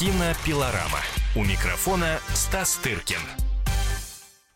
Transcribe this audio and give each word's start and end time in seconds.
Кинопилорама. 0.00 1.00
У 1.36 1.44
микрофона 1.44 2.20
Стас 2.32 2.76
Тыркин. 2.76 3.20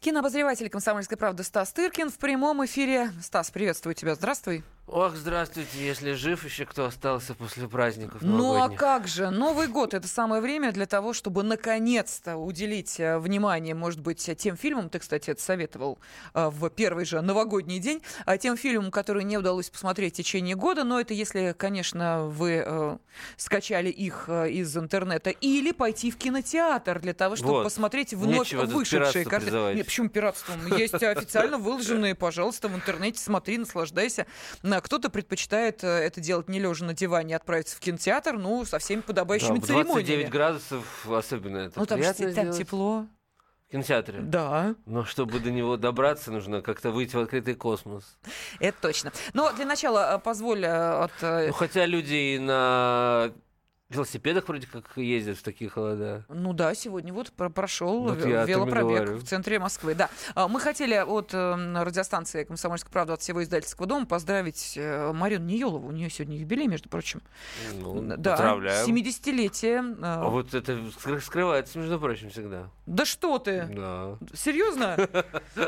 Кинообозреватель 0.01 0.71
«Комсомольской 0.71 1.19
правды» 1.19 1.45
Стас 1.45 1.71
Тыркин 1.75 2.11
в 2.11 2.17
прямом 2.17 2.65
эфире. 2.65 3.13
Стас, 3.23 3.51
приветствую 3.51 3.95
тебя. 3.95 4.15
Здравствуй. 4.15 4.65
Ох, 4.87 5.17
здравствуйте, 5.17 5.79
если 5.79 6.13
жив 6.13 6.45
еще 6.45 6.67
кто 6.67 6.85
остался 6.85 7.35
после 7.35 7.67
праздников 7.67 8.21
Ну 8.21 8.63
а 8.63 8.69
как 8.69 9.09
же? 9.09 9.31
Новый 9.31 9.67
год– 9.67 9.95
это 9.95 10.07
самое 10.07 10.43
время 10.43 10.73
для 10.73 10.85
того, 10.85 11.15
чтобы 11.15 11.43
наконец-то 11.43 12.37
уделить 12.37 13.01
э, 13.01 13.19
внимание, 13.19 13.75
может 13.75 14.01
быть, 14.01 14.31
тем 14.37 14.59
фильмам, 14.59 14.91
ты, 14.91 14.99
кстати, 14.99 15.31
это 15.31 15.41
советовал 15.41 15.99
э, 16.35 16.51
в 16.51 16.69
первый 16.69 17.07
же 17.07 17.23
новогодний 17.23 17.79
день, 17.79 18.03
а 18.27 18.37
тем 18.37 18.59
фильмам, 18.59 18.91
которые 18.91 19.25
не 19.25 19.39
удалось 19.39 19.71
посмотреть 19.71 20.15
в 20.15 20.17
течение 20.19 20.55
года, 20.55 20.85
но 20.85 21.01
это 21.01 21.15
если, 21.15 21.55
конечно, 21.57 22.25
вы 22.27 22.63
э, 22.67 22.99
скачали 23.39 23.89
их 23.89 24.27
э, 24.29 24.51
из 24.51 24.77
интернета, 24.77 25.31
или 25.31 25.73
пойти 25.73 26.11
в 26.11 26.19
кинотеатр 26.19 27.01
для 27.01 27.15
того, 27.15 27.37
чтобы 27.37 27.53
Вот. 27.53 27.65
посмотреть 27.65 28.13
вновь 28.13 28.53
Нечего 28.53 28.67
вышедшие 28.67 29.25
картины. 29.25 29.77
Нет, 29.77 29.87
почему 29.87 30.11
пиратством? 30.11 30.77
Есть 30.77 31.03
официально 31.03 31.57
выложенные, 31.57 32.15
пожалуйста, 32.15 32.69
в 32.69 32.75
интернете, 32.75 33.19
смотри, 33.19 33.57
наслаждайся. 33.57 34.27
На- 34.75 34.81
Кто-то 34.81 35.09
предпочитает 35.11 35.85
э, 35.85 35.87
это 35.89 36.21
делать 36.21 36.49
не 36.49 36.59
лежа 36.59 36.85
на 36.85 36.95
диване, 36.95 37.35
а 37.35 37.37
отправиться 37.37 37.77
в 37.77 37.81
кинотеатр, 37.81 38.33
ну, 38.37 38.65
со 38.65 38.79
всеми 38.79 39.01
Да, 39.01 39.07
подобающими 39.07 39.59
29 39.59 39.87
церемониями. 39.87 40.31
градусов 40.31 41.07
особенно 41.09 41.59
это 41.59 41.79
Ну, 41.79 41.87
там, 41.87 42.03
же 42.03 42.13
там 42.35 42.51
тепло. 42.53 43.07
В 43.69 43.71
кинотеатре. 43.73 44.21
Да, 44.21 44.75
Но 44.87 45.05
чтобы 45.05 45.39
до 45.41 45.51
него 45.51 45.77
добраться, 45.77 46.31
нужно 46.33 46.61
как-то 46.61 46.91
выйти 46.91 47.15
в 47.17 47.21
открытый 47.21 47.55
космос. 47.55 48.19
это 48.61 48.77
точно. 48.81 49.13
Но 49.33 49.53
для 49.53 49.65
начала 49.65 50.17
э, 50.17 50.19
позволь 50.19 50.65
э, 50.65 51.05
от... 51.05 51.13
Ну, 51.23 51.53
хотя 51.53 51.87
люди 51.87 52.35
и 52.35 52.39
на 52.39 53.33
велосипедах 53.91 54.49
вроде 54.49 54.67
как 54.67 54.97
ездят 54.97 55.37
в 55.39 55.43
такие 55.43 55.69
холода. 55.71 56.25
Ну 56.29 56.53
да, 56.55 56.75
сегодня 56.75 57.13
вот 57.13 57.33
про- 57.33 57.51
прошел 57.51 58.03
Вот 58.05 58.19
велопробег 58.25 59.11
в 59.11 59.27
центре 59.27 59.59
Москвы. 59.59 59.95
Да, 59.95 60.09
А, 60.35 60.49
мы 60.49 60.59
хотели 60.59 60.95
от 60.95 61.35
э, 61.35 61.83
радиостанции 61.83 62.45
«Комсомольская 62.45 62.91
правда» 62.91 63.13
от 63.15 63.21
всего 63.21 63.43
издательского 63.43 63.87
дома 63.87 64.07
поздравить 64.07 64.75
э, 64.77 65.13
Марину 65.13 65.45
Ниелову. 65.45 65.89
У 65.89 65.93
нее 65.93 66.09
сегодня 66.09 66.39
юбилей, 66.39 66.67
между 66.67 66.89
прочим. 66.89 67.21
Ну, 67.75 68.01
да, 68.17 68.33
поздравляю. 68.33 68.87
70-летие. 68.87 69.93
э, 69.93 70.03
А 70.03 70.29
вот 70.29 70.55
это 70.55 70.73
скры- 70.73 71.21
скрывается, 71.21 71.79
между 71.79 72.01
прочим, 72.01 72.31
всегда. 72.31 72.71
Да 72.87 73.05
что 73.05 73.39
ты? 73.39 73.69
Да. 73.71 74.17
Серьезно? 74.35 74.97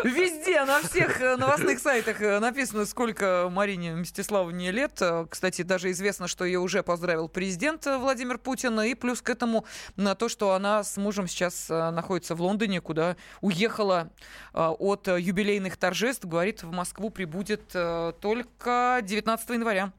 Везде, 0.05 0.65
на 0.65 0.81
всех 0.81 1.21
э, 1.21 1.37
новостных 1.37 1.79
сайтах 1.79 2.21
написано, 2.41 2.87
сколько 2.87 3.49
Марине 3.53 3.95
Мстиславовне 3.95 4.71
лет. 4.71 5.01
Кстати, 5.29 5.63
даже 5.63 5.91
известно, 5.91 6.29
что 6.29 6.45
ее 6.45 6.61
уже 6.61 6.83
поздравил 6.83 7.29
президент 7.29 7.87
Владимир 8.07 8.39
Путин. 8.39 8.81
И 8.83 8.95
плюс 8.95 9.21
к 9.21 9.29
этому 9.29 9.65
на 9.97 10.15
то, 10.15 10.29
что 10.29 10.53
она 10.53 10.85
с 10.85 10.97
мужем 10.97 11.27
сейчас 11.27 11.69
э, 11.69 11.91
находится 11.91 12.37
в 12.37 12.41
Лондоне, 12.41 12.81
куда 12.81 13.17
уехала 13.41 14.11
э, 14.55 14.61
от 14.61 15.09
э, 15.09 15.21
юбилейных 15.21 15.77
торжеств. 15.77 16.25
Говорит, 16.25 16.63
в 16.63 16.71
Москву 16.71 17.11
прибудет 17.11 17.63
э, 17.75 18.13
только 18.21 19.01
19 19.03 19.51
января, 19.51 19.93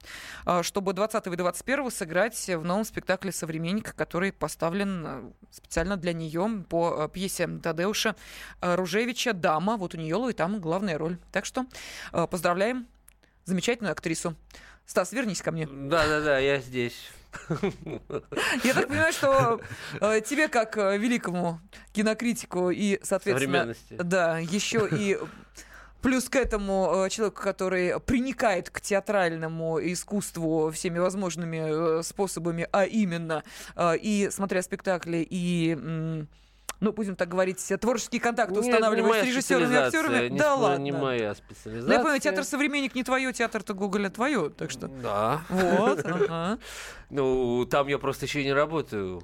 э, 0.46 0.64
чтобы 0.64 0.94
20 0.94 1.28
и 1.28 1.36
21 1.36 1.92
сыграть 1.92 2.48
в 2.48 2.64
новом 2.64 2.86
спектакле 2.86 3.34
«Современник», 3.34 3.94
который 3.94 4.32
поставлен 4.32 5.06
э, 5.06 5.32
специально 5.52 5.98
для 5.98 6.14
нее 6.14 6.64
по 6.70 7.06
э, 7.06 7.10
пьесе 7.14 7.48
Тадеуша 7.62 8.16
э, 8.62 8.76
Ружевича 8.76 9.34
«Дама». 9.34 9.76
Вот 9.76 9.96
у 9.96 9.98
нее 9.98 10.18
и 10.30 10.34
там 10.34 10.62
главная 10.62 10.98
роль. 10.98 11.18
Так 11.34 11.44
что 11.44 11.66
э, 12.14 12.26
поздравляем 12.26 12.88
замечательную 13.44 13.92
актрису. 13.92 14.34
Стас, 14.88 15.12
вернись 15.12 15.42
ко 15.42 15.52
мне. 15.52 15.68
Да-да-да, 15.68 16.40
я 16.40 16.60
здесь. 16.60 17.12
Я 18.64 18.74
так 18.74 18.88
понимаю, 18.88 19.14
что 19.14 19.62
э, 20.02 20.22
тебе, 20.22 20.48
как 20.48 20.78
э, 20.78 20.98
великому 20.98 21.60
кинокритику 21.94 22.70
и, 22.70 23.00
соответственно, 23.04 23.74
да, 23.98 24.40
еще 24.40 24.88
и 24.92 25.18
плюс 26.02 26.30
к 26.30 26.36
этому 26.36 27.06
э, 27.06 27.10
человеку, 27.10 27.42
который 27.42 28.00
приникает 28.00 28.70
к 28.70 28.82
театральному 28.82 29.80
искусству 29.80 30.72
всеми 30.72 31.00
возможными 31.00 32.02
способами, 32.02 32.68
а 32.72 32.86
именно 32.86 33.44
и 33.78 34.30
смотря 34.32 34.62
спектакли, 34.62 35.26
и 35.30 36.26
ну, 36.80 36.92
будем 36.94 37.16
так 37.16 37.30
говорить, 37.30 37.66
творческие 37.80 38.22
контакты 38.22 38.60
устанавливать 38.60 39.24
с 39.24 39.26
режиссерами 39.26 39.74
и 39.74 39.78
актерами. 39.78 40.30
не 40.30 40.38
да 40.38 40.46
сп- 40.56 40.58
ладно. 40.60 40.84
Не 40.84 40.92
моя 40.92 41.30
Ну, 41.30 41.36
специализация. 41.36 41.94
я 41.94 42.00
понимаю, 42.00 42.20
театр 42.22 42.44
современник 42.44 42.96
не 42.96 43.04
твое, 43.04 43.34
театр-то 43.34 43.74
Гоголя 43.74 44.10
твое, 44.10 44.50
так 44.50 44.72
что. 44.72 44.88
Да. 44.88 45.42
Вот, 45.50 46.00
ага. 46.06 46.60
Ну, 47.10 47.66
там 47.66 47.88
я 47.88 47.98
просто 47.98 48.26
еще 48.26 48.42
и 48.42 48.46
не 48.46 48.54
работаю. 48.54 49.24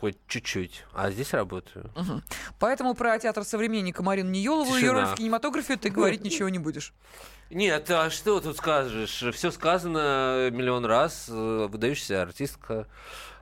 Хоть 0.00 0.16
чуть-чуть. 0.28 0.84
А 0.92 1.10
здесь 1.10 1.32
работаю. 1.32 1.90
Мгм. 1.96 2.22
Поэтому 2.58 2.94
про 2.94 3.18
театр 3.18 3.44
современника 3.44 4.02
Марину 4.02 4.28
Ниелову 4.30 4.76
и 4.76 4.80
ее 4.82 4.92
роль 4.92 5.06
в 5.06 5.14
кинематографе 5.14 5.76
ты 5.76 5.88
говорить 5.88 6.22
ничего 6.22 6.50
не 6.50 6.58
будешь. 6.58 6.92
Нет, 7.48 7.90
а 7.90 8.10
что 8.10 8.40
тут 8.40 8.58
скажешь? 8.58 9.24
Все 9.34 9.50
сказано 9.50 10.50
миллион 10.52 10.84
раз. 10.84 11.26
Э, 11.30 11.66
Выдающаяся 11.70 12.20
артистка, 12.22 12.86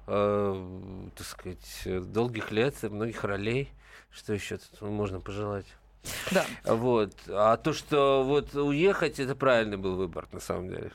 э, 0.07 1.09
так 1.17 1.27
сказать, 1.27 2.13
долгих 2.13 2.51
лет, 2.51 2.83
многих 2.83 3.25
ролей. 3.25 3.71
Что 4.11 4.33
еще 4.33 4.59
тут 4.59 4.81
можно 4.83 5.21
пожелать? 5.21 5.67
Да. 6.31 6.45
Вот. 6.65 7.15
А 7.29 7.57
то, 7.57 7.73
что 7.73 8.25
вот 8.25 8.55
уехать, 8.55 9.19
это 9.19 9.35
правильный 9.35 9.77
был 9.77 9.97
выбор, 9.97 10.29
на 10.33 10.41
самом 10.41 10.69
деле. 10.69 10.93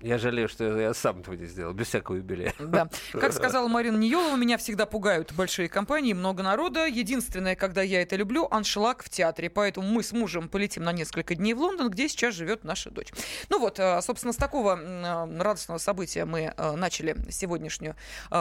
Я 0.00 0.18
жалею, 0.18 0.48
что 0.48 0.78
я 0.78 0.94
сам 0.94 1.20
этого 1.20 1.34
не 1.34 1.46
сделал, 1.46 1.72
без 1.72 1.88
всякого 1.88 2.16
юбилея. 2.16 2.54
Да. 2.58 2.88
Как 3.12 3.32
сказала 3.32 3.68
Марина 3.68 3.96
Ниелова, 3.96 4.36
меня 4.36 4.58
всегда 4.58 4.86
пугают 4.86 5.32
большие 5.32 5.68
компании, 5.68 6.12
много 6.12 6.42
народа. 6.42 6.86
Единственное, 6.86 7.56
когда 7.56 7.82
я 7.82 8.02
это 8.02 8.16
люблю, 8.16 8.46
аншлаг 8.50 9.02
в 9.02 9.08
театре. 9.08 9.50
Поэтому 9.50 9.88
мы 9.88 10.02
с 10.02 10.12
мужем 10.12 10.48
полетим 10.48 10.84
на 10.84 10.92
несколько 10.92 11.34
дней 11.34 11.54
в 11.54 11.58
Лондон, 11.58 11.90
где 11.90 12.08
сейчас 12.08 12.34
живет 12.34 12.64
наша 12.64 12.90
дочь. 12.90 13.12
Ну 13.48 13.58
вот, 13.58 13.78
э, 13.78 14.00
собственно, 14.02 14.32
с 14.32 14.36
такого 14.36 14.78
э, 14.78 15.38
радостного 15.40 15.78
события 15.78 16.24
мы 16.24 16.52
э, 16.56 16.76
начали 16.76 17.16
сегодняшнюю 17.30 17.96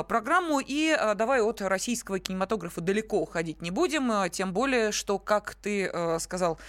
программу. 0.08 0.60
И 0.60 0.96
давай 1.16 1.42
от 1.42 1.62
российского 1.62 2.20
кинематографа 2.20 2.82
далеко 2.82 3.22
уходить 3.22 3.62
не 3.62 3.72
будем. 3.72 4.30
Тем 4.32 4.54
более, 4.54 4.92
что, 4.92 5.20
как 5.20 5.56
ты 5.56 5.92
сказал, 6.20 6.60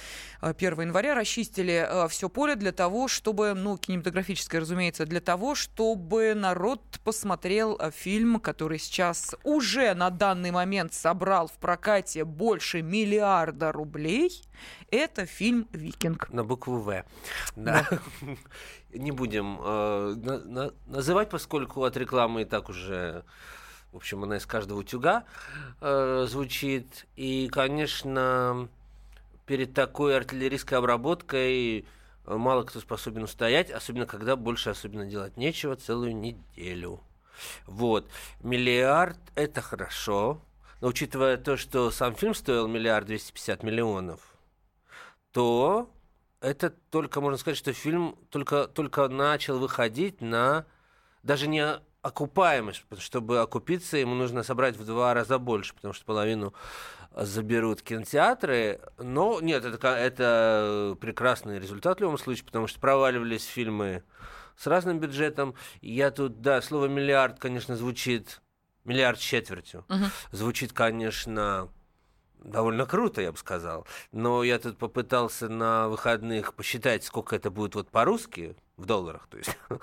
э, 0.41 0.55
1 0.56 0.81
января 0.83 1.15
расчистили 1.15 2.09
все 2.09 2.28
поле 2.28 2.55
для 2.55 2.73
того, 2.73 3.09
чтобы, 3.09 3.55
ну, 3.55 3.77
кинематографическое, 3.77 4.61
разумеется, 4.61 4.84
для 4.93 5.21
того, 5.21 5.55
чтобы 5.55 6.34
народ 6.34 6.81
посмотрел 7.05 7.77
э, 7.81 7.91
фильм, 7.91 8.39
который 8.41 8.78
сейчас 8.78 9.34
уже 9.43 9.95
на 9.95 10.11
данный 10.11 10.50
момент 10.50 10.93
собрал 10.93 11.47
в 11.49 11.53
прокате 11.59 12.25
больше 12.25 12.83
миллиарда 12.83 13.73
рублей. 13.73 14.43
Это 14.91 15.27
фильм 15.27 15.67
«Викинг». 15.73 16.28
На 16.31 16.44
букву 16.44 16.78
В. 16.78 17.05
Да. 17.56 17.89
Не 18.93 19.11
будем 19.11 19.59
э, 19.61 20.15
на- 20.17 20.39
на- 20.44 20.73
называть, 20.87 21.31
поскольку 21.31 21.83
от 21.84 21.97
рекламы 21.97 22.43
и 22.43 22.44
так 22.44 22.69
уже, 22.69 23.25
в 23.93 23.97
общем, 23.97 24.23
она 24.23 24.37
из 24.37 24.47
каждого 24.47 24.78
утюга 24.81 25.25
э, 25.81 26.27
звучит. 26.28 27.06
И, 27.17 27.49
конечно, 27.50 28.69
перед 29.47 29.75
такой 29.75 30.17
артиллерийской 30.17 30.78
обработкой 30.78 31.87
мало 32.27 32.65
кто 32.65 32.81
способен 32.81 33.25
устоять, 33.25 33.71
особенно 33.71 34.07
когда 34.07 34.37
больше 34.37 34.71
особенно 34.71 35.07
делать 35.07 35.37
нечего 35.37 35.77
целую 35.77 36.17
неделю. 36.17 37.01
Вот. 37.67 38.09
Миллиард– 38.41 39.19
это 39.35 39.61
хорошо. 39.61 40.41
Но 40.81 40.89
учитывая 40.89 41.37
то, 41.37 41.57
что 41.57 41.91
сам 41.91 42.15
фильм 42.15 42.35
стоил 42.35 42.69
миллиард 42.69 43.07
двести 43.07 43.33
пятьдесят 43.33 43.62
миллионов, 43.62 44.21
то 45.33 45.91
это 46.41 46.71
только, 46.71 47.21
можно 47.21 47.39
сказать, 47.39 47.57
что 47.59 47.73
фильм 47.73 48.19
только, 48.31 48.69
только 48.69 49.09
начал 49.09 49.59
выходить 49.59 50.21
на 50.21 50.67
даже 51.23 51.47
не 51.47 51.81
окупаемость, 52.04 52.84
чтобы 52.98 53.41
окупиться, 53.41 53.97
ему 53.97 54.15
нужно 54.15 54.42
собрать 54.42 54.76
в 54.76 54.84
два 54.84 55.14
раза 55.14 55.38
больше, 55.38 55.75
потому 55.75 55.94
что 55.94 56.05
половину 56.05 56.52
заберут 57.17 57.81
кинотеатры. 57.81 58.81
Но 58.99 59.40
нет, 59.40 59.64
это, 59.64 59.88
это 59.88 60.96
прекрасный 61.00 61.58
результат 61.58 61.99
в 61.99 62.00
любом 62.02 62.19
случае, 62.19 62.44
потому 62.44 62.67
что 62.67 62.79
проваливались 62.79 63.46
фильмы 63.46 64.05
с 64.55 64.67
разным 64.67 65.00
бюджетом. 65.00 65.55
Я 65.81 66.11
тут, 66.11 66.43
да, 66.43 66.61
слово 66.61 66.87
миллиард, 66.87 67.38
конечно, 67.38 67.75
звучит 67.75 68.43
миллиард 68.84 69.19
с 69.19 69.23
четвертью. 69.23 69.87
Мгм. 69.88 70.11
Звучит, 70.31 70.75
конечно, 70.75 71.70
довольно 72.38 72.84
круто, 72.84 73.23
я 73.23 73.32
бы 73.32 73.38
сказал. 73.38 73.87
Но 74.12 74.43
я 74.43 74.58
тут 74.58 74.76
попытался 74.76 75.49
на 75.49 75.88
выходных 75.88 76.52
посчитать, 76.52 77.02
сколько 77.02 77.34
это 77.34 77.50
будет 77.50 77.76
вот 77.76 77.90
по-русски 77.90 78.56
в 78.76 78.87
долларах. 78.87 79.26
То 79.29 79.38
есть, 79.38 79.56
то 79.69 79.81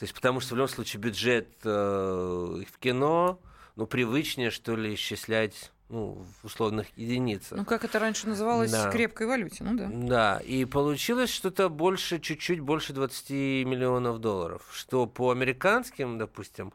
есть 0.00 0.14
потому 0.14 0.40
что 0.40 0.54
в 0.54 0.58
любом 0.58 0.68
случае 0.68 1.00
бюджет 1.00 1.48
э, 1.64 1.68
в 1.68 2.78
кино, 2.78 3.40
ну, 3.76 3.86
привычнее, 3.86 4.50
что 4.50 4.74
ли, 4.76 4.94
исчислять 4.94 5.72
ну, 5.88 6.24
в 6.42 6.46
условных 6.46 6.86
единицах. 6.96 7.58
Ну, 7.58 7.64
как 7.64 7.84
это 7.84 7.98
раньше 7.98 8.26
называлось, 8.26 8.72
Да. 8.72 8.90
крепкой 8.90 9.26
валюте, 9.28 9.62
ну 9.62 9.76
да. 9.76 9.88
Да, 9.92 10.38
и 10.40 10.64
получилось 10.64 11.30
что-то 11.30 11.68
больше, 11.68 12.18
чуть-чуть 12.18 12.60
больше 12.60 12.92
20 12.92 13.30
миллионов 13.66 14.18
долларов, 14.18 14.68
что 14.72 15.06
по 15.06 15.30
американским, 15.30 16.18
допустим, 16.18 16.72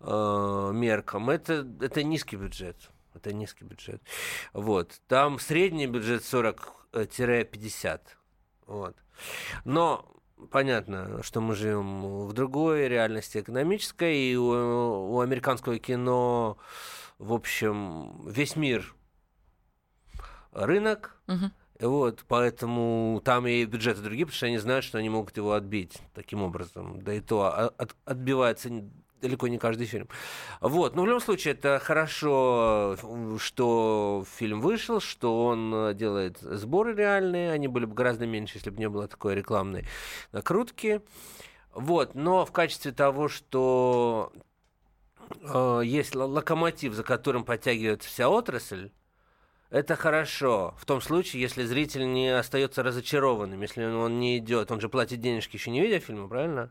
э, 0.00 0.70
меркам 0.74 1.30
это, 1.30 1.66
это 1.80 2.02
низкий 2.02 2.36
бюджет. 2.36 2.76
Это 3.14 3.32
низкий 3.32 3.64
бюджет. 3.64 4.02
Вот. 4.52 5.00
Там 5.06 5.38
средний 5.38 5.86
бюджет 5.86 6.22
40-50. 6.22 8.00
Вот. 8.66 8.96
Но 9.64 10.06
понятно, 10.50 11.22
что 11.22 11.40
мы 11.40 11.54
живем 11.54 12.26
в 12.26 12.32
другой 12.32 12.88
реальности 12.88 13.38
экономической, 13.38 14.16
и 14.16 14.36
у, 14.36 15.14
у 15.14 15.20
американского 15.20 15.78
кино, 15.78 16.58
в 17.18 17.32
общем, 17.32 18.28
весь 18.28 18.56
мир 18.56 18.94
рынок, 20.52 21.16
Мгм. 21.26 21.52
вот, 21.80 22.24
поэтому 22.28 23.20
там 23.24 23.46
и 23.46 23.64
бюджеты 23.64 24.00
другие, 24.02 24.26
потому 24.26 24.36
что 24.36 24.46
они 24.46 24.58
знают, 24.58 24.84
что 24.84 24.98
они 24.98 25.08
могут 25.08 25.36
его 25.36 25.52
отбить 25.52 25.98
таким 26.14 26.42
образом. 26.42 27.00
Да 27.02 27.14
и 27.14 27.20
то 27.20 27.42
а- 27.42 27.72
от- 27.78 27.96
отбивается 28.04 28.70
далеко 29.22 29.48
не 29.48 29.58
каждый 29.58 29.86
фильм. 29.86 30.08
Вот, 30.60 30.94
но 30.94 31.02
в 31.02 31.06
любом 31.06 31.20
случае 31.20 31.54
это 31.54 31.78
хорошо, 31.78 32.96
что 33.38 34.24
фильм 34.36 34.60
вышел, 34.60 35.00
что 35.00 35.46
он 35.46 35.74
э, 35.74 35.94
делает 35.94 36.38
сборы 36.40 36.94
реальные, 36.94 37.52
они 37.52 37.68
были 37.68 37.86
бы 37.86 37.94
гораздо 37.94 38.26
меньше, 38.26 38.58
если 38.58 38.70
бы 38.70 38.78
не 38.78 38.88
было 38.88 39.08
такой 39.08 39.34
рекламной 39.34 39.86
накрутки. 40.32 41.00
Вот, 41.72 42.14
но 42.14 42.44
в 42.44 42.52
качестве 42.52 42.92
того, 42.92 43.28
что 43.28 44.32
э, 45.40 45.82
есть 45.84 46.14
локомотив, 46.14 46.92
за 46.92 47.02
которым 47.02 47.44
подтягивается 47.44 48.08
вся 48.08 48.28
отрасль, 48.28 48.90
это 49.70 49.96
хорошо. 49.96 50.74
В 50.76 50.84
том 50.84 51.00
случае, 51.00 51.40
если 51.40 51.64
зритель 51.64 52.12
не 52.12 52.28
остается 52.28 52.82
разочарованным, 52.82 53.62
если 53.62 53.84
он 53.84 54.20
не 54.20 54.36
идет, 54.36 54.70
он 54.70 54.80
же 54.80 54.90
платит 54.90 55.20
денежки 55.20 55.56
еще 55.56 55.70
не 55.70 55.80
видя 55.80 55.98
фильма, 55.98 56.28
правильно? 56.28 56.70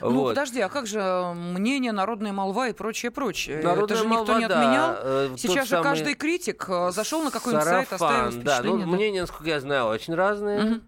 Ну, 0.00 0.10
Вот. 0.10 0.28
подожди, 0.30 0.60
а 0.60 0.68
как 0.68 0.86
же 0.86 0.98
э, 1.00 1.32
мнение, 1.32 1.92
народная 1.92 2.32
молва 2.32 2.68
и 2.68 2.72
прочее, 2.72 3.10
прочее? 3.10 3.62
Народная 3.62 3.84
Это 3.84 3.96
же 3.96 4.04
никто 4.04 4.16
молва, 4.24 4.38
не 4.38 4.46
да, 4.48 4.60
отменял. 4.60 4.94
э, 4.98 5.28
тот 5.30 5.40
Сейчас 5.40 5.68
же 5.68 5.82
каждый 5.82 6.14
критик 6.14 6.66
э, 6.68 6.90
зашел 6.92 7.22
на 7.22 7.30
какой-нибудь 7.30 7.64
сайт, 7.66 7.92
оставил 7.92 8.30
сарафан, 8.32 8.42
да, 8.42 8.56
ну, 8.56 8.62
впечатление. 8.62 8.86
да. 8.86 8.92
мнения, 8.92 9.20
насколько 9.22 9.48
я 9.48 9.60
знаю, 9.60 9.86
очень 9.86 10.14
разные. 10.14 10.80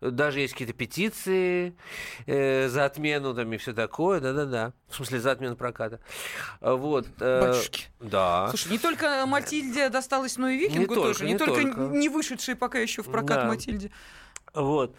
Даже 0.00 0.40
есть 0.40 0.52
какие-то 0.54 0.74
петиции 0.74 1.74
э, 2.26 2.68
за 2.68 2.84
отмену 2.84 3.34
там 3.34 3.52
и 3.52 3.56
все 3.56 3.72
такое, 3.72 4.20
да-да-да. 4.20 4.72
В 4.88 4.94
смысле, 4.96 5.20
за 5.20 5.32
отмену 5.32 5.56
проката. 5.56 6.00
Вот. 6.60 7.06
э, 7.20 7.40
Батюшки. 7.40 7.86
Да. 8.00 8.48
Слушай, 8.48 8.72
не 8.72 8.78
только 8.78 9.24
Матильде 9.26 9.88
досталось, 9.88 10.36
но 10.36 10.48
и 10.48 10.58
Викингу 10.58 10.80
Не 10.80 10.86
только, 10.86 11.00
тоже. 11.02 11.24
Не, 11.24 11.32
не 11.32 11.38
только, 11.38 11.62
только. 11.62 11.80
не 11.80 12.08
вышедшие 12.08 12.54
пока 12.56 12.78
еще 12.78 13.02
в 13.02 13.06
прокат 13.10 13.38
Да. 13.42 13.46
Матильде. 13.46 13.90
Вот. 14.54 14.94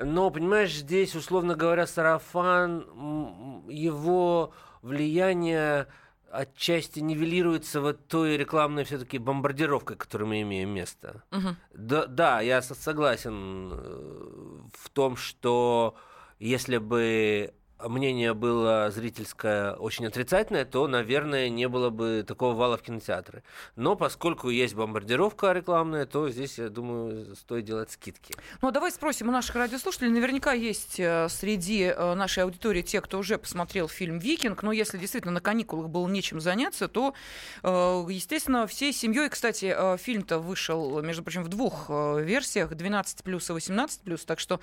Но, 0.00 0.30
понимаешь, 0.30 0.74
здесь, 0.74 1.14
условно 1.14 1.54
говоря, 1.54 1.86
сарафан, 1.86 3.64
его 3.68 4.52
влияние 4.82 5.88
отчасти 6.30 7.00
нивелируется 7.00 7.80
вот 7.80 8.06
той 8.06 8.36
рекламной 8.36 8.84
все-таки 8.84 9.18
бомбардировкой, 9.18 9.96
которую 9.96 10.28
мы 10.28 10.42
имеем 10.42 10.70
место. 10.70 11.22
Мгм. 11.30 11.56
Да, 11.72 12.06
да, 12.06 12.40
я 12.40 12.60
со- 12.62 12.74
согласен 12.74 13.70
э, 13.72 14.60
в 14.74 14.90
том, 14.90 15.16
что 15.16 15.96
если 16.38 16.76
бы 16.78 17.54
мнение 17.80 18.34
было 18.34 18.90
зрительское 18.90 19.74
очень 19.74 20.06
отрицательное, 20.06 20.64
то, 20.64 20.86
наверное, 20.88 21.48
не 21.48 21.68
было 21.68 21.90
бы 21.90 22.24
такого 22.26 22.54
вала 22.54 22.76
в 22.76 22.82
кинотеатры. 22.82 23.42
Но 23.76 23.96
поскольку 23.96 24.48
есть 24.50 24.74
бомбардировка 24.74 25.52
рекламная, 25.52 26.06
то 26.06 26.28
здесь, 26.30 26.58
я 26.58 26.68
думаю, 26.68 27.36
стоит 27.36 27.64
делать 27.64 27.90
скидки. 27.90 28.34
Ну, 28.62 28.68
а 28.68 28.70
давай 28.72 28.90
спросим 28.90 29.28
у 29.28 29.32
наших 29.32 29.56
радиослушателей. 29.56 30.10
Наверняка 30.10 30.52
есть 30.52 30.98
э, 30.98 31.28
среди 31.28 31.84
э, 31.84 32.14
нашей 32.14 32.42
аудитории 32.44 32.82
те, 32.82 33.00
кто 33.00 33.18
уже 33.18 33.38
посмотрел 33.38 33.88
фильм 33.88 34.18
«Викинг». 34.18 34.62
Но 34.62 34.72
если 34.72 34.98
действительно 34.98 35.32
на 35.32 35.40
каникулах 35.40 35.88
было 35.88 36.08
нечем 36.08 36.40
заняться, 36.40 36.88
то, 36.88 37.14
э, 37.62 37.68
естественно, 38.10 38.66
всей 38.66 38.92
семьей... 38.92 39.28
Кстати, 39.28 39.96
фильм-то 39.98 40.38
вышел, 40.38 41.02
между 41.02 41.22
прочим, 41.22 41.44
в 41.44 41.48
двух 41.48 41.88
версиях. 41.88 42.74
12 42.74 43.22
плюс 43.22 43.50
и 43.50 43.52
18 43.52 44.00
плюс. 44.00 44.24
Так 44.24 44.40
что 44.40 44.60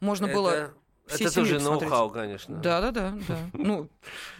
можно 0.00 0.28
было... 0.28 0.72
Это, 1.08 1.16
всей 1.16 1.26
это 1.26 1.34
тоже 1.34 1.58
ноу-хау, 1.58 2.10
конечно. 2.10 2.56
Да, 2.56 2.80
да, 2.80 2.90
да, 2.90 3.14
да. 3.26 3.38
Ну, 3.54 3.88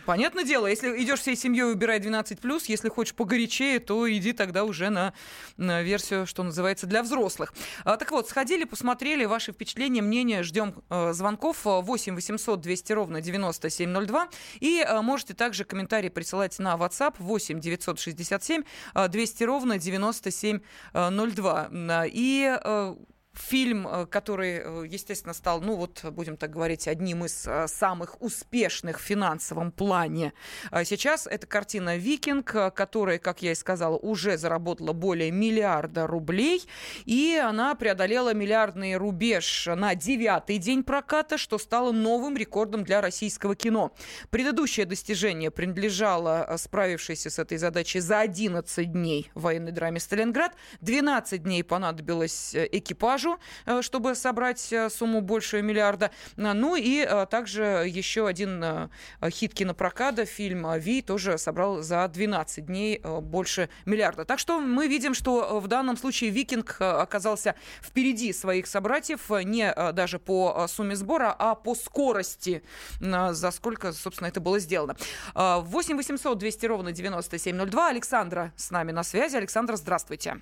понятное 0.04 0.44
дело, 0.44 0.66
если 0.66 1.02
идешь 1.02 1.20
всей 1.20 1.34
семьей, 1.34 1.72
убирай 1.72 1.98
12 1.98 2.38
если 2.68 2.88
хочешь 2.90 3.14
погорячее, 3.14 3.80
то 3.80 4.10
иди 4.10 4.32
тогда 4.32 4.64
уже 4.64 4.90
на, 4.90 5.14
на 5.56 5.82
версию, 5.82 6.26
что 6.26 6.42
называется, 6.42 6.86
для 6.86 7.02
взрослых. 7.02 7.54
А, 7.84 7.96
так 7.96 8.10
вот, 8.10 8.28
сходили, 8.28 8.64
посмотрели 8.64 9.24
ваши 9.24 9.52
впечатления, 9.52 10.02
мнения, 10.02 10.42
ждем 10.42 10.74
э, 10.90 11.12
звонков 11.14 11.64
8 11.64 12.14
800 12.14 12.60
200 12.60 12.92
ровно 12.92 13.22
9702. 13.22 14.28
И 14.60 14.84
э, 14.86 15.00
можете 15.00 15.32
также 15.34 15.64
комментарии 15.64 16.10
присылать 16.10 16.58
на 16.58 16.74
WhatsApp 16.74 17.14
8 17.18 17.60
967 17.60 18.62
э, 18.94 19.08
200 19.08 19.44
ровно 19.44 19.78
9702. 19.78 21.68
И 22.06 22.58
э, 22.62 22.94
фильм, 23.38 23.86
э, 23.86 24.06
который, 24.06 24.60
э, 24.62 24.86
естественно, 24.88 25.34
стал, 25.34 25.60
ну 25.60 25.76
вот, 25.76 26.04
будем 26.04 26.36
так 26.36 26.50
говорить, 26.50 26.88
одним 26.88 27.24
из 27.24 27.46
э, 27.46 27.66
самых 27.68 28.20
успешных 28.20 28.98
в 28.98 29.02
финансовом 29.02 29.70
плане. 29.70 30.32
А 30.70 30.84
Сейчас 30.84 31.26
это 31.26 31.46
картина 31.46 31.96
«Викинг», 31.96 32.50
которая, 32.74 33.18
как 33.18 33.42
я 33.42 33.52
и 33.52 33.54
сказала, 33.54 33.96
уже 33.96 34.36
заработала 34.38 34.92
более 34.92 35.30
миллиарда 35.30 36.06
рублей, 36.06 36.66
и 37.04 37.36
она 37.36 37.74
преодолела 37.74 38.34
миллиардный 38.34 38.96
рубеж 38.96 39.66
на 39.66 39.94
девятый 39.94 40.58
день 40.58 40.82
проката, 40.82 41.38
что 41.38 41.58
стало 41.58 41.92
новым 41.92 42.36
рекордом 42.36 42.84
для 42.84 43.00
российского 43.00 43.54
кино. 43.54 43.92
Предыдущее 44.30 44.86
достижение 44.86 45.50
принадлежало 45.50 46.54
справившейся 46.56 47.30
с 47.30 47.38
этой 47.38 47.58
задачей 47.58 48.00
за 48.00 48.20
11 48.20 48.90
дней 48.90 49.30
военной 49.34 49.72
драме 49.72 50.00
«Сталинград». 50.00 50.54
12 50.80 51.42
дней 51.42 51.62
понадобилось 51.62 52.54
экипажу, 52.54 53.27
э, 53.66 53.82
чтобы 53.82 54.14
собрать 54.14 54.72
э, 54.72 54.88
сумму 54.90 55.20
больше 55.20 55.62
миллиарда. 55.62 56.10
А, 56.36 56.54
Ну 56.54 56.76
и 56.76 57.06
э, 57.08 57.26
также 57.26 57.62
еще 57.86 58.26
один 58.26 58.62
э, 58.62 58.88
хит 59.30 59.54
кинопроката, 59.54 60.24
фильм 60.24 60.66
э, 60.66 60.78
«Ви», 60.78 61.02
тоже 61.02 61.38
собрал 61.38 61.82
за 61.82 62.08
12 62.08 62.66
дней 62.66 63.00
э, 63.02 63.20
больше 63.20 63.68
миллиарда. 63.86 64.24
Так 64.24 64.38
что 64.38 64.60
мы 64.60 64.88
видим, 64.88 65.14
что 65.14 65.42
э, 65.42 65.60
в 65.60 65.68
данном 65.68 65.96
случае 65.96 66.30
«Викинг» 66.30 66.76
э, 66.80 66.84
оказался 66.84 67.54
впереди 67.82 68.32
своих 68.32 68.66
собратьев 68.66 69.30
э, 69.30 69.42
не 69.42 69.70
э, 69.70 69.92
даже 69.92 70.18
по 70.18 70.54
э, 70.56 70.68
сумме 70.68 70.96
сбора, 70.96 71.34
а 71.38 71.54
по 71.54 71.74
скорости, 71.74 72.62
э, 73.00 73.32
за 73.32 73.50
сколько, 73.50 73.92
собственно, 73.92 74.28
это 74.28 74.40
было 74.40 74.58
сделано. 74.58 74.96
А, 75.34 75.60
8 75.60 75.96
800 75.96 76.38
200 76.38 76.66
ровно 76.66 76.92
9702. 76.92 77.88
Александра 77.88 78.52
с 78.56 78.70
нами 78.70 78.92
на 78.92 79.02
связи. 79.02 79.36
Александра, 79.36 79.76
здравствуйте. 79.76 80.40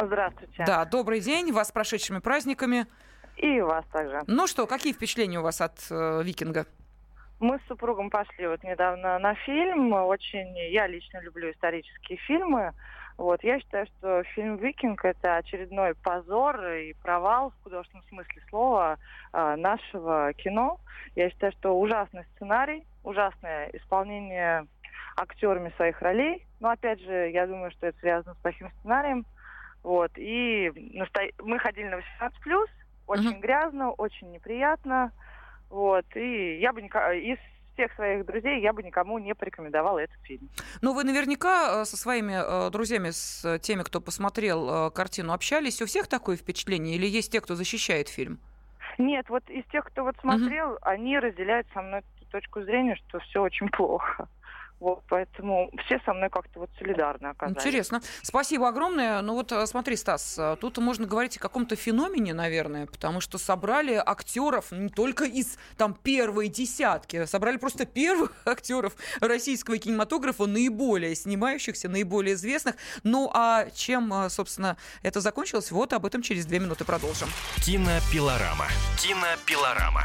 Здравствуйте. 0.00 0.64
Да, 0.66 0.84
добрый 0.84 1.20
день, 1.20 1.52
вас 1.52 1.68
с 1.68 1.72
прошедшими 1.72 2.18
праздниками. 2.18 2.86
И 3.36 3.60
вас 3.60 3.84
также. 3.92 4.22
Ну 4.26 4.46
что, 4.46 4.66
какие 4.66 4.92
впечатления 4.92 5.40
у 5.40 5.42
вас 5.42 5.60
от 5.60 5.78
э, 5.90 6.22
«Викинга»? 6.22 6.66
Мы 7.38 7.58
с 7.58 7.68
супругом 7.68 8.08
пошли 8.08 8.46
вот 8.46 8.62
недавно 8.62 9.18
на 9.18 9.34
фильм. 9.34 9.92
Очень 9.92 10.56
я 10.70 10.86
лично 10.86 11.20
люблю 11.20 11.50
исторические 11.50 12.16
фильмы. 12.18 12.72
Вот, 13.18 13.42
я 13.44 13.58
считаю, 13.60 13.86
что 13.86 14.22
фильм 14.34 14.56
«Викинг»— 14.56 15.04
это 15.04 15.36
очередной 15.36 15.94
позор 15.94 16.62
и 16.66 16.94
провал 17.02 17.50
в 17.50 17.62
художественном 17.64 18.04
смысле 18.08 18.42
слова 18.50 18.98
а, 19.32 19.56
нашего 19.56 20.32
кино. 20.34 20.78
Я 21.14 21.30
считаю, 21.30 21.52
что 21.52 21.78
ужасный 21.78 22.24
сценарий, 22.34 22.84
ужасное 23.04 23.70
исполнение 23.72 24.66
актерами 25.16 25.72
своих 25.76 26.00
ролей. 26.02 26.46
Но, 26.60 26.70
опять 26.70 27.00
же, 27.00 27.30
я 27.30 27.46
думаю, 27.46 27.70
что 27.70 27.86
это 27.86 27.98
связано 28.00 28.34
с 28.34 28.38
плохим 28.38 28.70
сценарием. 28.78 29.24
Вот, 29.86 30.10
и 30.16 30.68
насто- 30.98 31.32
мы 31.44 31.60
ходили 31.60 31.86
на 31.86 31.98
18+, 31.98 32.68
очень 33.06 33.30
Мгм. 33.30 33.40
грязно, 33.40 33.92
очень 33.92 34.32
неприятно. 34.32 35.12
Вот, 35.70 36.04
и 36.16 36.58
я 36.58 36.72
бы 36.72 36.80
ника- 36.82 37.14
из 37.16 37.38
всех 37.74 37.92
своих 37.94 38.26
друзей 38.26 38.60
я 38.62 38.72
бы 38.72 38.82
никому 38.82 39.20
не 39.20 39.32
порекомендовала 39.32 40.00
этот 40.00 40.16
фильм. 40.24 40.48
Ну, 40.82 40.92
вы 40.92 41.04
наверняка 41.04 41.82
э, 41.82 41.84
со 41.84 41.96
своими 41.96 42.32
э, 42.34 42.70
друзьями, 42.70 43.10
с 43.12 43.58
теми, 43.60 43.84
кто 43.84 44.00
посмотрел 44.00 44.88
э, 44.88 44.90
картину, 44.90 45.32
общались. 45.32 45.80
У 45.80 45.86
всех 45.86 46.08
такое 46.08 46.36
впечатление? 46.36 46.96
Или 46.96 47.06
есть 47.06 47.30
те, 47.30 47.40
кто 47.40 47.54
защищает 47.54 48.08
фильм? 48.08 48.40
Нет, 48.98 49.28
вот 49.28 49.48
из 49.50 49.64
тех, 49.66 49.84
кто 49.84 50.02
вот 50.02 50.16
смотрел, 50.20 50.78
они 50.82 51.16
разделяют 51.20 51.68
со 51.74 51.80
мной 51.82 52.02
точку 52.32 52.60
зрения, 52.62 52.96
что 52.96 53.20
все 53.20 53.40
очень 53.40 53.68
плохо. 53.68 54.26
Вот, 54.78 55.02
поэтому 55.08 55.70
все 55.86 56.00
со 56.04 56.12
мной 56.12 56.28
как-то 56.28 56.60
вот 56.60 56.70
солидарны 56.78 57.28
оказались. 57.28 57.58
Интересно. 57.58 58.02
Спасибо 58.22 58.68
огромное. 58.68 59.22
Ну 59.22 59.34
вот 59.34 59.50
э, 59.50 59.66
смотри, 59.66 59.96
Стас, 59.96 60.36
э, 60.38 60.56
тут 60.60 60.76
можно 60.78 61.06
говорить 61.06 61.38
о 61.38 61.40
каком-то 61.40 61.76
феномене, 61.76 62.34
наверное, 62.34 62.86
потому 62.86 63.20
что 63.20 63.38
собрали 63.38 63.94
актеров 63.94 64.72
не 64.72 64.90
только 64.90 65.24
из 65.24 65.56
там 65.78 65.94
первой 65.94 66.48
десятки, 66.48 67.24
собрали 67.24 67.56
просто 67.56 67.86
первых 67.86 68.32
актеров 68.44 68.94
российского 69.20 69.78
кинематографа, 69.78 70.44
наиболее 70.46 71.14
снимающихся, 71.14 71.88
наиболее 71.88 72.34
известных. 72.34 72.76
Ну 73.02 73.30
а 73.32 73.70
чем, 73.70 74.12
э, 74.12 74.28
собственно, 74.28 74.76
это 75.02 75.20
закончилось, 75.20 75.70
вот 75.70 75.94
об 75.94 76.04
этом 76.04 76.20
через 76.20 76.44
две 76.44 76.58
минуты 76.58 76.84
продолжим. 76.84 77.28
Кинопилорама. 77.64 78.66
Кинопилорама. 78.98 80.04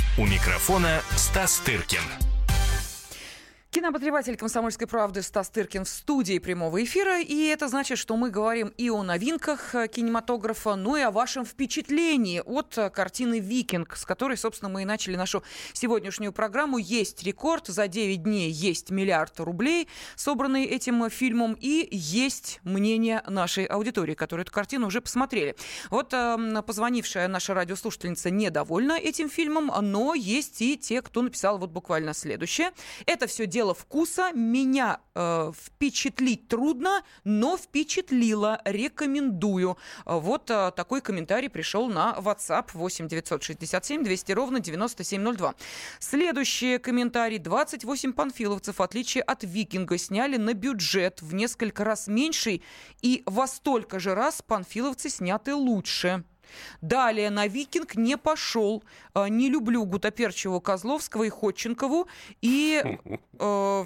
У 0.17 0.25
микрофона 0.25 1.01
Стас 1.15 1.59
Тыркин. 1.59 2.30
Кинообозреватель 3.73 4.35
«Комсомольской 4.35 4.85
правды» 4.85 5.21
Стас 5.21 5.49
Тыркин 5.49 5.85
в 5.85 5.87
студии 5.87 6.39
прямого 6.39 6.83
эфира. 6.83 7.21
И 7.21 7.45
это 7.45 7.69
значит, 7.69 7.97
что 7.97 8.17
мы 8.17 8.29
говорим 8.29 8.73
и 8.75 8.89
о 8.89 9.01
новинках 9.01 9.73
э, 9.73 9.87
кинематографа, 9.87 10.75
но 10.75 10.97
и 10.97 11.01
о 11.01 11.09
вашем 11.09 11.45
впечатлении 11.45 12.41
от 12.45 12.77
э, 12.77 12.89
картины 12.89 13.39
«Викинг», 13.39 13.95
с 13.95 14.03
которой, 14.03 14.35
собственно, 14.35 14.67
мы 14.67 14.81
и 14.81 14.85
начали 14.85 15.15
нашу 15.15 15.41
сегодняшнюю 15.71 16.33
программу. 16.33 16.79
Есть 16.79 17.23
рекорд. 17.23 17.67
За 17.67 17.87
9 17.87 18.23
дней 18.23 18.51
есть 18.51 18.89
миллиард 18.89 19.39
рублей, 19.39 19.87
собранные 20.17 20.67
этим 20.67 21.09
фильмом. 21.09 21.53
И 21.53 21.87
есть 21.91 22.59
мнение 22.65 23.23
нашей 23.25 23.63
аудитории, 23.63 24.15
которые 24.15 24.43
эту 24.43 24.51
картину 24.51 24.87
уже 24.87 24.99
посмотрели. 24.99 25.55
Вот 25.89 26.13
э, 26.13 26.61
позвонившая 26.67 27.29
наша 27.29 27.53
радиослушательница 27.53 28.31
недовольна 28.31 28.99
этим 28.99 29.29
фильмом, 29.29 29.71
но 29.81 30.13
есть 30.13 30.61
и 30.61 30.77
те, 30.77 31.01
кто 31.01 31.21
написал 31.21 31.57
вот 31.57 31.69
буквально 31.69 32.13
следующее. 32.13 32.71
Это 33.05 33.27
все 33.27 33.45
дело 33.45 33.60
дело 33.61 33.75
вкуса. 33.75 34.31
Меня 34.33 34.99
э, 35.13 35.51
впечатлить 35.55 36.47
трудно, 36.47 37.03
но 37.23 37.57
впечатлило. 37.57 38.59
Рекомендую. 38.65 39.77
Вот 40.05 40.49
э, 40.49 40.71
такой 40.75 41.01
комментарий 41.01 41.47
пришел 41.47 41.87
на 41.87 42.15
WhatsApp 42.17 42.69
8 42.73 43.07
967 43.07 44.03
200 44.03 44.31
ровно 44.31 44.59
9702. 44.59 45.53
Следующий 45.99 46.79
комментарий. 46.79 47.37
28 47.37 48.13
панфиловцев, 48.13 48.79
в 48.79 48.81
отличие 48.81 49.21
от 49.21 49.43
«Викинга», 49.43 49.99
сняли 49.99 50.37
на 50.37 50.55
бюджет 50.55 51.21
в 51.21 51.35
несколько 51.35 51.83
раз 51.83 52.07
меньший, 52.07 52.63
и 53.03 53.21
во 53.27 53.45
столько 53.45 53.99
же 53.99 54.15
раз 54.15 54.41
панфиловцы 54.41 55.09
сняты 55.09 55.53
лучше. 55.53 56.23
Далее 56.81 57.29
на 57.29 57.47
«Викинг» 57.47 57.95
не 57.95 58.17
пошел. 58.17 58.83
А, 59.13 59.29
не 59.29 59.49
люблю 59.49 59.85
Гутоперчеву, 59.85 60.61
Козловского 60.61 61.23
и 61.23 61.29
Ходченкову. 61.29 62.07
И 62.41 62.81
э, 63.39 63.83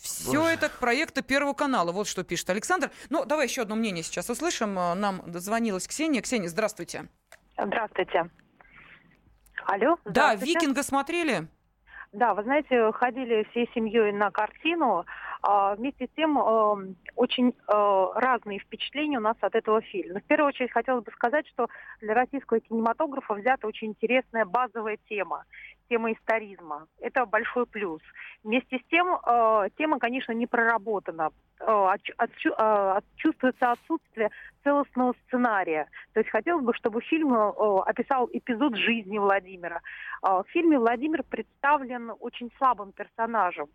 все 0.00 0.48
это 0.48 0.68
к 0.68 0.78
проекту 0.78 1.22
Первого 1.22 1.52
канала. 1.52 1.92
Вот 1.92 2.06
что 2.06 2.24
пишет 2.24 2.50
Александр. 2.50 2.90
Ну, 3.10 3.24
давай 3.24 3.46
еще 3.46 3.62
одно 3.62 3.74
мнение 3.76 4.02
сейчас 4.02 4.30
услышим. 4.30 4.78
А, 4.78 4.94
нам 4.94 5.22
дозвонилась 5.26 5.86
Ксения. 5.86 6.22
Ксения, 6.22 6.48
здравствуйте. 6.48 7.08
Здравствуйте. 7.56 8.30
Алло, 9.66 9.98
Да, 10.06 10.34
«Викинга» 10.34 10.82
смотрели? 10.82 11.46
Да, 12.12 12.32
вы 12.32 12.42
знаете, 12.42 12.90
ходили 12.92 13.46
всей 13.50 13.68
семьей 13.74 14.12
на 14.12 14.30
картину. 14.30 15.04
А, 15.42 15.74
вместе 15.76 16.06
с 16.06 16.10
тем 16.16 16.38
эм, 16.38 16.96
очень 17.14 17.50
э, 17.50 18.06
разные 18.14 18.58
впечатления 18.58 19.18
у 19.18 19.22
нас 19.22 19.36
от 19.40 19.54
этого 19.54 19.80
фильма. 19.80 20.20
В 20.20 20.24
первую 20.24 20.48
очередь 20.48 20.72
хотелось 20.72 21.04
бы 21.04 21.12
сказать, 21.12 21.46
что 21.48 21.68
для 22.00 22.14
российского 22.14 22.60
кинематографа 22.60 23.34
взята 23.34 23.66
очень 23.66 23.88
интересная 23.88 24.44
базовая 24.44 24.98
тема 25.08 25.44
тема 25.88 26.12
историзма. 26.12 26.86
Это 27.00 27.26
большой 27.26 27.66
плюс. 27.66 28.00
Вместе 28.44 28.78
с 28.78 28.90
тем, 28.90 29.08
э, 29.08 29.68
тема, 29.76 29.98
конечно, 29.98 30.32
не 30.32 30.46
проработана. 30.46 31.30
Э, 31.60 31.94
от, 32.16 32.30
э, 32.44 33.00
чувствуется 33.16 33.72
отсутствие 33.72 34.30
целостного 34.62 35.14
сценария. 35.26 35.88
То 36.12 36.20
есть 36.20 36.30
хотелось 36.30 36.64
бы, 36.64 36.74
чтобы 36.74 37.00
фильм 37.00 37.32
описал 37.32 38.28
эпизод 38.32 38.76
жизни 38.76 39.18
Владимира. 39.18 39.80
В 40.22 40.44
фильме 40.48 40.78
Владимир 40.78 41.22
представлен 41.22 42.12
очень 42.20 42.50
слабым 42.58 42.92
персонажем. 42.92 43.68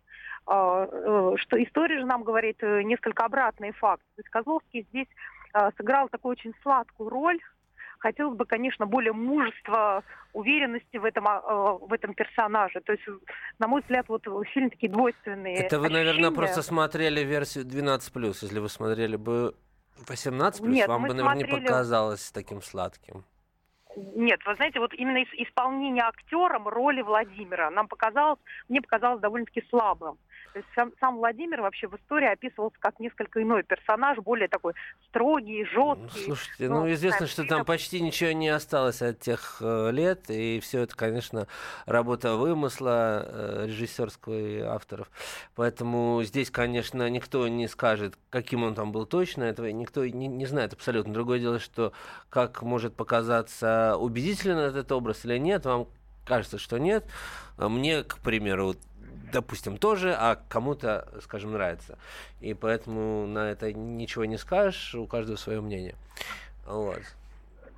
Что 0.44 1.62
история 1.62 1.98
же 1.98 2.06
нам 2.06 2.22
говорит 2.22 2.62
несколько 2.62 3.24
обратный 3.24 3.72
факт. 3.72 4.02
То 4.14 4.20
есть 4.20 4.28
Козловский 4.28 4.86
здесь 4.90 5.08
сыграл 5.76 6.08
такую 6.08 6.32
очень 6.32 6.54
сладкую 6.62 7.08
роль, 7.08 7.40
хотелось 8.04 8.36
бы, 8.36 8.44
конечно, 8.44 8.84
более 8.84 9.14
мужества, 9.14 10.02
уверенности 10.34 10.98
в 10.98 11.04
этом, 11.06 11.26
а, 11.26 11.72
в 11.72 11.90
этом 11.90 12.12
персонаже. 12.12 12.80
То 12.82 12.92
есть, 12.92 13.04
на 13.58 13.66
мой 13.66 13.80
взгляд, 13.80 14.06
вот 14.08 14.24
фильм 14.52 14.68
такие 14.68 14.92
двойственные. 14.92 15.56
Это 15.56 15.78
вы, 15.78 15.86
ощущения. 15.86 16.04
наверное, 16.04 16.30
просто 16.30 16.62
смотрели 16.62 17.24
версию 17.24 17.64
12+. 17.64 18.42
Если 18.42 18.58
вы 18.58 18.68
смотрели 18.68 19.16
бы 19.16 19.54
18+, 20.06 20.68
Нет, 20.68 20.86
вам 20.86 21.02
бы, 21.02 21.14
наверное, 21.14 21.32
смотрели... 21.32 21.60
не 21.60 21.66
показалось 21.66 22.30
таким 22.30 22.60
сладким. 22.60 23.24
Нет, 23.96 24.40
вы 24.44 24.54
знаете, 24.56 24.80
вот 24.80 24.92
именно 24.92 25.22
исполнение 25.22 26.04
актером 26.04 26.68
роли 26.68 27.00
Владимира 27.00 27.70
нам 27.70 27.88
показалось, 27.88 28.40
мне 28.68 28.82
показалось 28.82 29.20
довольно-таки 29.20 29.62
слабым. 29.70 30.18
То 30.54 30.60
есть 30.60 30.70
сам, 30.76 30.92
сам 31.00 31.16
Владимир 31.16 31.62
вообще 31.62 31.88
в 31.88 31.96
истории 31.96 32.28
описывался 32.32 32.76
как 32.78 33.00
несколько 33.00 33.42
иной 33.42 33.64
персонаж, 33.64 34.18
более 34.18 34.46
такой 34.46 34.74
строгий, 35.08 35.64
жесткий. 35.64 36.26
Слушайте, 36.26 36.68
ну, 36.68 36.82
ну 36.82 36.92
известно, 36.92 37.26
что 37.26 37.42
там 37.42 37.64
почти 37.64 38.00
ничего 38.00 38.30
не 38.30 38.50
осталось 38.50 39.02
от 39.02 39.18
тех 39.18 39.56
э, 39.60 39.90
лет, 39.90 40.30
и 40.30 40.60
все 40.60 40.82
это, 40.82 40.94
конечно, 40.94 41.48
работа 41.86 42.36
вымысла 42.36 43.26
э, 43.26 43.64
режиссерского 43.66 44.38
и 44.38 44.60
авторов. 44.60 45.10
Поэтому 45.56 46.22
здесь, 46.22 46.52
конечно, 46.52 47.10
никто 47.10 47.48
не 47.48 47.66
скажет, 47.66 48.16
каким 48.30 48.62
он 48.62 48.76
там 48.76 48.92
был 48.92 49.06
точно, 49.06 49.42
этого 49.42 49.66
никто 49.66 50.06
не, 50.06 50.28
не 50.28 50.46
знает 50.46 50.72
абсолютно. 50.72 51.12
Другое 51.12 51.40
дело, 51.40 51.58
что 51.58 51.92
как 52.30 52.62
может 52.62 52.94
показаться 52.94 53.96
убедительно 53.98 54.60
этот 54.60 54.92
образ 54.92 55.24
или 55.24 55.36
нет, 55.36 55.66
вам 55.66 55.88
кажется, 56.24 56.58
что 56.58 56.78
нет. 56.78 57.04
Мне, 57.56 58.04
к 58.04 58.18
примеру, 58.18 58.74
допустим, 59.34 59.76
тоже, 59.76 60.14
а 60.14 60.36
кому-то, 60.48 61.08
скажем, 61.20 61.52
нравится. 61.52 61.98
И 62.40 62.54
поэтому 62.54 63.26
на 63.26 63.50
это 63.50 63.72
ничего 63.72 64.24
не 64.24 64.38
скажешь, 64.38 64.94
у 64.94 65.06
каждого 65.06 65.36
свое 65.36 65.60
мнение. 65.60 65.96
Вот. 66.66 67.02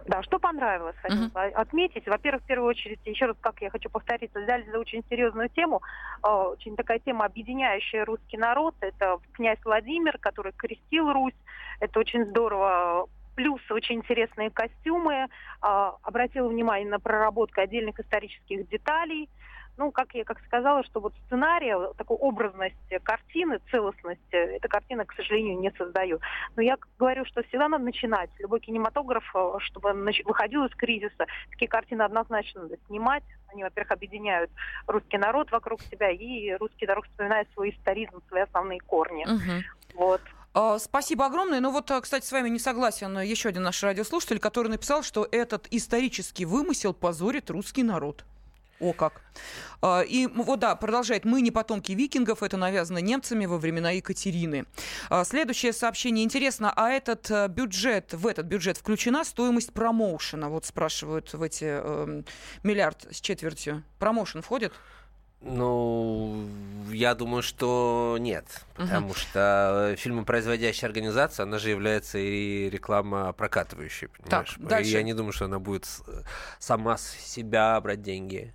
Да, 0.06 0.22
что 0.22 0.38
понравилось, 0.38 0.94
хочу 1.02 1.16
uh-huh. 1.16 1.50
отметить. 1.52 2.06
Во-первых, 2.06 2.42
в 2.42 2.46
первую 2.46 2.68
очередь, 2.68 3.00
еще 3.04 3.26
раз, 3.26 3.36
как 3.40 3.60
я 3.60 3.70
хочу 3.70 3.90
повториться, 3.90 4.40
взяли 4.40 4.70
за 4.70 4.78
очень 4.78 5.02
серьезную 5.10 5.48
тему, 5.48 5.82
э, 6.22 6.28
очень 6.28 6.76
такая 6.76 7.00
тема, 7.00 7.25
объединяющая 7.25 8.04
русский 8.04 8.36
народ. 8.36 8.76
Это 8.80 9.18
князь 9.32 9.58
Владимир, 9.64 10.18
который 10.18 10.52
крестил 10.52 11.12
Русь. 11.12 11.34
Это 11.80 11.98
очень 11.98 12.25
здорово. 12.26 13.08
Плюс 13.34 13.60
очень 13.70 13.96
интересные 13.96 14.50
костюмы. 14.50 15.26
Э, 15.62 15.92
обратила 16.02 16.48
внимание 16.48 16.88
на 16.88 17.00
проработку 17.00 17.60
отдельных 17.60 17.98
исторических 17.98 18.68
деталей 18.68 19.28
ну, 19.76 19.90
как 19.92 20.14
я 20.14 20.25
как 20.25 20.40
сказала, 20.47 20.83
что 20.85 21.00
вот 21.00 21.12
сценария, 21.26 21.78
такой 21.97 22.16
образности 22.16 22.99
картины, 23.02 23.61
целостности, 23.71 24.23
эта 24.30 24.68
картина, 24.68 25.04
к 25.04 25.12
сожалению, 25.14 25.61
не 25.61 25.71
создает. 25.73 26.21
Но 26.56 26.62
я 26.62 26.76
говорю, 26.99 27.25
что 27.26 27.42
всегда 27.45 27.68
надо 27.68 27.85
начинать. 27.85 28.30
Любой 28.38 28.61
кинематограф, 28.61 29.25
э, 29.35 29.59
чтобы 29.61 29.92
выходил 30.25 30.64
из 30.64 30.75
кризиса, 30.75 31.26
такие 31.50 31.68
картины 31.68 32.02
однозначно 32.02 32.62
надо 32.62 32.76
снимать. 32.87 33.25
Они, 33.52 33.62
во-первых, 33.62 33.92
объединяют 33.92 34.50
русский 34.87 35.18
народ 35.18 35.50
вокруг 35.50 35.83
себя, 35.83 36.11
и 36.11 36.52
русский 36.54 36.87
народ 36.87 37.04
вспоминает 37.06 37.49
свой 37.52 37.71
историзм, 37.71 38.23
свои 38.28 38.42
основные 38.42 38.80
корни. 38.80 39.25
Угу. 39.25 39.99
Вот. 39.99 40.21
А, 40.54 40.78
спасибо 40.78 41.26
огромное. 41.26 41.61
Ну 41.61 41.71
вот, 41.71 41.90
э, 41.90 42.00
кстати, 42.00 42.25
с 42.25 42.33
вами 42.33 42.49
не 42.49 42.59
согласен 42.59 43.18
еще 43.18 43.50
один 43.50 43.62
наш 43.62 43.83
радиослушатель, 43.83 44.38
который 44.38 44.68
написал, 44.68 45.02
что 45.02 45.28
этот 45.30 45.66
исторический 45.71 46.47
вымысел 46.47 46.95
позорит 46.95 47.50
русский 47.50 47.83
народ. 47.83 48.25
О 48.80 48.92
как. 48.92 49.23
А, 49.83 50.02
и 50.02 50.26
вот 50.26 50.61
да, 50.61 50.76
продолжает. 50.76 51.25
Мы 51.25 51.40
не 51.40 51.50
потомки 51.50 51.92
викингов, 51.92 52.42
это 52.42 52.56
навязано 52.56 52.99
немцами 52.99 53.47
во 53.47 53.59
времена 53.59 53.90
Екатерины. 53.92 54.66
А, 55.09 55.25
следующее 55.25 55.73
сообщение. 55.73 56.25
Интересно, 56.25 56.73
а 56.75 56.90
этот 56.90 57.30
э, 57.30 57.49
бюджет, 57.49 58.12
в 58.12 58.26
этот 58.26 58.47
бюджет 58.47 58.76
включена 58.76 59.25
стоимость 59.25 59.73
промоушена? 59.73 60.49
Вот 60.49 60.64
спрашивают 60.64 61.33
в 61.33 61.42
эти 61.42 61.64
э, 61.66 62.23
миллиард 62.62 63.06
с 63.11 63.21
четвертью. 63.21 63.83
Промоушен 63.99 64.42
входит? 64.42 64.73
Ну, 65.42 66.49
я 66.90 67.14
думаю, 67.14 67.42
что 67.42 68.16
нет. 68.18 68.47
Потому 68.75 69.14
что 69.14 69.95
фильмы, 69.99 70.25
производящая 70.25 70.88
организация, 70.88 71.45
она 71.45 71.59
же 71.59 71.71
является 71.71 72.18
и 72.18 72.68
реклама 72.71 73.33
прокатывающей. 73.33 74.09
Понимаешь? 74.09 74.54
Так, 74.54 74.66
дальше. 74.66 74.90
И 74.90 74.95
я 74.95 75.02
не 75.02 75.14
думаю, 75.14 75.33
что 75.33 75.45
она 75.45 75.59
будет 75.59 75.87
сама 76.59 76.97
с 76.97 77.14
себя 77.16 77.80
брать 77.80 78.02
деньги. 78.02 78.52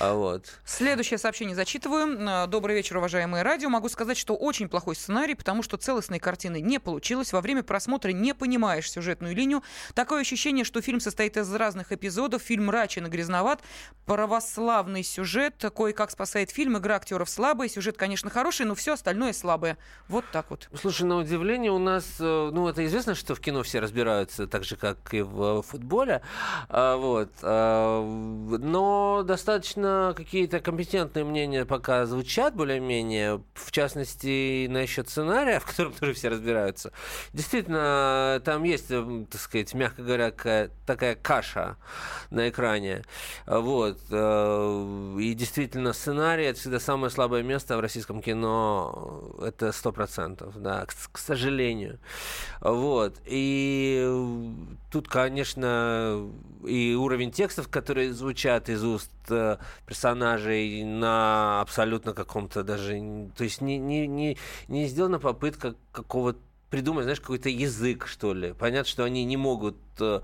А 0.00 0.14
вот. 0.14 0.46
Следующее 0.64 1.18
сообщение 1.18 1.54
зачитываю. 1.54 2.48
Добрый 2.48 2.74
вечер, 2.74 2.96
уважаемые 2.96 3.42
радио. 3.42 3.68
Могу 3.68 3.88
сказать, 3.88 4.16
что 4.16 4.34
очень 4.34 4.68
плохой 4.68 4.96
сценарий, 4.96 5.34
потому 5.34 5.62
что 5.62 5.76
целостной 5.76 6.18
картины 6.18 6.60
не 6.60 6.80
получилось. 6.80 7.32
Во 7.32 7.40
время 7.40 7.62
просмотра 7.62 8.10
не 8.10 8.34
понимаешь 8.34 8.90
сюжетную 8.90 9.36
линию. 9.36 9.62
Такое 9.94 10.22
ощущение, 10.22 10.64
что 10.64 10.80
фильм 10.80 10.98
состоит 10.98 11.36
из 11.36 11.52
разных 11.54 11.92
эпизодов. 11.92 12.42
Фильм 12.42 12.66
мрачен 12.66 13.06
и 13.06 13.10
грязноват. 13.10 13.60
Православный 14.06 15.04
сюжет 15.04 15.64
кое-как 15.76 16.10
спасает 16.10 16.50
фильм. 16.50 16.78
Игра 16.78 16.96
актеров 16.96 17.30
слабая. 17.30 17.68
Сюжет, 17.68 17.96
конечно, 17.96 18.30
хороший, 18.30 18.66
но 18.66 18.74
все 18.74 18.94
остальное 18.94 19.32
слабое. 19.32 19.78
Вот 20.08 20.24
так 20.32 20.50
вот. 20.50 20.68
Слушай, 20.80 21.02
на 21.04 21.18
удивление 21.18 21.70
у 21.70 21.78
нас, 21.78 22.04
э, 22.18 22.50
ну, 22.52 22.66
это 22.68 22.84
известно, 22.86 23.14
что 23.14 23.34
в 23.34 23.40
кино 23.40 23.62
все 23.62 23.80
разбираются 23.80 24.46
так 24.46 24.64
же, 24.64 24.76
как 24.76 25.14
и 25.14 25.22
в 25.22 25.62
футболе. 25.62 26.22
А, 26.68 26.96
вот. 26.96 27.30
А, 27.42 28.02
но 28.02 29.22
достаточно 29.22 29.41
достаточно 29.42 30.14
какие-то 30.16 30.60
компетентные 30.60 31.24
мнения 31.24 31.64
пока 31.64 32.06
звучат 32.06 32.54
более-менее, 32.54 33.42
в 33.54 33.72
частности, 33.72 34.68
насчет 34.68 35.08
сценария, 35.08 35.58
в 35.60 35.66
котором 35.66 35.92
тоже 35.92 36.12
все 36.12 36.28
разбираются. 36.28 36.92
Действительно, 37.32 38.40
там 38.44 38.62
есть, 38.62 38.86
э, 38.90 39.24
так 39.28 39.40
сказать, 39.40 39.74
мягко 39.74 40.02
говоря, 40.02 40.30
такая 40.30 41.16
каша 41.16 41.76
на 42.30 42.48
экране. 42.48 43.02
Вот. 43.46 43.98
Э, 44.10 45.16
и 45.18 45.34
действительно, 45.34 45.92
сценарий— 45.92 46.44
это 46.46 46.60
всегда 46.60 46.78
самое 46.78 47.10
слабое 47.10 47.42
место 47.42 47.76
в 47.76 47.80
российском 47.80 48.22
кино. 48.22 49.34
Это 49.42 49.72
сто 49.72 49.90
процентов, 49.90 50.54
да, 50.56 50.86
к, 50.86 50.94
к 51.10 51.18
сожалению. 51.18 51.98
Вот. 52.60 53.16
И 53.24 54.08
тут, 54.92 55.08
конечно, 55.08 56.30
и 56.64 56.94
уровень 56.94 57.32
текстов, 57.32 57.66
которые 57.68 58.12
звучат 58.12 58.68
из 58.68 58.84
уст 58.84 59.10
э, 59.30 59.58
персонажей 59.86 60.84
на 60.84 61.60
абсолютно 61.60 62.12
каком-то 62.12 62.62
даже... 62.62 62.92
То 63.36 63.44
есть 63.44 63.60
не, 63.60 63.78
не, 63.78 64.06
не, 64.06 64.38
не 64.68 64.86
сделана 64.86 65.18
попытка 65.18 65.74
какого-то 65.92 66.38
придумать, 66.70 67.04
знаешь, 67.04 67.20
какой-то 67.20 67.50
язык, 67.50 68.06
что 68.06 68.32
ли. 68.32 68.54
Понятно, 68.54 68.88
что 68.88 69.04
они 69.04 69.24
не 69.24 69.36
могут 69.36 69.76
э, 70.00 70.20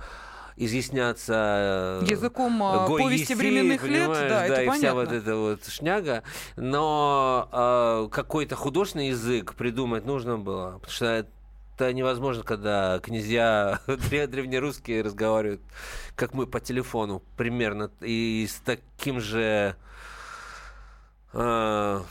изъясняться 0.58 2.00
э, 2.02 2.06
языком 2.08 2.58
повести 2.58 3.34
временных 3.34 3.84
лет, 3.84 4.08
да, 4.08 4.28
да 4.28 4.46
это 4.46 4.62
и 4.62 4.66
понятно. 4.66 4.74
вся 4.74 4.94
вот 4.94 5.12
эта 5.12 5.36
вот 5.36 5.66
шняга, 5.66 6.22
но 6.56 7.48
э, 7.52 8.08
какой-то 8.10 8.56
художественный 8.56 9.08
язык 9.08 9.54
придумать 9.54 10.04
нужно 10.04 10.38
было, 10.38 10.78
потому 10.78 10.90
что 10.90 11.26
это 11.78 11.92
невозможно, 11.92 12.42
когда 12.42 12.98
князья 12.98 13.80
древнерусские 13.86 15.02
разговаривают, 15.02 15.62
как 16.16 16.34
мы 16.34 16.48
по 16.48 16.58
телефону, 16.58 17.22
примерно, 17.36 17.90
и 18.00 18.48
с 18.50 18.56
таким 18.56 19.20
же... 19.20 19.76
Э, 21.32 22.02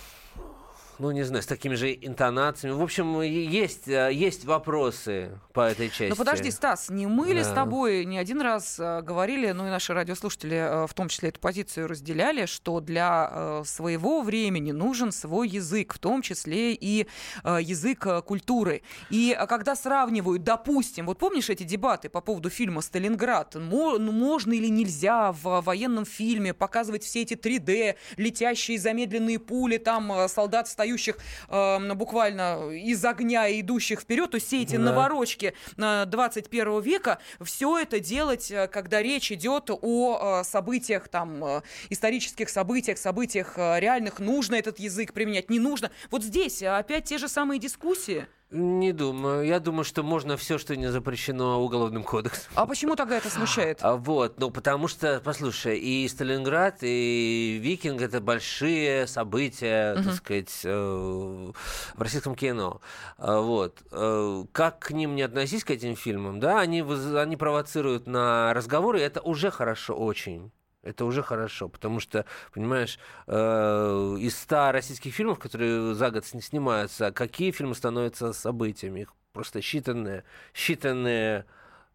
ну, 1.00 1.12
не 1.12 1.24
знаю, 1.24 1.44
с 1.44 1.46
такими 1.46 1.76
же 1.76 1.94
интонациями. 1.94 2.74
В 2.76 2.82
общем, 2.82 3.22
есть, 3.22 3.88
э, 3.88 4.10
есть 4.12 4.46
вопросы 4.46 5.40
по 5.54 5.62
этой 5.62 5.90
части. 5.90 6.10
Ну, 6.10 6.16
подожди, 6.16 6.50
Стас, 6.50 6.90
не 6.90 7.06
мы 7.06 7.28
ли 7.28 7.44
да. 7.44 7.44
с 7.44 7.54
тобой 7.54 8.06
не 8.06 8.18
один 8.18 8.42
раз 8.42 8.80
э, 8.80 9.02
говорили, 9.02 9.52
ну 9.52 9.68
и 9.68 9.70
наши 9.70 9.94
радиослушатели 9.94 10.56
э, 10.56 10.88
в 10.88 10.94
том 10.94 11.08
числе 11.10 11.30
эту 11.30 11.40
позицию 11.40 11.88
разделяли, 11.88 12.46
что 12.46 12.80
для 12.80 13.62
своего 13.66 14.22
времени 14.22 14.72
нужен 14.72 15.12
свой 15.12 15.48
язык, 15.48 15.94
в 15.94 16.00
том 16.00 16.22
числе 16.22 16.74
и 16.74 17.08
язык 17.44 18.24
культуры. 18.26 18.82
И 19.10 19.38
когда 19.48 19.76
сравнивают, 19.76 20.44
допустим, 20.44 21.06
вот 21.06 21.20
помнишь 21.20 21.50
эти 21.50 21.64
дебаты 21.64 22.10
по 22.10 22.22
поводу 22.22 22.50
фильма 22.50 22.82
«Сталинград», 22.82 23.56
ну, 23.56 24.00
можно 24.00 24.54
или 24.54 24.68
нельзя 24.68 25.32
в 25.32 25.62
военном 25.62 26.06
фильме 26.06 26.54
показывать 26.54 27.04
все 27.04 27.22
эти 27.22 27.34
3D, 27.34 27.96
летящие 28.18 28.80
замедленные 28.80 29.40
пули, 29.40 29.78
там 29.78 30.28
солдат 30.28 30.68
стоит 30.68 30.87
достающих 30.88 31.18
э, 31.50 31.94
буквально 31.94 32.72
из 32.72 33.04
огня 33.04 33.48
и 33.48 33.62
идущих 33.62 34.02
вперед, 34.02 34.32
то 34.32 34.36
есть 34.36 34.48
все 34.48 34.62
эти 34.62 34.76
да. 34.78 34.84
наворочки 34.84 35.54
21 35.78 36.82
века, 36.82 37.20
все 37.42 37.78
это 37.80 38.00
делать, 38.00 38.52
э, 38.52 38.68
когда 38.68 39.02
речь 39.02 39.32
идет 39.32 39.70
о 39.70 40.42
э, 40.42 40.44
событиях, 40.44 41.08
там, 41.08 41.44
э, 41.44 41.62
исторических 41.90 42.50
событиях, 42.50 42.98
событиях 42.98 43.58
реальных, 43.58 44.20
нужно 44.20 44.56
этот 44.56 44.80
язык 44.80 45.14
применять, 45.14 45.50
не 45.50 45.60
нужно. 45.60 45.92
Вот 46.12 46.24
здесь 46.24 46.64
опять 46.64 47.06
те 47.06 47.18
же 47.18 47.28
самые 47.28 47.60
дискуссии. 47.60 48.28
Не 48.50 48.94
думаю. 48.94 49.46
Я 49.46 49.60
думаю, 49.60 49.84
что 49.84 50.04
можно 50.04 50.38
все, 50.38 50.58
что 50.58 50.78
не 50.78 50.90
запрещено 50.90 51.62
уголовным 51.62 52.04
кодексом. 52.06 52.54
А 52.56 52.66
почему 52.66 52.96
тогда 52.96 53.18
это 53.18 53.30
смущает? 53.30 53.80
А 53.82 53.98
вот, 53.98 54.40
ну 54.40 54.52
потому 54.52 54.88
что, 54.88 55.20
послушай, 55.22 55.78
и 55.78 56.08
Сталинград, 56.08 56.78
и 56.82 57.60
Викинг 57.62 58.02
это 58.02 58.22
большие 58.22 59.06
события, 59.08 59.96
угу. 59.96 60.04
так 60.04 60.14
сказать, 60.14 60.62
э, 60.64 61.52
в 61.96 62.02
российском 62.02 62.36
кино. 62.36 62.80
А 63.18 63.42
вот. 63.42 63.82
Э, 63.92 64.46
как 64.54 64.80
к 64.80 64.92
ним 64.92 65.16
не 65.16 65.24
относись 65.24 65.66
к 65.66 65.72
этим 65.72 65.98
фильмам, 65.98 66.40
да, 66.40 66.62
они, 66.62 66.86
они 67.18 67.36
провоцируют 67.36 68.08
на 68.08 68.54
разговоры, 68.54 69.02
и 69.02 69.04
это 69.04 69.20
уже 69.20 69.52
хорошо 69.52 69.94
очень. 69.94 70.52
Это 70.88 71.04
уже 71.06 71.22
хорошо, 71.22 71.68
потому 71.68 72.00
что, 72.00 72.26
понимаешь, 72.54 72.98
э, 73.28 74.16
из 74.20 74.38
100 74.40 74.72
российских 74.72 75.14
фильмов, 75.14 75.38
которые 75.38 75.94
за 75.94 76.12
год 76.12 76.26
снимаются, 76.26 77.12
какие 77.12 77.52
фильмы 77.52 77.76
становятся 77.76 78.32
событиями? 78.32 79.02
Их 79.02 79.14
просто 79.34 79.60
считанные, 79.60 80.24
считанные 80.54 81.44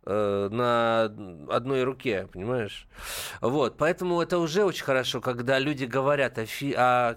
э, 0.05 0.49
на 0.51 1.05
одной 1.49 1.85
руке, 1.85 2.29
понимаешь? 2.33 2.87
Вот, 3.41 3.79
поэтому 3.79 4.21
это 4.21 4.39
уже 4.39 4.65
очень 4.65 4.85
хорошо, 4.85 5.21
когда 5.23 5.59
люди 5.59 5.85
говорят 5.87 6.39
о, 6.39 6.45
фи- 6.45 6.75
о 6.77 7.17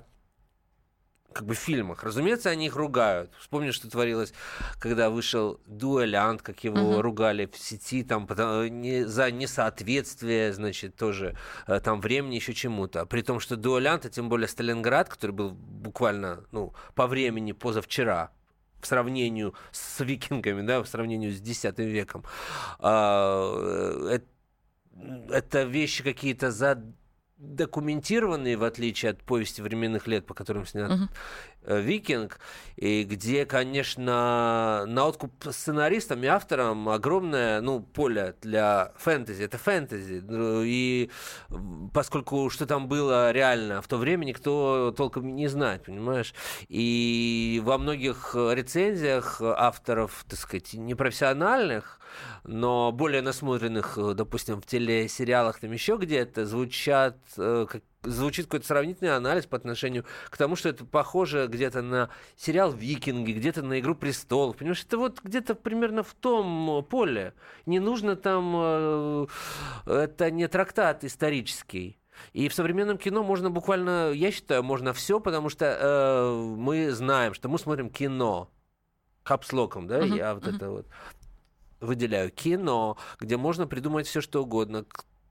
как 1.36 1.45
бы 1.45 1.54
фильмах. 1.54 2.04
Разумеется, 2.04 2.50
они 2.50 2.67
их 2.67 2.78
ругают. 2.78 3.30
Вспомни, 3.38 3.71
что 3.71 3.89
творилось, 3.89 4.34
когда 4.80 5.10
вышел 5.10 5.60
дуэлянт, 5.67 6.41
как 6.41 6.63
его 6.63 6.78
uh-huh. 6.78 7.02
ругали 7.02 7.45
в 7.45 7.58
сети, 7.58 8.04
там, 8.04 8.26
не, 8.82 9.04
за 9.04 9.32
несоответствие, 9.32 10.54
значит, 10.54 10.95
тоже 10.95 11.38
э, 11.67 11.82
там 11.82 12.00
времени 12.00 12.36
еще 12.36 12.54
чему-то. 12.54 13.06
При 13.06 13.21
том, 13.21 13.41
что 13.41 13.58
дуэлянт, 13.58 14.06
а 14.06 14.10
тем 14.10 14.30
более 14.30 14.48
Сталинград, 14.48 15.10
который 15.10 15.32
был 15.32 15.52
буквально, 15.52 16.45
ну, 16.54 16.74
по 16.95 17.06
времени 17.06 17.52
позавчера, 17.52 18.32
в 18.80 18.88
сравнении 18.88 19.52
с 19.74 20.00
викингами, 20.00 20.62
да, 20.65 20.82
в 20.82 20.88
сравнении 20.88 21.32
с 21.32 21.41
X 21.41 21.78
веком, 21.78 22.24
а, 22.80 24.10
э, 24.10 24.19
это 25.30 25.63
вещи 25.63 26.02
какие-то 26.02 26.52
за 26.52 26.82
документированные, 27.38 28.58
в 28.58 28.63
отличие 28.63 29.12
от 29.12 29.21
повести 29.21 29.62
временных 29.62 30.08
лет, 30.08 30.26
по 30.26 30.34
которым 30.34 30.65
снят 30.65 30.91
uh-huh. 30.91 31.10
Викинг, 31.67 32.39
и 32.75 33.04
где, 33.04 33.45
конечно, 33.45 34.86
на 34.88 35.06
откуп 35.06 35.32
сценаристам 35.51 36.23
и 36.23 36.28
авторам 36.28 36.89
огромное 36.89 37.62
ну, 37.62 37.80
поле 37.82 38.36
для 38.41 38.91
фэнтези. 38.97 39.43
Это 39.43 39.58
фэнтези. 39.58 40.23
И 40.65 41.10
поскольку 41.93 42.49
что 42.49 42.65
там 42.65 42.88
было 42.88 43.32
реально 43.32 43.82
в 43.82 43.88
то 43.88 43.97
время, 43.97 44.25
никто 44.25 44.93
толком 44.95 45.36
не 45.36 45.47
знает, 45.47 45.84
понимаешь? 45.84 46.34
И 46.67 47.62
во 47.63 47.78
многих 47.78 48.36
рецензиях 48.36 49.41
авторов, 49.41 50.25
так 50.28 50.39
сказать, 50.39 50.73
непрофессиональных, 50.73 51.99
но 52.43 52.91
более 52.91 53.21
насмотренных, 53.21 53.97
допустим, 54.15 54.62
в 54.62 54.65
телесериалах 54.65 55.60
там 55.60 55.71
еще 55.71 55.97
где-то, 55.97 56.45
звучат 56.45 57.17
э, 57.38 57.65
как 57.69 57.84
звучит 58.06 58.46
какой-то 58.46 58.65
сравнительный 58.65 59.15
анализ 59.15 59.46
по 59.46 59.58
отношению 59.58 60.06
к 60.30 60.38
тому, 60.38 60.56
что 60.56 60.70
это 60.70 60.86
похоже 60.86 61.48
где-то 61.48 61.82
на 61.82 62.10
сериал 62.36 62.72
«Викинги», 62.72 63.34
где-то 63.34 63.62
на 63.62 63.80
«Игру 63.80 63.96
престолов». 63.96 64.58
Понимаешь, 64.58 64.84
это 64.84 64.98
вот 64.98 65.22
где-то 65.24 65.56
примерно 65.56 66.04
в 66.04 66.13
том 66.13 66.86
поле. 66.89 67.34
Не 67.65 67.80
нужно 67.80 68.15
там... 68.15 68.54
Э, 68.56 69.28
это 69.86 70.32
не 70.32 70.48
трактат 70.48 71.04
исторический. 71.04 72.00
И 72.34 72.48
в 72.48 72.54
современном 72.54 72.98
кино 72.98 73.24
можно 73.24 73.50
буквально, 73.50 74.12
я 74.12 74.32
считаю, 74.32 74.63
можно 74.63 74.94
все, 74.94 75.20
потому 75.20 75.50
что 75.50 75.65
э, 75.65 76.56
мы 76.58 76.91
знаем, 76.91 77.34
что 77.34 77.50
мы 77.50 77.60
смотрим 77.60 77.89
кино 77.89 78.50
капслоком, 79.24 79.88
да, 79.88 80.00
uh-huh, 80.00 80.18
я 80.18 80.34
вот 80.36 80.44
uh-huh. 80.44 80.56
это 80.56 80.70
вот 80.70 80.86
выделяю 81.80 82.32
кино, 82.32 82.98
где 83.20 83.38
можно 83.38 83.68
придумать 83.68 84.08
все 84.08 84.22
что 84.22 84.44
угодно 84.44 84.86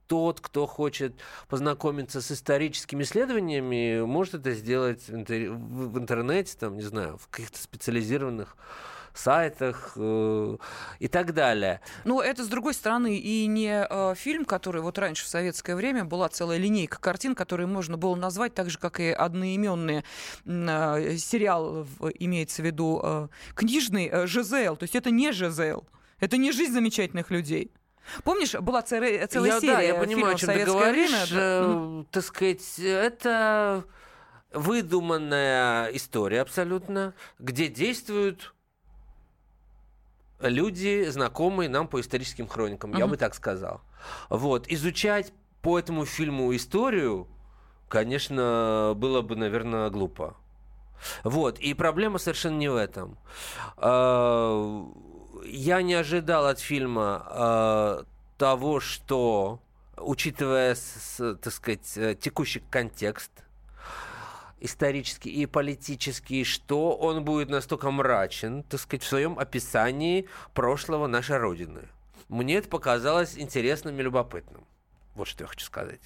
тот, 0.06 0.40
кто 0.40 0.66
хочет 0.66 1.14
познакомиться 1.48 2.20
с 2.20 2.30
историческими 2.30 3.02
исследованиями, 3.02 4.02
может 4.04 4.34
это 4.34 4.52
сделать 4.52 5.08
в 5.08 5.98
интернете, 5.98 6.56
там, 6.58 6.76
не 6.76 6.82
знаю, 6.82 7.18
в 7.18 7.28
каких-то 7.28 7.58
специализированных 7.58 8.56
сайтах 9.14 9.92
э, 9.96 10.56
и 10.98 11.08
так 11.08 11.32
далее. 11.32 11.80
Но 12.04 12.20
это, 12.20 12.44
с 12.44 12.48
другой 12.48 12.74
стороны, 12.74 13.16
и 13.16 13.46
не 13.46 13.86
э, 13.88 14.14
фильм, 14.16 14.44
который 14.44 14.82
вот 14.82 14.98
раньше 14.98 15.24
в 15.24 15.28
советское 15.28 15.76
время 15.76 16.04
была 16.04 16.28
целая 16.28 16.58
линейка 16.58 16.98
картин, 17.00 17.34
которые 17.34 17.66
можно 17.66 17.96
было 17.96 18.16
назвать 18.16 18.54
так 18.54 18.70
же, 18.70 18.78
как 18.78 19.00
и 19.00 19.10
одноименные 19.10 20.04
э, 20.44 21.16
сериал, 21.16 21.86
имеется 22.18 22.62
в 22.62 22.66
виду 22.66 23.00
э, 23.02 23.28
книжный 23.54 24.08
э, 24.08 24.26
ЖЗЛ. 24.26 24.76
То 24.76 24.82
есть 24.82 24.96
это 24.96 25.10
не 25.10 25.32
ЖЗЛ. 25.32 25.84
Это 26.20 26.36
не 26.36 26.52
жизнь 26.52 26.72
замечательных 26.72 27.30
людей. 27.30 27.70
Помнишь, 28.22 28.54
была 28.54 28.82
целая, 28.82 29.26
целая 29.26 29.52
я, 29.52 29.60
серия 29.60 29.74
да, 29.74 29.80
я 29.80 29.94
понимаю, 29.94 30.36
фильмов 30.36 30.42
в 30.42 30.44
советское 30.44 30.78
говоришь, 30.78 31.30
время? 31.30 31.42
Э, 31.42 32.04
так 32.10 32.24
сказать, 32.24 32.78
это 32.78 33.84
выдуманная 34.52 35.88
история 35.88 36.42
абсолютно, 36.42 37.14
где 37.38 37.68
действуют 37.68 38.54
люди, 40.40 41.06
знакомые 41.08 41.68
нам 41.68 41.88
по 41.88 42.00
историческим 42.00 42.46
хроникам, 42.46 42.90
угу. 42.90 42.98
я 42.98 43.06
бы 43.06 43.16
так 43.16 43.34
сказал. 43.34 43.80
Вот, 44.28 44.68
изучать 44.68 45.32
по 45.62 45.78
этому 45.78 46.04
фильму 46.04 46.54
историю, 46.54 47.26
конечно, 47.88 48.92
было 48.96 49.22
бы, 49.22 49.36
наверное, 49.36 49.88
глупо. 49.90 50.36
Вот, 51.22 51.58
и 51.58 51.74
проблема 51.74 52.18
совершенно 52.18 52.56
не 52.56 52.68
в 52.68 52.76
этом. 52.76 53.18
Я 55.44 55.82
не 55.82 55.94
ожидал 55.94 56.46
от 56.46 56.58
фильма 56.58 57.26
э, 57.30 58.04
того, 58.38 58.80
что, 58.80 59.60
учитывая, 59.96 60.74
с, 60.74 61.36
так 61.36 61.52
сказать, 61.52 61.92
э, 61.96 62.14
текущий 62.14 62.62
контекст, 62.70 63.30
исторический 64.60 65.30
и 65.30 65.46
политический, 65.46 66.44
что 66.44 66.96
он 66.96 67.24
будет 67.24 67.50
настолько 67.50 67.90
мрачен, 67.90 68.62
так 68.62 68.80
сказать, 68.80 69.02
в 69.02 69.08
своем 69.08 69.38
описании 69.38 70.28
прошлого 70.54 71.06
нашей 71.06 71.36
Родины. 71.36 71.88
Мне 72.28 72.56
это 72.56 72.68
показалось 72.68 73.38
интересным 73.38 73.98
и 73.98 74.02
любопытным. 74.02 74.64
Вот 75.14 75.28
что 75.28 75.44
я 75.44 75.48
хочу 75.48 75.66
сказать. 75.66 76.00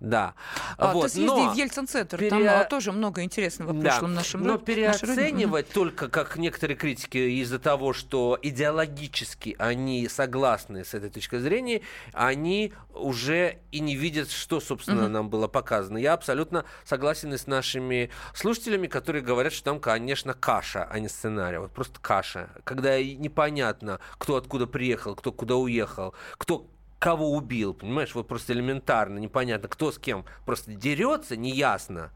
Да. 0.00 0.34
А, 0.76 0.92
вот. 0.92 1.04
Ты 1.04 1.08
съезди 1.10 1.26
Но 1.26 1.52
в 1.52 1.56
Ельцин-центр, 1.56 2.18
пере... 2.18 2.30
там 2.30 2.42
а, 2.48 2.64
тоже 2.64 2.92
много 2.92 3.22
интересного 3.22 3.72
в 3.72 3.80
прошлом 3.80 4.14
нашем 4.14 4.42
Но 4.42 4.58
переоценивать 4.58 5.68
только, 5.70 6.08
как 6.08 6.36
некоторые 6.36 6.76
критики, 6.76 7.18
из-за 7.18 7.58
того, 7.58 7.92
что 7.92 8.38
идеологически 8.40 9.56
они 9.58 10.08
согласны 10.08 10.84
с 10.84 10.94
этой 10.94 11.10
точкой 11.10 11.40
зрения, 11.40 11.82
они 12.12 12.72
уже 12.94 13.58
и 13.70 13.80
не 13.80 13.96
видят, 13.96 14.30
что, 14.30 14.60
собственно, 14.60 15.04
угу. 15.04 15.12
нам 15.12 15.30
было 15.30 15.48
показано. 15.48 15.98
Я 15.98 16.14
абсолютно 16.14 16.64
согласен 16.84 17.32
и 17.32 17.38
с 17.38 17.46
нашими 17.46 18.10
слушателями, 18.34 18.86
которые 18.86 19.22
говорят, 19.22 19.52
что 19.52 19.64
там, 19.64 19.80
конечно, 19.80 20.34
каша, 20.34 20.84
а 20.84 20.98
не 20.98 21.08
сценарий. 21.08 21.58
Вот 21.58 21.72
просто 21.72 22.00
каша. 22.00 22.50
Когда 22.64 22.98
непонятно, 23.02 24.00
кто 24.18 24.36
откуда 24.36 24.66
приехал, 24.66 25.14
кто 25.14 25.32
куда 25.32 25.56
уехал, 25.56 26.14
кто 26.36 26.66
кого 26.98 27.32
убил, 27.32 27.74
понимаешь, 27.74 28.14
вот 28.14 28.26
просто 28.28 28.52
элементарно, 28.52 29.18
непонятно, 29.18 29.68
кто 29.68 29.92
с 29.92 29.98
кем 29.98 30.24
просто 30.44 30.72
дерется, 30.72 31.36
неясно. 31.36 32.10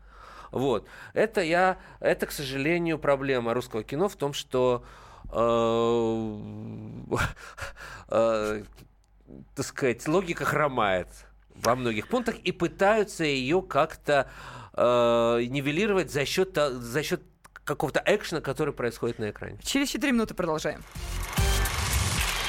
Вот. 0.51 0.87
Это 1.15 1.41
я, 1.41 1.79
это, 2.01 2.27
к 2.27 2.33
сожалению, 2.33 2.99
проблема 2.99 3.55
русского 3.55 3.85
кино 3.85 4.09
в 4.09 4.17
том, 4.17 4.33
что 4.35 4.85
э, 5.31 6.39
э, 8.09 8.63
так 9.55 9.67
сказать, 9.67 10.07
логика 10.07 10.45
хромает 10.45 11.09
во 11.55 11.75
многих 11.75 12.09
пунктах 12.09 12.37
и 12.37 12.53
пытаются 12.53 13.25
ее 13.25 13.63
как-то 13.63 14.29
э, 14.75 15.45
нивелировать 15.49 16.11
за 16.11 16.27
счет, 16.27 16.55
за 16.55 17.03
счет 17.03 17.23
какого-то 17.65 18.03
экшена, 18.05 18.41
который 18.41 18.75
происходит 18.75 19.19
на 19.19 19.31
экране. 19.31 19.59
Через 19.63 19.89
4 19.91 20.13
минуты 20.13 20.35
продолжаем. 20.35 20.83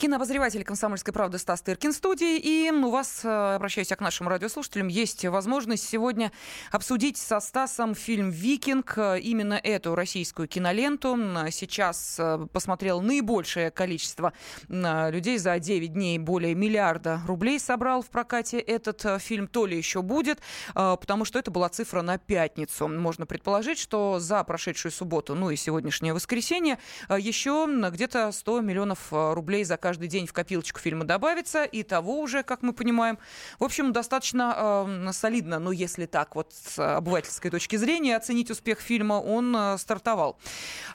Кинообозреватель 0.00 0.64
«Комсомольской 0.64 1.12
правды» 1.12 1.36
Стас 1.36 1.60
Тыркин 1.60 1.92
в 1.92 1.94
студии. 1.94 2.38
И 2.38 2.70
у 2.70 2.88
вас, 2.88 3.20
э, 3.22 3.54
обращаюсь 3.56 3.88
к 3.88 4.00
нашим 4.00 4.28
радиослушателям, 4.28 4.88
есть 4.88 5.26
возможность 5.26 5.86
сегодня 5.86 6.32
обсудить 6.72 7.18
со 7.18 7.38
Стасом 7.38 7.94
фильм 7.94 8.30
«Викинг». 8.30 8.96
Именно 8.96 9.60
эту 9.62 9.94
российскую 9.94 10.48
киноленту 10.48 11.18
сейчас 11.50 12.16
э, 12.18 12.46
посмотрел 12.50 13.02
наибольшее 13.02 13.70
количество 13.70 14.32
людей. 14.70 15.36
За 15.36 15.58
9 15.58 15.92
дней 15.92 16.18
более 16.18 16.54
миллиарда 16.54 17.20
рублей 17.26 17.60
собрал 17.60 18.00
в 18.00 18.08
прокате 18.08 18.58
этот 18.58 19.04
э, 19.04 19.18
фильм. 19.18 19.48
То 19.48 19.66
ли 19.66 19.76
еще 19.76 20.00
будет, 20.00 20.40
потому 20.72 21.26
что 21.26 21.38
это 21.38 21.50
была 21.50 21.68
цифра 21.68 22.00
на 22.00 22.16
пятницу. 22.16 22.88
Можно 22.88 23.26
предположить, 23.26 23.78
что 23.78 24.18
за 24.18 24.44
прошедшую 24.44 24.92
субботу, 24.92 25.34
ну 25.34 25.50
и 25.50 25.56
сегодняшнее 25.56 26.14
воскресенье, 26.14 26.78
еще 27.10 27.68
где-то 27.90 28.32
100 28.32 28.60
миллионов 28.62 29.08
рублей 29.10 29.64
за 29.64 29.76
каждый 29.76 29.89
день 29.98 30.26
в 30.26 30.32
копилочку 30.32 30.78
фильма 30.80 31.04
добавится, 31.04 31.64
и 31.64 31.82
того 31.82 32.20
уже, 32.20 32.42
как 32.42 32.62
мы 32.62 32.72
понимаем. 32.72 33.18
В 33.58 33.64
общем, 33.64 33.92
достаточно 33.92 34.86
э, 35.06 35.12
солидно, 35.12 35.58
ну, 35.58 35.70
если 35.70 36.06
так 36.06 36.34
вот 36.36 36.52
с 36.52 36.78
обывательской 36.78 37.50
точки 37.50 37.76
зрения 37.76 38.16
оценить 38.16 38.50
успех 38.50 38.80
фильма, 38.80 39.14
он 39.14 39.54
э, 39.56 39.78
стартовал. 39.78 40.38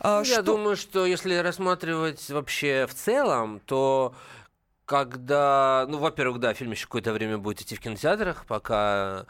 Э, 0.01 0.21
Я 0.25 0.36
что... 0.36 0.43
думаю, 0.43 0.75
что 0.75 1.05
если 1.05 1.36
рассматривать 1.36 2.29
вообще 2.29 2.88
в 2.88 2.93
целом, 2.93 3.60
то 3.65 4.13
когда, 4.86 5.86
ну, 5.89 5.97
во-первых, 5.97 6.39
да, 6.39 6.53
фильм 6.53 6.71
еще 6.71 6.86
какое-то 6.86 7.12
время 7.12 7.38
будет 7.38 7.62
идти 7.62 7.75
в 7.75 7.79
кинотеатрах, 7.79 8.45
пока 8.45 9.25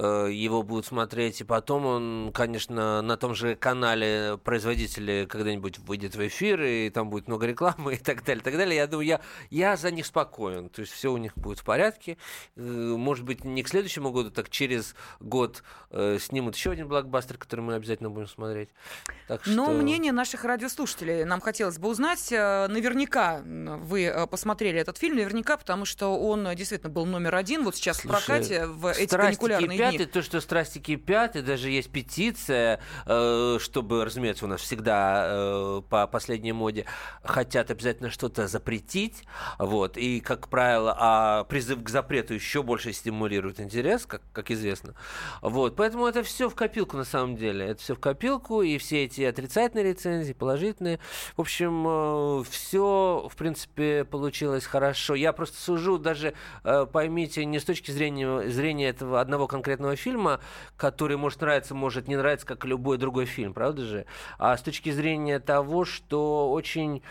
его 0.00 0.62
будут 0.62 0.86
смотреть, 0.86 1.40
и 1.40 1.44
потом 1.44 1.84
он, 1.84 2.30
конечно, 2.32 3.02
на 3.02 3.16
том 3.16 3.34
же 3.34 3.54
канале 3.54 4.38
производители 4.42 5.26
когда-нибудь 5.28 5.78
выйдет 5.80 6.16
в 6.16 6.26
эфир, 6.26 6.62
и 6.62 6.90
там 6.90 7.10
будет 7.10 7.28
много 7.28 7.46
рекламы 7.46 7.94
и 7.94 7.98
так 7.98 8.24
далее, 8.24 8.40
и 8.40 8.44
так 8.44 8.56
далее. 8.56 8.76
Я 8.76 8.86
думаю, 8.86 9.06
я, 9.06 9.20
я 9.50 9.76
за 9.76 9.90
них 9.90 10.06
спокоен, 10.06 10.68
то 10.70 10.80
есть 10.80 10.92
все 10.92 11.12
у 11.12 11.16
них 11.16 11.36
будет 11.36 11.58
в 11.58 11.64
порядке. 11.64 12.16
Э, 12.56 12.60
может 12.60 13.24
быть, 13.24 13.44
не 13.44 13.62
к 13.62 13.68
следующему 13.68 14.10
году, 14.10 14.30
так 14.30 14.48
через 14.48 14.94
год 15.20 15.62
э, 15.90 16.18
снимут 16.20 16.56
еще 16.56 16.70
один 16.70 16.88
блокбастер, 16.88 17.36
который 17.36 17.60
мы 17.60 17.74
обязательно 17.74 18.10
будем 18.10 18.28
смотреть. 18.28 18.70
Так 19.28 19.44
что... 19.44 19.52
Но 19.52 19.72
мнение 19.72 20.12
наших 20.12 20.44
радиослушателей 20.44 21.24
нам 21.24 21.40
хотелось 21.40 21.78
бы 21.78 21.88
узнать. 21.88 22.30
Наверняка 22.30 23.42
вы 23.44 24.26
посмотрели 24.30 24.80
этот 24.80 24.98
фильм, 24.98 25.16
наверняка, 25.16 25.56
потому 25.56 25.84
что 25.84 26.18
он 26.18 26.48
действительно 26.54 26.90
был 26.90 27.06
номер 27.06 27.34
один 27.34 27.64
вот 27.64 27.76
сейчас 27.76 27.98
Слушай, 27.98 28.06
в 28.06 28.24
прокате 28.26 28.66
в 28.66 28.86
эти 28.86 29.14
каникулярные 29.14 29.89
кипят, 29.92 30.08
и 30.08 30.10
то, 30.10 30.22
что 30.22 30.40
страсти 30.40 30.78
кипят, 30.78 31.36
и 31.36 31.42
даже 31.42 31.70
есть 31.70 31.90
петиция, 31.90 32.80
э, 33.06 33.58
чтобы, 33.60 34.04
разумеется, 34.04 34.44
у 34.44 34.48
нас 34.48 34.60
всегда 34.60 35.26
э, 35.26 35.82
по 35.88 36.06
последней 36.06 36.52
моде 36.52 36.86
хотят 37.22 37.70
обязательно 37.70 38.10
что-то 38.10 38.46
запретить, 38.46 39.24
вот, 39.58 39.96
и, 39.96 40.20
как 40.20 40.48
правило, 40.48 40.96
а 40.98 41.44
призыв 41.44 41.82
к 41.82 41.88
запрету 41.88 42.34
еще 42.34 42.62
больше 42.62 42.92
стимулирует 42.92 43.60
интерес, 43.60 44.06
как, 44.06 44.22
как 44.32 44.50
известно, 44.50 44.94
вот, 45.42 45.76
поэтому 45.76 46.06
это 46.06 46.22
все 46.22 46.48
в 46.48 46.54
копилку 46.54 46.96
на 46.96 47.04
самом 47.04 47.36
деле, 47.36 47.66
это 47.66 47.82
все 47.82 47.94
в 47.94 48.00
копилку, 48.00 48.62
и 48.62 48.78
все 48.78 49.04
эти 49.04 49.22
отрицательные 49.22 49.84
рецензии, 49.84 50.32
положительные, 50.32 51.00
в 51.36 51.40
общем, 51.40 51.86
э, 51.86 52.44
все, 52.50 53.28
в 53.30 53.36
принципе, 53.36 54.04
получилось 54.04 54.64
хорошо. 54.64 55.14
Я 55.14 55.32
просто 55.32 55.60
сужу 55.60 55.98
даже, 55.98 56.34
поймите, 56.62 57.44
не 57.44 57.58
с 57.58 57.64
точки 57.64 57.90
зрения, 57.90 58.48
зрения 58.48 58.88
этого 58.88 59.20
одного 59.20 59.46
конкретного 59.46 59.69
конкретного 59.70 59.96
фильма, 59.96 60.40
который 60.76 61.16
может 61.16 61.40
нравиться, 61.40 61.74
может 61.74 62.08
не 62.08 62.16
нравиться, 62.16 62.46
как 62.46 62.64
любой 62.64 62.98
другой 62.98 63.26
фильм, 63.26 63.54
правда 63.54 63.82
же? 63.84 64.06
А 64.38 64.56
с 64.56 64.62
точки 64.62 64.90
зрения 64.90 65.38
того, 65.38 65.84
что 65.84 66.50
очень 66.50 67.02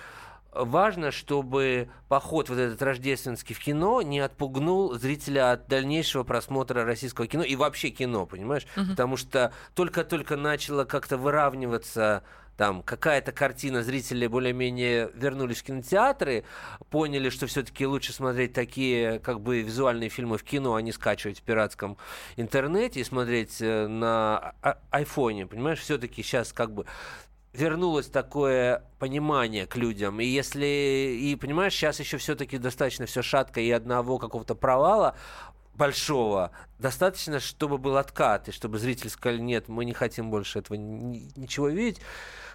важно, 0.52 1.12
чтобы 1.12 1.90
поход 2.10 2.50
вот 2.50 2.58
этот 2.58 2.82
рождественский 2.82 3.56
в 3.56 3.60
кино 3.60 4.02
не 4.02 4.20
отпугнул 4.20 4.94
зрителя 4.96 5.54
от 5.54 5.68
дальнейшего 5.68 6.24
просмотра 6.24 6.84
российского 6.84 7.28
кино 7.28 7.44
и 7.44 7.56
вообще 7.56 7.90
кино, 7.92 8.26
понимаешь? 8.26 8.66
Угу. 8.76 8.88
Потому 8.92 9.16
что 9.16 9.54
только-только 9.76 10.36
начало 10.36 10.84
как-то 10.84 11.18
выравниваться 11.18 12.24
там 12.60 12.84
какая-то 12.84 13.32
картина, 13.32 13.84
зрители 13.84 14.28
более-менее 14.28 15.12
вернулись 15.14 15.60
в 15.60 15.64
кинотеатры, 15.64 16.44
поняли, 16.90 17.30
что 17.30 17.48
все-таки 17.48 17.88
лучше 17.88 18.12
смотреть 18.12 18.52
такие 18.52 19.20
как 19.20 19.40
бы 19.40 19.62
визуальные 19.62 20.10
фильмы 20.10 20.38
в 20.38 20.44
кино, 20.44 20.76
а 20.76 20.82
не 20.82 20.92
скачивать 20.92 21.40
в 21.40 21.44
пиратском 21.44 21.98
интернете 22.36 23.00
и 23.00 23.06
смотреть 23.06 23.62
э, 23.62 23.88
на 23.88 24.56
а, 24.62 24.78
айфоне, 24.92 25.48
понимаешь, 25.48 25.80
все-таки 25.80 26.22
сейчас 26.22 26.52
как 26.52 26.74
бы 26.74 26.86
вернулось 27.54 28.08
такое 28.08 28.84
понимание 29.00 29.66
к 29.66 29.78
людям. 29.78 30.20
И 30.20 30.26
если, 30.26 31.18
и 31.18 31.38
понимаешь, 31.38 31.72
сейчас 31.72 32.02
еще 32.02 32.18
все-таки 32.18 32.58
достаточно 32.58 33.06
все 33.06 33.22
шатко 33.22 33.62
и 33.62 33.72
одного 33.72 34.18
какого-то 34.18 34.54
провала 34.54 35.16
большого, 35.80 36.52
достаточно, 36.78 37.40
чтобы 37.40 37.78
был 37.78 37.96
откат, 37.96 38.50
и 38.50 38.52
чтобы 38.52 38.78
зрители 38.80 39.08
сказали, 39.08 39.40
нет, 39.40 39.70
мы 39.70 39.86
не 39.86 39.94
хотим 39.94 40.30
больше 40.30 40.60
этого 40.60 40.76
ничего 40.76 41.70
видеть, 41.70 42.02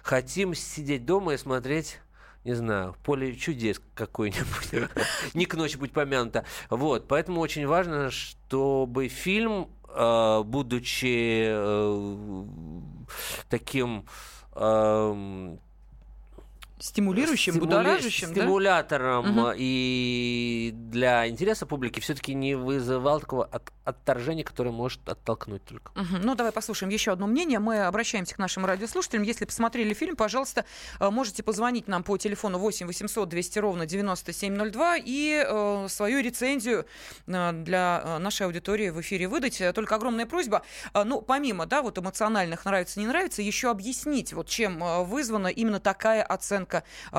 хотим 0.05 0.53
сидеть 0.53 1.05
дома 1.05 1.33
и 1.33 1.37
смотреть 1.37 1.99
не 2.43 2.53
знаю, 2.53 2.95
поле 3.03 3.35
чудес 3.35 3.81
какой-нибудь. 3.95 4.91
Не 5.33 5.47
к 5.47 5.55
ночи 5.55 5.77
будь 5.77 5.91
помянуто. 5.91 6.45
Вот, 6.69 7.07
поэтому 7.07 7.41
очень 7.41 7.65
важно, 7.65 8.11
чтобы 8.11 9.07
фильм, 9.07 9.67
э, 9.89 10.43
будучи 10.45 11.47
э, 11.47 12.45
таким 13.49 14.05
эм, 14.53 15.59
Стимулирующим, 16.79 17.53
Стимули... 17.53 17.69
будоражащим, 17.69 18.29
Стимулятором 18.29 19.35
да? 19.35 19.53
и 19.55 20.71
для 20.73 21.27
интереса 21.27 21.65
публики 21.65 21.99
все-таки 21.99 22.33
не 22.33 22.55
вызывал 22.55 23.19
такого 23.21 23.45
от, 23.45 23.71
отторжения, 23.85 24.43
которое 24.43 24.71
может 24.71 25.07
оттолкнуть 25.07 25.63
только. 25.63 25.91
Угу. 25.91 26.17
Ну, 26.23 26.35
давай 26.35 26.51
послушаем 26.51 26.91
еще 26.91 27.11
одно 27.11 27.27
мнение. 27.27 27.59
Мы 27.59 27.85
обращаемся 27.85 28.35
к 28.35 28.39
нашим 28.39 28.65
радиослушателям. 28.65 29.23
Если 29.23 29.45
посмотрели 29.45 29.93
фильм, 29.93 30.15
пожалуйста, 30.15 30.65
э, 30.99 31.09
можете 31.09 31.43
позвонить 31.43 31.87
нам 31.87 32.03
по 32.03 32.17
телефону 32.17 32.57
8 32.59 32.87
800 32.87 33.29
200 33.29 33.59
ровно 33.59 33.85
9702 33.85 34.97
и 34.97 35.45
э, 35.47 35.87
свою 35.87 36.21
рецензию 36.21 36.85
э, 37.27 37.51
для 37.53 38.01
э, 38.03 38.17
нашей 38.17 38.45
аудитории 38.47 38.89
в 38.89 38.99
эфире 39.01 39.27
выдать. 39.27 39.61
Только 39.73 39.95
огромная 39.95 40.25
просьба, 40.25 40.63
э, 40.93 41.03
ну, 41.03 41.21
помимо, 41.21 41.65
да, 41.65 41.81
вот 41.81 41.97
эмоциональных 41.97 42.65
нравится, 42.65 42.99
не 42.99 43.07
нравится, 43.07 43.41
еще 43.41 43.69
объяснить, 43.69 44.33
вот 44.33 44.47
чем 44.47 44.83
вызвана 45.05 45.47
именно 45.47 45.79
такая 45.79 46.23
оценка 46.23 46.74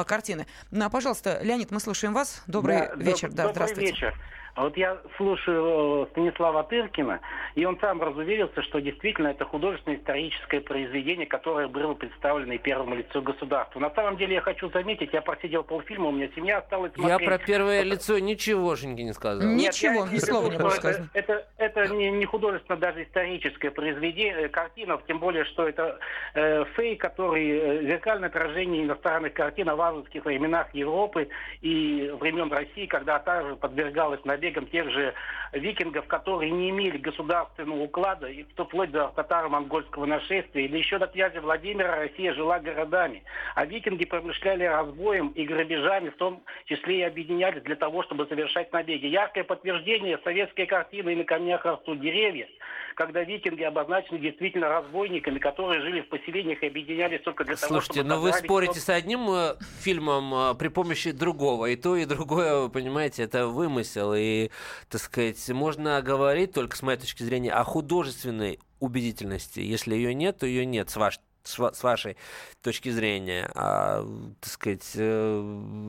картины. 0.07 0.47
Ну, 0.71 0.91
пожалуйста, 0.91 1.41
Леонид, 1.43 1.71
мы 1.71 1.81
слушаем 1.81 2.15
вас. 2.15 2.43
Добрый 2.47 2.89
да, 2.89 2.95
вечер. 2.97 3.31
да, 3.31 3.45
добрый 3.45 3.53
здравствуйте. 3.53 3.93
вечер. 3.93 4.15
А 4.57 4.63
вот 4.63 4.77
я 4.79 4.97
слушаю 5.19 6.05
э, 6.05 6.07
Станислава 6.13 6.65
Тыркина, 6.65 7.21
и 7.55 7.67
он 7.67 7.79
сам 7.79 8.01
разуверился, 8.01 8.63
что 8.63 8.81
действительно 8.81 9.29
это 9.29 9.45
художественное 9.45 9.99
историческое 9.99 10.63
произведение, 10.63 11.27
которое 11.27 11.69
было 11.69 11.93
представлено 11.93 12.55
и 12.55 12.59
первому 12.59 12.95
лицу 12.95 13.21
государства. 13.21 13.79
На 13.81 13.91
самом 13.91 14.17
деле 14.17 14.37
я 14.37 14.41
хочу 14.41 14.71
заметить, 14.71 15.11
я 15.13 15.21
просидел 15.21 15.63
полфильма, 15.63 16.09
у 16.09 16.13
меня 16.13 16.31
семья 16.35 16.59
осталась 16.59 16.95
смотреть. 16.95 17.21
Я 17.21 17.27
про 17.27 17.37
первое 17.37 17.81
это... 17.81 17.89
лицо 17.89 18.19
ничегошеньки 18.19 19.03
не 19.03 19.13
сказал. 19.13 19.47
Нет, 19.47 19.75
Ничего, 19.75 20.07
ни 20.07 20.17
слова 20.17 20.51
не 20.51 20.57
было 20.57 20.71
сказано. 20.71 21.11
Это, 21.13 21.47
это, 21.59 21.81
это 21.83 21.95
не, 21.95 22.11
не 22.11 22.25
художественно 22.25 22.79
даже 22.79 23.03
историческое 23.03 23.71
произведение, 23.71 24.47
э, 24.47 24.49
картина, 24.49 24.99
тем 25.07 25.19
более, 25.19 25.45
что 25.45 25.69
это 25.69 25.99
э, 26.33 26.65
фейк, 26.77 26.99
который 27.03 27.47
э, 27.47 27.83
зеркальное 27.83 28.31
отражение 28.31 28.85
иностранных 28.85 29.35
картин 29.35 29.69
о 29.69 29.77
важных 29.77 30.09
временах 30.25 30.75
Европы 30.75 31.29
и 31.61 32.11
времен 32.19 32.51
России, 32.51 32.87
когда 32.87 33.19
также 33.19 33.57
подвергалась 33.57 34.25
набегу 34.25 34.46
набегом 34.47 34.67
тех 34.67 34.91
же 34.91 35.15
викингов, 35.53 36.07
которые 36.07 36.51
не 36.51 36.71
имели 36.71 36.99
государственного 36.99 37.83
уклада, 37.83 38.29
и 38.29 38.45
вплоть 38.57 38.91
до 38.91 39.09
татаро-монгольского 39.09 40.07
нашествия, 40.07 40.65
или 40.65 40.79
еще 40.79 40.99
до 40.99 41.07
князя 41.07 41.41
Владимира 41.41 41.97
Россия 41.97 42.33
жила 42.35 42.59
городами. 42.59 43.23
А 43.55 43.65
викинги 43.65 44.05
промышляли 44.05 44.65
разбоем 44.65 45.29
и 45.29 45.45
грабежами, 45.45 46.11
в 46.11 46.17
том 46.17 46.43
числе 46.67 46.99
и 46.99 47.03
объединялись 47.03 47.63
для 47.63 47.77
того, 47.77 48.03
чтобы 48.03 48.27
совершать 48.27 48.73
набеги. 48.73 49.07
Яркое 49.07 49.45
подтверждение 49.45 50.19
советские 50.25 50.67
картины 50.67 51.11
«И 51.13 51.17
на 51.17 51.25
камнях 51.25 51.65
растут 51.65 52.01
деревья», 52.01 52.49
когда 52.95 53.23
викинги 53.23 53.63
обозначены 53.63 54.19
действительно 54.19 54.69
разбойниками, 54.69 55.39
которые 55.39 55.83
жили 55.83 56.01
в 56.01 56.09
поселениях 56.09 56.63
и 56.63 56.67
объединялись 56.67 57.21
только 57.23 57.45
для 57.45 57.57
Слушайте, 57.57 57.69
того, 57.69 57.81
чтобы... 57.81 57.95
Слушайте, 57.95 58.09
но 58.09 58.21
вы 58.21 58.33
спорите 58.33 58.81
с 58.81 58.89
одним 58.89 59.31
э, 59.31 59.57
фильмом 59.81 60.35
э, 60.35 60.55
при 60.55 60.69
помощи 60.69 61.11
другого. 61.11 61.67
И 61.67 61.77
то, 61.77 61.97
и 61.97 62.05
другое, 62.07 62.69
понимаете, 62.69 63.23
это 63.23 63.47
вымысел. 63.47 64.15
И, 64.15 64.36
так 64.89 65.01
сказать, 65.01 65.49
можно 65.51 66.01
говорить 66.03 66.53
только 66.53 66.77
с 66.77 66.83
моей 66.83 66.99
точки 66.99 67.23
зрения 67.23 67.53
о 67.53 67.65
художественной 67.65 68.59
убедительности. 68.81 69.61
Если 69.61 69.95
ее 69.95 70.15
нет, 70.15 70.39
то 70.39 70.47
ее 70.47 70.65
нет, 70.67 70.91
с 70.91 70.97
вашей 70.97 71.21
с 71.45 71.83
вашей 71.85 72.17
точки 72.61 72.89
зрения. 72.89 73.49
А, 73.55 74.05
так 74.41 74.51
сказать, 74.51 74.91
э, 74.97 75.41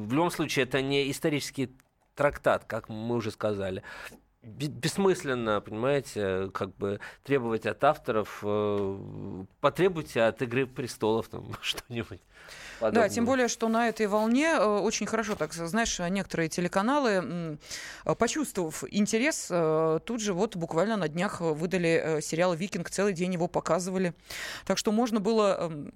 в 0.08 0.14
любом 0.14 0.30
случае, 0.30 0.66
это 0.66 0.84
не 0.84 1.10
исторический 1.10 1.72
трактат, 2.14 2.66
как 2.66 2.90
мы 2.90 3.16
уже 3.16 3.32
сказали 3.32 3.84
бессмысленно, 4.48 5.62
понимаете, 5.62 6.50
как 6.54 6.76
бы 6.76 7.00
требовать 7.24 7.66
от 7.66 7.84
авторов, 7.84 8.40
э, 8.44 9.44
потребуйте 9.60 10.22
от 10.24 10.42
«Игры 10.42 10.66
престолов» 10.66 11.28
там 11.28 11.52
что-нибудь. 11.62 12.22
Подобного. 12.80 13.08
Да, 13.08 13.14
тем 13.14 13.26
более, 13.26 13.48
что 13.48 13.70
на 13.70 13.90
этой 13.90 14.06
волне 14.06 14.50
э, 14.52 14.64
очень 14.64 15.08
хорошо, 15.08 15.36
так 15.36 15.52
знаешь, 15.52 15.98
некоторые 15.98 16.48
телеканалы, 16.48 17.58
почувствовав 18.20 18.84
интерес, 18.92 19.48
э, 19.50 20.00
тут 20.06 20.22
же 20.22 20.34
вот 20.34 20.56
буквально 20.56 20.96
на 20.96 21.08
днях 21.08 21.42
выдали 21.42 22.20
сериал 22.22 22.54
«Викинг», 22.54 22.92
целый 22.92 23.14
день 23.14 23.34
его 23.34 23.48
показывали. 23.48 24.14
Так 24.66 24.78
что 24.78 24.92
можно 24.92 25.20
было 25.20 25.58
эм, 25.60 25.92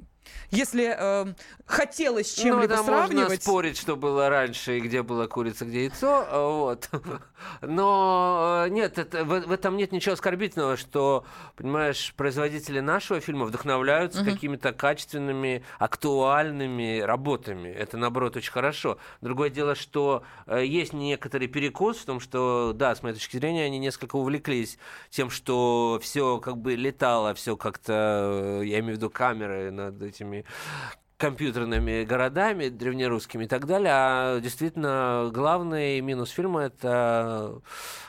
если 0.49 0.93
э, 0.97 1.33
хотелось 1.65 2.33
чем-либо 2.33 2.75
ну, 2.75 2.81
да, 2.81 2.83
сравнивать... 2.83 3.29
можно 3.29 3.41
спорить, 3.41 3.77
что 3.77 3.95
было 3.95 4.29
раньше 4.29 4.77
и 4.77 4.81
где 4.81 5.01
была 5.01 5.27
курица, 5.27 5.65
где 5.65 5.85
яйцо, 5.85 6.25
э, 6.29 6.45
вот. 6.45 6.89
Но 7.61 8.65
э, 8.65 8.69
нет, 8.69 8.97
это, 8.97 9.23
в, 9.23 9.47
в 9.47 9.51
этом 9.51 9.77
нет 9.77 9.93
ничего 9.93 10.13
оскорбительного, 10.13 10.75
что, 10.75 11.25
понимаешь, 11.55 12.13
производители 12.17 12.81
нашего 12.81 13.21
фильма 13.21 13.45
вдохновляются 13.45 14.21
угу. 14.21 14.31
какими-то 14.31 14.73
качественными, 14.73 15.63
актуальными 15.79 16.30
работами. 16.99 17.69
Это, 17.69 17.97
наоборот, 17.97 18.35
очень 18.35 18.51
хорошо. 18.51 18.97
Другое 19.21 19.49
дело, 19.49 19.75
что 19.75 20.23
э, 20.47 20.65
есть 20.65 20.93
некоторый 20.93 21.47
перекос 21.47 21.97
в 21.97 22.05
том, 22.05 22.19
что, 22.19 22.73
да, 22.73 22.95
с 22.95 23.03
моей 23.03 23.15
точки 23.15 23.37
зрения, 23.37 23.65
они 23.65 23.79
несколько 23.79 24.15
увлеклись 24.15 24.77
тем, 25.09 25.29
что 25.29 25.99
все 26.01 26.39
как 26.39 26.57
бы 26.57 26.75
летало, 26.75 27.33
все 27.33 27.55
как-то, 27.57 28.61
э, 28.61 28.65
я 28.65 28.79
имею 28.79 28.95
в 28.95 28.97
виду 28.97 29.09
камеры 29.09 29.71
над 29.71 30.01
этими 30.01 30.45
компьютерными 31.21 32.03
городами 32.03 32.69
древнерусскими 32.69 33.43
и 33.43 33.47
так 33.47 33.67
далее. 33.67 33.91
А 33.93 34.39
действительно, 34.39 35.29
главный 35.31 36.01
минус 36.01 36.31
фильма 36.31 36.61
это 36.61 37.61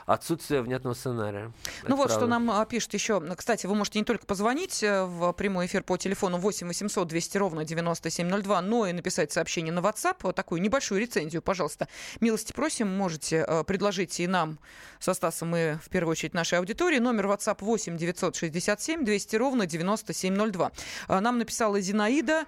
отсутствие 0.07 0.63
внятного 0.63 0.95
сценария. 0.95 1.53
Ну 1.83 1.89
это 1.89 1.97
вот, 1.97 2.07
правда. 2.07 2.15
что 2.15 2.27
нам 2.27 2.51
а, 2.51 2.65
пишет 2.65 2.95
еще. 2.95 3.21
Кстати, 3.37 3.67
вы 3.67 3.75
можете 3.75 3.99
не 3.99 4.05
только 4.05 4.27
позвонить 4.27 4.83
э, 4.83 5.05
в 5.05 5.33
прямой 5.33 5.67
эфир 5.67 5.83
по 5.83 5.97
телефону 5.97 6.39
8 6.39 6.67
800 6.67 7.07
200 7.07 7.39
ровно 7.39 7.65
9702, 7.65 8.63
но 8.63 8.87
и 8.87 8.93
написать 8.93 9.31
сообщение 9.31 9.73
на 9.73 9.81
WhatsApp, 9.81 10.17
вот 10.23 10.35
такую 10.35 10.63
небольшую 10.63 11.01
рецензию, 11.01 11.43
пожалуйста. 11.43 11.89
Милости 12.21 12.53
просим, 12.53 12.89
можете 12.89 13.45
э, 13.47 13.65
предложить 13.65 14.19
и 14.21 14.27
нам 14.27 14.59
со 14.99 15.15
Стасом 15.15 15.55
и, 15.55 15.75
в 15.75 15.89
первую 15.91 16.13
очередь, 16.13 16.33
нашей 16.33 16.59
аудитории. 16.59 16.99
Номер 16.99 17.27
WhatsApp 17.27 17.59
8 17.61 17.97
967 17.97 19.05
200 19.05 19.37
ровно 19.37 19.67
9702. 19.67 20.73
Э, 21.09 21.21
нам 21.21 21.39
написала 21.39 21.81
Зинаида. 21.81 22.47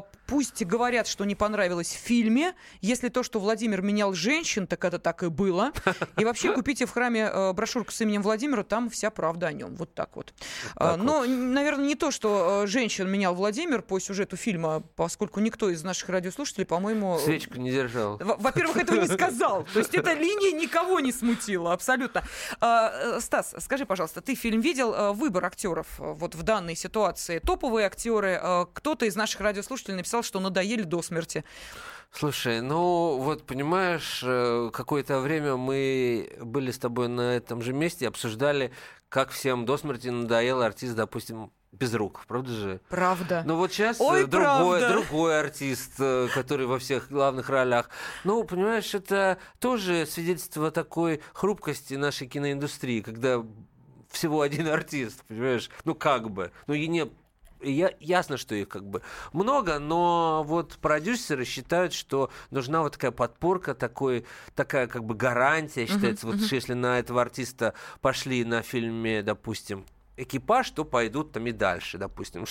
help 0.00 0.16
Пусть 0.30 0.64
говорят, 0.64 1.08
что 1.08 1.24
не 1.24 1.34
понравилось 1.34 1.88
в 1.88 1.98
фильме. 1.98 2.54
Если 2.80 3.08
то, 3.08 3.24
что 3.24 3.40
Владимир 3.40 3.82
менял 3.82 4.14
женщин, 4.14 4.68
так 4.68 4.84
это 4.84 5.00
так 5.00 5.24
и 5.24 5.28
было. 5.28 5.72
И 6.16 6.24
вообще 6.24 6.52
купите 6.54 6.86
в 6.86 6.92
храме 6.92 7.28
э, 7.32 7.52
брошюрку 7.52 7.90
с 7.90 8.00
именем 8.00 8.22
Владимира, 8.22 8.62
там 8.62 8.90
вся 8.90 9.10
правда 9.10 9.48
о 9.48 9.52
нем. 9.52 9.74
Вот 9.74 9.92
так 9.92 10.14
вот. 10.14 10.32
Так 10.76 10.98
Но, 10.98 11.18
вот. 11.18 11.28
наверное, 11.28 11.84
не 11.84 11.96
то, 11.96 12.12
что 12.12 12.62
э, 12.62 12.66
женщин 12.68 13.10
менял 13.10 13.34
Владимир 13.34 13.82
по 13.82 13.98
сюжету 13.98 14.36
фильма, 14.36 14.84
поскольку 14.94 15.40
никто 15.40 15.68
из 15.68 15.82
наших 15.82 16.08
радиослушателей, 16.08 16.64
по-моему... 16.64 17.18
Свечку 17.18 17.58
не 17.58 17.72
держал. 17.72 18.16
Во-первых, 18.18 18.76
этого 18.76 19.00
не 19.00 19.08
сказал. 19.08 19.66
То 19.74 19.80
есть 19.80 19.96
эта 19.96 20.12
линия 20.12 20.52
никого 20.52 21.00
не 21.00 21.10
смутила, 21.10 21.72
абсолютно. 21.72 22.22
А, 22.60 23.16
э, 23.16 23.20
Стас, 23.20 23.56
скажи, 23.58 23.84
пожалуйста, 23.84 24.20
ты 24.20 24.36
фильм 24.36 24.60
видел? 24.60 25.12
Выбор 25.12 25.44
актеров 25.46 25.88
вот 25.98 26.36
в 26.36 26.44
данной 26.44 26.76
ситуации. 26.76 27.40
Топовые 27.40 27.88
актеры. 27.88 28.40
Кто-то 28.74 29.06
из 29.06 29.16
наших 29.16 29.40
радиослушателей 29.40 29.96
написал, 29.96 30.19
что 30.22 30.40
надоели 30.40 30.82
до 30.82 31.02
смерти. 31.02 31.44
Слушай, 32.12 32.60
ну 32.60 33.18
вот 33.18 33.44
понимаешь, 33.44 34.22
э, 34.24 34.70
какое-то 34.72 35.20
время 35.20 35.56
мы 35.56 36.32
были 36.40 36.72
с 36.72 36.78
тобой 36.78 37.08
на 37.08 37.36
этом 37.36 37.62
же 37.62 37.72
месте 37.72 38.04
и 38.04 38.08
обсуждали, 38.08 38.72
как 39.08 39.30
всем 39.30 39.64
до 39.64 39.76
смерти 39.76 40.08
надоел 40.08 40.60
артист, 40.62 40.96
допустим, 40.96 41.52
без 41.72 41.94
рук, 41.94 42.24
правда 42.26 42.50
же? 42.50 42.80
Правда. 42.88 43.42
Ну 43.46 43.56
вот 43.56 43.72
сейчас 43.72 44.00
Ой, 44.00 44.26
другой, 44.26 44.80
другой 44.88 45.38
артист, 45.38 45.92
э, 45.98 46.28
который 46.34 46.66
во 46.66 46.80
всех 46.80 47.08
главных 47.10 47.48
ролях. 47.48 47.88
Ну, 48.24 48.42
понимаешь, 48.42 48.92
это 48.92 49.38
тоже 49.60 50.04
свидетельство 50.04 50.72
такой 50.72 51.20
хрупкости 51.32 51.94
нашей 51.94 52.26
киноиндустрии, 52.26 53.02
когда 53.02 53.44
всего 54.10 54.40
один 54.40 54.66
артист, 54.68 55.22
понимаешь? 55.28 55.70
Ну 55.84 55.94
как 55.94 56.30
бы. 56.30 56.50
Ну 56.66 56.74
и 56.74 56.88
не 56.88 57.08
я, 57.62 57.92
ясно, 58.00 58.36
что 58.36 58.54
их 58.54 58.68
как 58.68 58.84
бы 58.84 59.02
много, 59.32 59.78
но 59.78 60.42
вот 60.46 60.78
продюсеры 60.80 61.44
считают, 61.44 61.92
что 61.92 62.30
нужна 62.50 62.82
вот 62.82 62.92
такая 62.92 63.10
подпорка, 63.10 63.74
такой, 63.74 64.24
такая 64.54 64.86
как 64.86 65.04
бы 65.04 65.14
гарантия, 65.14 65.86
считается, 65.86 66.26
uh-huh, 66.26 66.32
вот 66.32 66.40
uh-huh. 66.40 66.54
если 66.54 66.74
на 66.74 66.98
этого 66.98 67.22
артиста 67.22 67.74
пошли 68.00 68.44
на 68.44 68.62
фильме, 68.62 69.22
допустим, 69.22 69.84
экипаж, 70.22 70.70
то 70.70 70.84
пойдут 70.84 71.32
там 71.32 71.46
и 71.46 71.52
дальше, 71.52 71.98
допустим. 71.98 72.44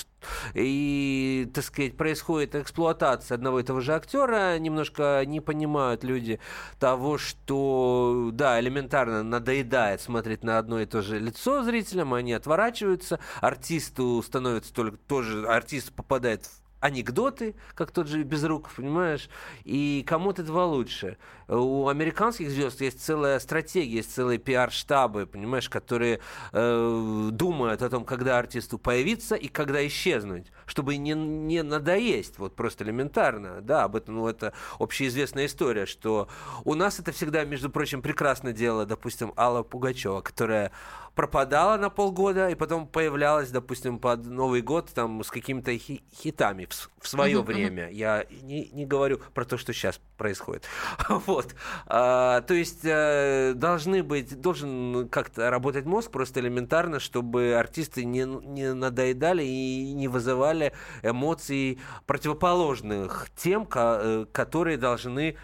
И, 0.53 1.49
так 1.53 1.63
сказать, 1.63 1.97
происходит 1.97 2.55
эксплуатация 2.55 3.35
одного 3.35 3.59
и 3.59 3.63
того 3.63 3.79
же 3.79 3.93
актера, 3.93 4.57
немножко 4.59 5.23
не 5.25 5.41
понимают 5.41 6.03
люди 6.03 6.39
того, 6.79 7.17
что, 7.17 8.29
да, 8.33 8.59
элементарно 8.59 9.23
надоедает 9.23 10.01
смотреть 10.01 10.43
на 10.43 10.57
одно 10.57 10.81
и 10.81 10.85
то 10.85 11.01
же 11.01 11.19
лицо 11.19 11.63
зрителям, 11.63 12.13
они 12.13 12.33
отворачиваются, 12.33 13.19
артисту 13.41 14.21
становится 14.25 14.73
только 14.73 14.97
тоже, 14.97 15.47
артист 15.47 15.93
попадает 15.93 16.45
в 16.45 16.58
анекдоты, 16.79 17.55
как 17.75 17.91
тот 17.91 18.07
же 18.07 18.23
Безруков, 18.23 18.75
понимаешь? 18.75 19.29
И 19.63 20.03
кому-то 20.07 20.41
этого 20.41 20.63
лучше. 20.63 21.17
У 21.47 21.87
американских 21.87 22.49
звезд 22.49 22.81
есть 22.81 23.03
целая 23.03 23.39
стратегия, 23.39 23.97
есть 23.97 24.13
целые 24.13 24.37
пиар-штабы, 24.37 25.25
понимаешь, 25.25 25.69
которые 25.69 26.19
э, 26.51 27.29
думают 27.31 27.81
о 27.81 27.89
том, 27.89 28.05
когда 28.05 28.37
артисту 28.37 28.77
появиться 28.77 29.35
и 29.35 29.47
когда 29.47 29.85
исчезнуть, 29.85 30.47
чтобы 30.69 30.97
не, 30.97 31.13
не 31.13 31.63
надоесть, 31.63 32.37
вот 32.37 32.55
просто 32.55 32.83
элементарно. 32.83 33.61
Да, 33.61 33.83
об 33.83 33.95
этом, 33.95 34.15
ну, 34.15 34.27
это 34.27 34.53
общеизвестная 34.77 35.47
история, 35.47 35.85
что 35.85 36.29
у 36.63 36.75
нас 36.75 36.99
это 36.99 37.11
всегда, 37.11 37.43
между 37.43 37.69
прочим, 37.69 38.01
прекрасно 38.01 38.53
дело, 38.53 38.85
допустим, 38.85 39.33
Алла 39.35 39.63
Пугачева, 39.63 40.21
которая 40.21 40.71
пропадала 41.19 41.77
на 41.77 41.89
полгода 41.89 42.49
и 42.49 42.55
потом 42.55 42.87
появлялась, 42.87 43.49
допустим, 43.49 43.99
под 43.99 44.25
Новый 44.25 44.61
год 44.61 44.89
там 44.93 45.21
с 45.21 45.29
какими-то 45.29 45.77
хи- 45.77 46.01
хитами 46.15 46.65
в, 46.65 46.89
в 47.01 47.07
свое 47.09 47.39
uh-huh, 47.39 47.43
время. 47.43 47.89
Я 47.89 48.25
не, 48.41 48.69
не 48.69 48.85
говорю 48.85 49.19
про 49.33 49.43
то, 49.43 49.57
что 49.57 49.73
сейчас 49.73 49.99
происходит. 50.17 50.63
вот. 51.09 51.55
А, 51.87 52.39
то 52.41 52.53
есть 52.53 52.85
а, 52.85 53.53
должны 53.53 54.01
быть, 54.01 54.39
должен 54.39 55.09
как-то 55.09 55.49
работать 55.49 55.85
мозг 55.85 56.09
просто 56.09 56.39
элементарно, 56.39 57.01
чтобы 57.01 57.53
артисты 57.55 58.05
не, 58.05 58.23
не 58.23 58.73
надоедали 58.73 59.43
и 59.43 59.91
не 59.91 60.07
вызывали 60.07 60.58
эмоций 61.03 61.79
противоположных 62.05 63.27
тем, 63.35 63.67
э, 63.73 64.25
которые 64.31 64.77
должны 64.77 65.35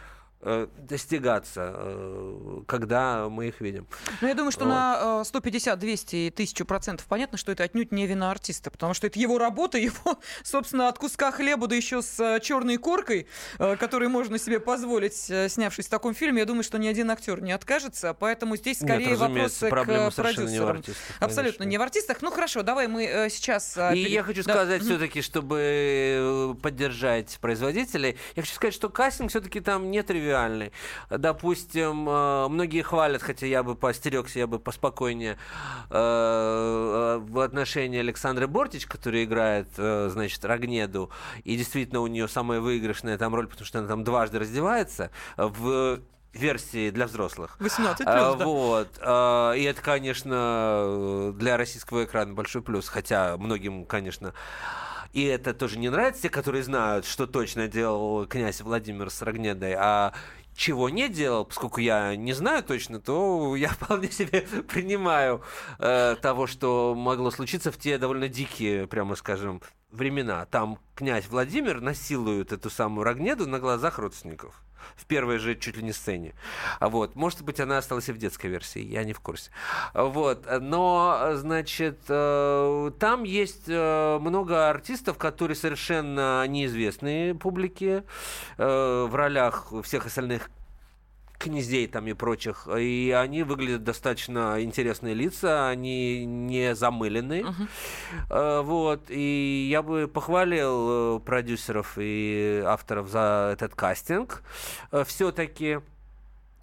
достигаться, 0.77 1.73
э, 1.75 2.62
когда 2.67 3.29
мы 3.29 3.47
их 3.47 3.62
видим. 3.62 3.88
Ну, 4.21 4.27
я 4.27 4.36
думаю, 4.36 4.51
что 4.51 4.65
вот. 4.65 4.69
на 4.69 5.23
150, 5.23 5.79
200 5.79 6.15
и 6.15 6.29
1000 6.29 6.65
процентов 6.65 7.08
понятно, 7.08 7.38
что 7.38 7.51
это 7.51 7.63
отнюдь 7.63 7.91
не 7.91 8.05
вина 8.05 8.29
артиста, 8.29 8.69
потому 8.69 8.93
что 8.93 9.08
это 9.08 9.17
его 9.17 9.39
работа, 9.39 9.77
его, 9.79 10.19
собственно, 10.43 10.88
от 10.88 10.99
куска 10.99 11.31
хлеба, 11.31 11.67
да 11.67 11.75
еще 11.75 12.03
с 12.03 12.19
э, 12.19 12.39
черной 12.41 12.77
коркой, 12.77 13.27
который 13.58 14.08
можно 14.08 14.38
себе 14.38 14.60
позволить, 14.60 15.15
снявшись 15.15 15.88
в 15.88 15.89
таком 15.89 16.13
фильме. 16.13 16.41
Я 16.41 16.45
думаю, 16.45 16.63
что 16.63 16.77
ни 16.77 16.88
один 16.88 17.10
актер 17.10 17.41
не 17.41 17.51
откажется, 17.51 18.13
поэтому 18.13 18.55
здесь 18.55 18.77
скорее 18.77 19.10
Нет, 19.10 19.17
вопросы 19.17 19.69
к 19.69 19.69
продюсерам. 19.69 20.47
Не 20.47 20.60
в 20.60 20.67
артистах, 20.67 21.17
Абсолютно 21.19 21.63
не 21.63 21.77
в 21.77 21.81
артистах. 21.81 22.21
Ну 22.21 22.29
хорошо, 22.29 22.62
давай 22.62 22.88
мы 22.88 23.27
сейчас... 23.31 23.75
И 23.77 23.93
перед... 23.93 24.10
я 24.10 24.23
хочу 24.23 24.43
да. 24.43 24.53
сказать 24.53 24.84
все-таки, 24.84 25.21
чтобы 25.21 26.55
поддержать 26.62 27.38
производителей, 27.41 28.17
я 28.36 28.43
хочу 28.43 28.53
сказать, 28.53 28.73
что 28.73 28.89
кастинг 28.89 29.31
все-таки 29.31 29.60
там 29.60 29.89
не 29.89 30.03
тривиальный 30.03 30.35
тривиальный. 30.36 30.71
Допустим, 31.10 32.08
э, 32.10 32.48
многие 32.50 32.82
хвалят, 32.82 33.21
хотя 33.21 33.45
я 33.45 33.63
бы 33.63 33.76
постерегся, 33.76 34.39
я 34.39 34.48
бы 34.48 34.60
поспокойнее 34.60 35.38
э, 35.89 37.19
в 37.21 37.39
отношении 37.39 38.00
Александры 38.00 38.48
Бортич, 38.48 38.86
которая 38.86 39.24
играет, 39.24 39.67
э, 39.78 40.10
значит, 40.12 40.43
Рогнеду, 40.45 41.12
и 41.43 41.56
действительно 41.56 42.02
у 42.02 42.08
нее 42.08 42.28
самая 42.28 42.60
выигрышная 42.60 43.17
там 43.17 43.34
роль, 43.34 43.48
потому 43.48 43.65
что 43.65 43.80
она 43.80 43.88
там 43.88 44.04
дважды 44.04 44.39
раздевается 44.39 45.12
в 45.38 46.00
версии 46.34 46.89
для 46.89 47.06
взрослых. 47.06 47.56
18 47.60 47.98
плюс, 47.98 48.08
а, 48.08 48.36
да. 48.36 48.45
Вот. 48.45 48.89
А, 49.02 49.54
и 49.54 49.63
это, 49.63 49.82
конечно, 49.82 51.34
для 51.36 51.56
российского 51.56 52.04
экрана 52.04 52.34
большой 52.34 52.62
плюс. 52.62 52.89
Хотя 52.89 53.38
многим, 53.38 53.86
конечно, 53.86 54.34
и 55.15 55.23
это 55.23 55.54
тоже 55.54 55.80
не 55.80 55.89
нравится, 55.89 56.23
те, 56.23 56.30
которые 56.30 56.62
знают, 56.62 57.06
что 57.06 57.25
точно 57.25 57.69
делал 57.69 58.28
князь 58.28 58.60
Владимир 58.60 59.10
с 59.10 59.21
Рогнедой, 59.21 59.73
а 59.78 60.13
чего 60.58 60.89
не 60.89 61.08
делал, 61.08 61.45
поскольку 61.45 61.80
я 61.80 62.17
не 62.17 62.34
знаю 62.34 62.63
точно, 62.63 62.99
то 62.99 63.56
я 63.56 63.69
вполне 63.69 64.12
себе 64.12 64.41
принимаю 64.67 65.41
э, 65.80 66.17
того, 66.21 66.47
что 66.47 66.95
могло 66.95 67.32
случиться 67.32 67.71
в 67.71 67.78
те 67.78 67.97
довольно 67.97 68.28
дикие, 68.28 68.88
прямо 68.88 69.15
скажем, 69.15 69.62
времена. 69.95 70.45
Там 70.45 70.79
князь 70.95 71.27
Владимир 71.27 71.81
насилует 71.81 72.51
эту 72.51 72.69
самую 72.69 73.03
Рогнеду 73.03 73.47
на 73.47 73.60
глазах 73.60 73.97
родственников 73.99 74.62
в 74.95 75.05
первой 75.05 75.38
же 75.38 75.55
чуть 75.55 75.77
ли 75.77 75.84
не 75.84 75.91
сцене. 75.91 76.34
А 76.79 76.89
вот. 76.89 77.15
Может 77.15 77.41
быть, 77.41 77.60
она 77.60 77.77
осталась 77.77 78.10
и 78.10 78.12
в 78.12 78.17
детской 78.17 78.47
версии, 78.47 78.81
я 78.81 79.03
не 79.03 79.13
в 79.13 79.19
курсе. 79.19 79.51
Вот. 79.93 80.47
Но, 80.62 81.31
значит, 81.34 81.99
э, 82.08 82.91
там 82.99 83.23
есть 83.23 83.67
э, 83.67 84.19
много 84.19 84.69
артистов, 84.69 85.17
которые 85.17 85.55
совершенно 85.55 86.45
неизвестные 86.47 87.36
публике 87.36 88.03
э, 88.58 89.08
в 89.10 89.15
ролях 89.15 89.71
всех 89.84 90.05
остальных 90.05 90.49
князей 91.38 91.88
там 91.88 92.08
и 92.08 92.13
прочих, 92.13 92.67
и 92.67 93.15
они 93.15 93.43
выглядят 93.43 93.84
достаточно 93.84 94.62
интересные 94.62 95.13
лица, 95.13 95.69
они 95.69 96.26
не 96.26 96.76
замылены, 96.76 97.45
uh-huh. 98.30 98.62
вот, 98.63 99.06
и 99.10 99.67
я 99.69 99.82
бы 99.82 100.08
похвалил 100.08 101.17
э, 101.17 101.19
продюсеров 101.19 101.98
и 101.98 102.63
авторов 102.65 103.10
за 103.10 103.52
этот 103.54 103.76
кастинг, 103.76 104.43
э, 104.91 105.04
все-таки. 105.06 105.80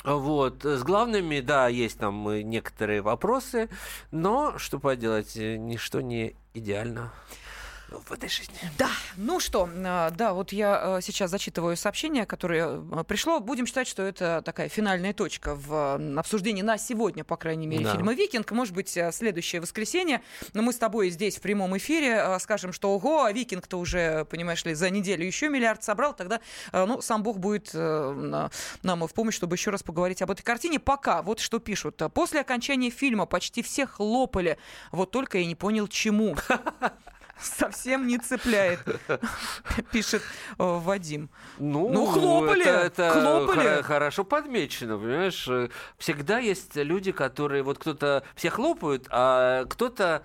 Вот. 0.04 0.64
С 0.64 0.82
главными, 0.82 1.38
да, 1.38 1.68
есть 1.68 1.98
там 1.98 2.28
некоторые 2.48 3.02
вопросы, 3.02 3.68
но 4.10 4.58
что 4.58 4.80
поделать, 4.80 5.36
ничто 5.36 6.00
не 6.00 6.34
идеально 6.54 7.12
в 8.00 8.12
этой 8.12 8.28
жизни. 8.28 8.54
Да, 8.78 8.90
ну 9.16 9.40
что, 9.40 9.68
а, 9.74 10.10
да, 10.10 10.32
вот 10.32 10.52
я 10.52 10.96
а, 10.96 11.00
сейчас 11.00 11.30
зачитываю 11.30 11.76
сообщение, 11.76 12.26
которое 12.26 12.80
пришло. 13.04 13.40
Будем 13.40 13.66
считать, 13.66 13.88
что 13.88 14.02
это 14.02 14.42
такая 14.44 14.68
финальная 14.68 15.12
точка 15.12 15.54
в 15.54 16.00
обсуждении 16.18 16.62
на 16.62 16.78
сегодня, 16.78 17.24
по 17.24 17.36
крайней 17.36 17.66
мере, 17.66 17.84
да. 17.84 17.92
фильма 17.92 18.14
«Викинг». 18.14 18.50
Может 18.52 18.74
быть, 18.74 18.98
следующее 19.12 19.60
воскресенье. 19.60 20.22
Но 20.54 20.62
мы 20.62 20.72
с 20.72 20.78
тобой 20.78 21.10
здесь 21.10 21.36
в 21.36 21.40
прямом 21.40 21.76
эфире 21.76 22.38
скажем, 22.38 22.72
что 22.72 22.94
ого, 22.94 23.24
а 23.24 23.32
«Викинг»-то 23.32 23.78
уже, 23.78 24.24
понимаешь 24.26 24.64
ли, 24.64 24.74
за 24.74 24.90
неделю 24.90 25.24
еще 25.24 25.48
миллиард 25.48 25.82
собрал. 25.82 26.14
Тогда, 26.14 26.40
ну, 26.72 27.00
сам 27.00 27.22
Бог 27.22 27.38
будет 27.38 27.70
э, 27.74 28.48
нам 28.82 29.06
в 29.06 29.14
помощь, 29.14 29.34
чтобы 29.34 29.56
еще 29.56 29.70
раз 29.70 29.82
поговорить 29.82 30.22
об 30.22 30.30
этой 30.30 30.42
картине. 30.42 30.78
Пока, 30.78 31.22
вот 31.22 31.40
что 31.40 31.58
пишут. 31.58 32.00
После 32.14 32.40
окончания 32.40 32.90
фильма 32.90 33.26
почти 33.26 33.62
все 33.62 33.86
хлопали. 33.86 34.58
Вот 34.90 35.10
только 35.10 35.38
я 35.38 35.46
не 35.46 35.54
понял, 35.54 35.88
чему. 35.88 36.36
совсем 37.42 38.06
не 38.06 38.18
цепляет, 38.18 38.80
пишет 39.92 40.22
э, 40.22 40.54
Вадим. 40.58 41.30
Ну, 41.58 41.88
ну 41.88 42.06
хлопали, 42.06 42.64
это, 42.64 43.02
это 43.02 43.20
хлопали. 43.20 43.82
хорошо 43.82 44.24
подмечено, 44.24 44.98
понимаешь? 44.98 45.48
Всегда 45.98 46.38
есть 46.38 46.76
люди, 46.76 47.12
которые, 47.12 47.62
вот 47.62 47.78
кто-то, 47.78 48.22
все 48.34 48.50
хлопают, 48.50 49.06
а 49.10 49.64
кто-то 49.66 50.24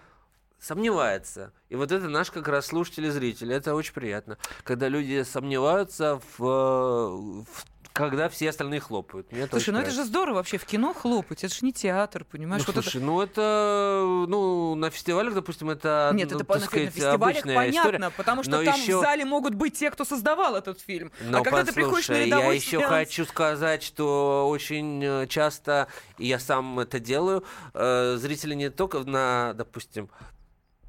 сомневается. 0.59 1.53
И 1.69 1.75
вот 1.75 1.91
это 1.91 2.07
наш 2.07 2.31
как 2.31 2.47
раз 2.47 2.67
слушатель 2.67 3.05
и 3.05 3.09
зритель. 3.09 3.53
Это 3.53 3.75
очень 3.75 3.93
приятно, 3.93 4.37
когда 4.63 4.87
люди 4.87 5.23
сомневаются 5.23 6.19
в, 6.37 7.45
в 7.45 7.65
когда 7.97 8.29
все 8.29 8.49
остальные 8.49 8.79
хлопают. 8.79 9.31
Мне 9.31 9.47
слушай, 9.47 9.71
ну 9.71 9.79
это 9.79 9.91
же 9.91 10.03
здорово 10.03 10.35
вообще 10.35 10.57
в 10.57 10.65
кино 10.65 10.93
хлопать, 10.93 11.43
это 11.43 11.53
же 11.53 11.65
не 11.65 11.73
театр, 11.73 12.25
понимаешь? 12.25 12.63
Ну, 12.65 12.73
вот 12.73 12.83
слушай, 12.83 12.97
это... 12.97 13.05
ну 13.05 13.21
это, 13.21 14.25
ну 14.27 14.75
на 14.75 14.89
фестивалях, 14.89 15.33
допустим, 15.33 15.69
это, 15.69 16.11
Нет, 16.13 16.29
ну, 16.31 16.37
это 16.37 16.45
так 16.45 16.63
сказать, 16.63 16.85
на 16.85 16.91
фестивалях 16.91 17.43
понятно, 17.43 17.69
история. 17.69 18.11
потому 18.15 18.43
что 18.43 18.63
там 18.63 18.79
еще... 18.79 18.97
в 18.97 19.01
зале 19.01 19.25
могут 19.25 19.55
быть 19.55 19.77
те, 19.77 19.89
кто 19.91 20.05
создавал 20.05 20.55
этот 20.55 20.79
фильм. 20.79 21.11
Но 21.21 21.39
а 21.39 21.43
когда 21.43 21.59
послушай, 21.59 21.67
ты 21.67 21.73
приходишь 21.73 22.09
на 22.09 22.25
рядовой 22.25 22.45
я 22.45 22.53
еще 22.53 22.79
сеанс... 22.79 22.87
хочу 22.87 23.25
сказать, 23.25 23.83
что 23.83 24.47
очень 24.49 25.03
э, 25.03 25.27
часто, 25.27 25.87
и 26.17 26.27
я 26.27 26.39
сам 26.39 26.79
это 26.79 26.99
делаю, 26.99 27.43
э, 27.73 28.17
зрители 28.19 28.53
не 28.53 28.69
только 28.69 28.99
на, 28.99 29.53
допустим, 29.53 30.09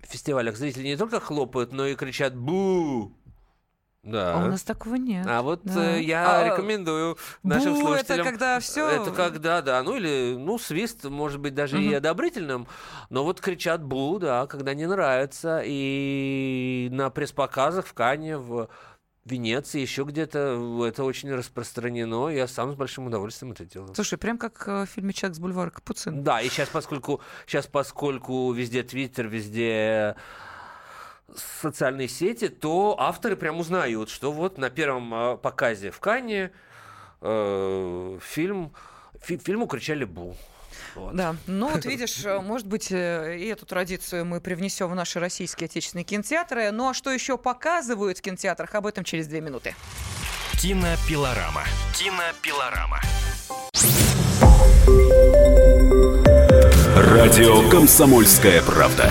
фестивалях 0.08 0.56
зрители 0.56 0.88
не 0.88 0.96
только 0.96 1.20
хлопают, 1.20 1.72
но 1.72 1.86
и 1.86 1.94
кричат 1.94 2.34
«бу!» 2.34 3.12
Да. 4.10 4.34
А 4.34 4.44
у 4.44 4.50
нас 4.50 4.62
такого 4.62 4.94
нет. 4.94 5.26
А 5.28 5.42
вот 5.42 5.60
да. 5.64 5.96
э, 5.96 6.02
я 6.02 6.40
а, 6.40 6.44
рекомендую 6.44 7.18
нашим 7.42 7.74
бу, 7.74 7.80
слушателям. 7.80 8.20
Это 8.20 8.30
когда 8.30 8.60
все. 8.60 8.88
Это 8.88 9.10
когда, 9.10 9.62
да, 9.62 9.82
ну 9.82 9.96
или 9.96 10.36
ну 10.38 10.58
свист, 10.58 11.04
может 11.04 11.40
быть 11.40 11.54
даже 11.54 11.76
угу. 11.76 11.84
и 11.84 11.94
одобрительным, 11.94 12.66
но 13.10 13.24
вот 13.24 13.40
кричат 13.40 13.82
бу, 13.82 14.18
да, 14.18 14.46
когда 14.46 14.74
не 14.74 14.86
нравится 14.86 15.62
и 15.64 16.88
на 16.90 17.10
пресс-показах 17.10 17.86
в 17.86 17.92
Кане 17.92 18.38
в 18.38 18.68
Венеции, 19.24 19.80
еще 19.80 20.04
где-то 20.04 20.84
это 20.86 21.04
очень 21.04 21.32
распространено. 21.34 22.28
Я 22.28 22.48
сам 22.48 22.72
с 22.72 22.74
большим 22.76 23.06
удовольствием 23.06 23.52
это 23.52 23.64
делаю. 23.64 23.94
Слушай, 23.94 24.18
прям 24.18 24.38
как 24.38 24.66
э, 24.66 24.86
в 24.86 24.86
фильме 24.86 25.12
«Человек 25.12 25.36
с 25.36 25.38
бульвара 25.38 25.70
Капуцин». 25.70 26.22
Да, 26.22 26.40
и 26.40 26.48
сейчас, 26.48 26.70
поскольку, 26.70 27.20
сейчас, 27.46 27.66
поскольку 27.66 28.50
везде 28.52 28.82
Твиттер, 28.82 29.28
везде 29.28 30.16
социальные 31.36 32.08
сети, 32.08 32.48
то 32.48 32.96
авторы 32.98 33.36
прям 33.36 33.60
узнают, 33.60 34.10
что 34.10 34.32
вот 34.32 34.58
на 34.58 34.70
первом 34.70 35.14
э, 35.14 35.36
показе 35.36 35.90
в 35.90 36.00
Канне 36.00 36.50
э, 37.20 38.18
фильм, 38.22 38.72
фи, 39.20 39.38
фильму 39.38 39.66
кричали 39.66 40.04
«Бу». 40.04 40.36
Вот. 40.94 41.14
Да, 41.14 41.36
ну 41.46 41.68
вот 41.68 41.84
видишь, 41.84 42.24
э, 42.24 42.40
может 42.40 42.66
быть, 42.66 42.90
э, 42.90 43.36
и 43.38 43.46
эту 43.46 43.66
традицию 43.66 44.24
мы 44.24 44.40
привнесем 44.40 44.88
в 44.88 44.94
наши 44.94 45.20
российские 45.20 45.66
отечественные 45.66 46.04
кинотеатры. 46.04 46.70
Ну 46.70 46.88
а 46.88 46.94
что 46.94 47.10
еще 47.10 47.38
показывают 47.38 48.18
в 48.18 48.22
кинотеатрах, 48.22 48.74
об 48.74 48.86
этом 48.86 49.04
через 49.04 49.26
две 49.26 49.40
минуты. 49.40 49.74
Кинопилорама. 50.60 51.62
Кинопилорама. 51.94 53.00
Радио 56.96 57.68
«Комсомольская 57.70 58.62
правда». 58.62 59.10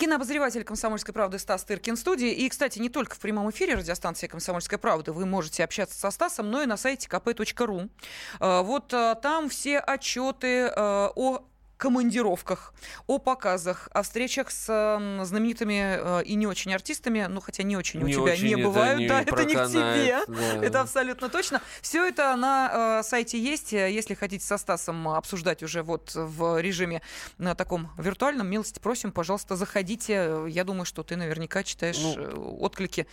Кинообозреватель 0.00 0.64
«Комсомольской 0.64 1.12
правды» 1.12 1.38
Стас 1.38 1.62
Тыркин 1.64 1.94
студии. 1.94 2.32
И, 2.32 2.48
кстати, 2.48 2.78
не 2.78 2.88
только 2.88 3.16
в 3.16 3.18
прямом 3.18 3.50
эфире 3.50 3.74
радиостанции 3.74 4.28
«Комсомольская 4.28 4.78
правда» 4.78 5.12
вы 5.12 5.26
можете 5.26 5.62
общаться 5.62 5.94
со 5.98 6.10
Стасом, 6.10 6.50
но 6.50 6.62
и 6.62 6.66
на 6.66 6.78
сайте 6.78 7.06
kp.ru. 7.06 7.90
А, 8.38 8.62
вот 8.62 8.94
а, 8.94 9.14
там 9.16 9.50
все 9.50 9.78
отчеты 9.78 10.72
а, 10.74 11.12
о 11.14 11.44
командировках, 11.80 12.74
о 13.06 13.18
показах, 13.18 13.88
о 13.92 14.02
встречах 14.02 14.50
с 14.50 14.66
э, 14.68 15.24
знаменитыми 15.24 16.20
э, 16.20 16.24
и 16.24 16.34
не 16.34 16.46
очень 16.46 16.74
артистами, 16.74 17.26
ну 17.28 17.40
хотя 17.40 17.62
не 17.62 17.76
очень 17.76 18.00
не 18.00 18.14
у 18.14 18.20
тебя 18.20 18.34
очень, 18.34 18.48
не 18.48 18.56
бывают, 18.56 19.00
не 19.00 19.08
да, 19.08 19.22
это 19.26 19.44
не 19.44 19.54
к 19.54 19.66
тебе, 19.66 20.20
да. 20.28 20.64
это 20.64 20.80
абсолютно 20.82 21.30
точно. 21.30 21.62
Все 21.80 22.06
это 22.06 22.36
на 22.36 23.00
э, 23.00 23.02
сайте 23.02 23.38
есть, 23.40 23.72
если 23.72 24.14
хотите 24.14 24.44
со 24.44 24.58
Стасом 24.58 25.08
обсуждать 25.08 25.62
уже 25.62 25.82
вот 25.82 26.12
в 26.14 26.60
режиме 26.60 27.00
на 27.38 27.54
таком 27.54 27.90
виртуальном, 27.96 28.46
милости 28.46 28.78
просим, 28.78 29.10
пожалуйста, 29.10 29.56
заходите. 29.56 30.44
Я 30.48 30.64
думаю, 30.64 30.84
что 30.84 31.02
ты 31.02 31.16
наверняка 31.16 31.62
читаешь 31.62 31.98
ну, 31.98 32.14
э, 32.18 32.34
отклики 32.34 33.06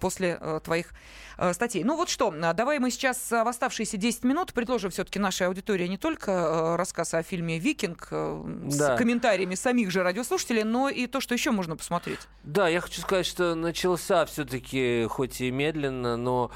после 0.00 0.38
э, 0.40 0.60
твоих 0.64 0.94
э, 1.36 1.52
статей. 1.52 1.84
Ну 1.84 1.96
вот 1.96 2.08
что, 2.08 2.30
давай 2.54 2.78
мы 2.78 2.90
сейчас 2.90 3.30
в 3.30 3.46
оставшиеся 3.46 3.98
10 3.98 4.24
минут 4.24 4.54
предложим 4.54 4.90
все-таки 4.90 5.18
нашей 5.18 5.46
аудитории 5.46 5.86
не 5.86 5.98
только 5.98 6.76
рассказ 6.76 7.14
о 7.14 7.22
фильме 7.22 7.58
«Вики», 7.58 7.81
«Викинг» 7.82 8.08
э, 8.10 8.42
да. 8.44 8.96
с 8.96 8.98
комментариями 8.98 9.54
самих 9.54 9.90
же 9.90 10.02
радиослушателей, 10.02 10.64
но 10.64 10.88
и 10.88 11.06
то, 11.06 11.20
что 11.20 11.34
еще 11.34 11.50
можно 11.50 11.76
посмотреть. 11.76 12.20
Да, 12.44 12.68
я 12.68 12.80
хочу 12.80 13.00
сказать, 13.00 13.26
что 13.26 13.54
начался 13.54 14.24
все-таки, 14.26 15.06
хоть 15.08 15.40
и 15.40 15.50
медленно, 15.50 16.16
но 16.16 16.50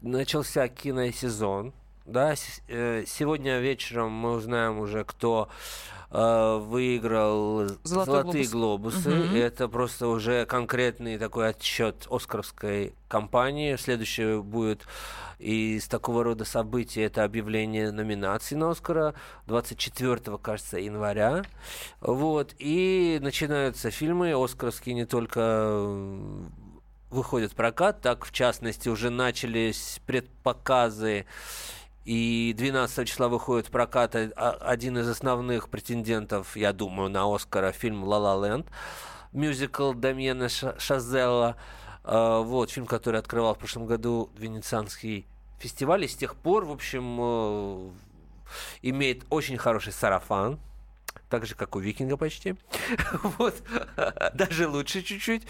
начался 0.00 0.68
киносезон. 0.68 1.72
Да, 2.04 2.34
э, 2.68 3.04
сегодня 3.06 3.60
вечером 3.60 4.10
мы 4.10 4.32
узнаем 4.32 4.80
уже, 4.80 5.04
кто 5.04 5.48
э, 6.10 6.58
выиграл 6.60 7.68
Золотой 7.84 8.22
золотые 8.22 8.48
глобус. 8.48 8.94
глобусы. 8.94 9.28
Угу. 9.28 9.36
Это 9.36 9.68
просто 9.68 10.08
уже 10.08 10.44
конкретный 10.46 11.16
такой 11.16 11.50
отчет 11.50 12.08
Оскаровской 12.10 12.94
кампании. 13.08 13.76
Следующее 13.76 14.42
будет 14.42 14.82
из 15.38 15.86
такого 15.86 16.24
рода 16.24 16.44
событий 16.44 17.00
это 17.02 17.22
объявление 17.22 17.92
номинаций 17.92 18.56
на 18.56 18.70
Оскара 18.70 19.14
24, 19.46 20.38
кажется, 20.38 20.78
января. 20.78 21.44
Вот. 22.00 22.54
И 22.58 23.18
начинаются 23.22 23.92
фильмы 23.92 24.32
оскаровские 24.32 24.96
не 24.96 25.04
только 25.04 25.78
выходят 27.10 27.52
в 27.52 27.54
прокат, 27.54 28.00
так, 28.00 28.24
в 28.24 28.32
частности, 28.32 28.88
уже 28.88 29.10
начались 29.10 30.00
предпоказы 30.06 31.26
и 32.04 32.54
12 32.56 33.08
числа 33.08 33.28
выходит 33.28 33.68
в 33.68 33.70
прокат 33.70 34.14
один 34.14 34.98
из 34.98 35.08
основных 35.08 35.68
претендентов, 35.68 36.56
я 36.56 36.72
думаю, 36.72 37.08
на 37.10 37.32
Оскара 37.32 37.72
фильм 37.72 38.04
«Ла 38.04 38.18
Ла 38.18 38.46
Ленд», 38.46 38.66
мюзикл 39.32 39.92
Дамьена 39.92 40.48
Шазелла. 40.48 41.56
А, 42.04 42.40
вот, 42.40 42.70
фильм, 42.70 42.86
который 42.86 43.20
открывал 43.20 43.54
в 43.54 43.58
прошлом 43.58 43.86
году 43.86 44.30
Венецианский 44.36 45.26
фестиваль, 45.58 46.04
и 46.04 46.08
с 46.08 46.16
тех 46.16 46.34
пор, 46.34 46.64
в 46.64 46.72
общем, 46.72 47.18
э, 47.20 47.90
имеет 48.82 49.24
очень 49.30 49.56
хороший 49.56 49.92
сарафан, 49.92 50.58
так 51.28 51.46
же, 51.46 51.54
как 51.54 51.76
у 51.76 51.78
Викинга 51.78 52.16
почти. 52.16 52.56
вот. 53.22 53.54
Даже 54.34 54.68
лучше 54.68 55.02
чуть-чуть. 55.02 55.42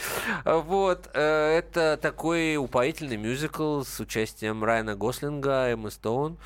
Вот. 0.44 1.10
Э, 1.14 1.56
это 1.58 1.98
такой 2.00 2.56
упоительный 2.56 3.16
мюзикл 3.16 3.82
с 3.82 4.00
участием 4.00 4.62
Райана 4.62 4.94
Гослинга, 4.94 5.68
Эммы 5.70 5.90
Стоун. 5.90 6.38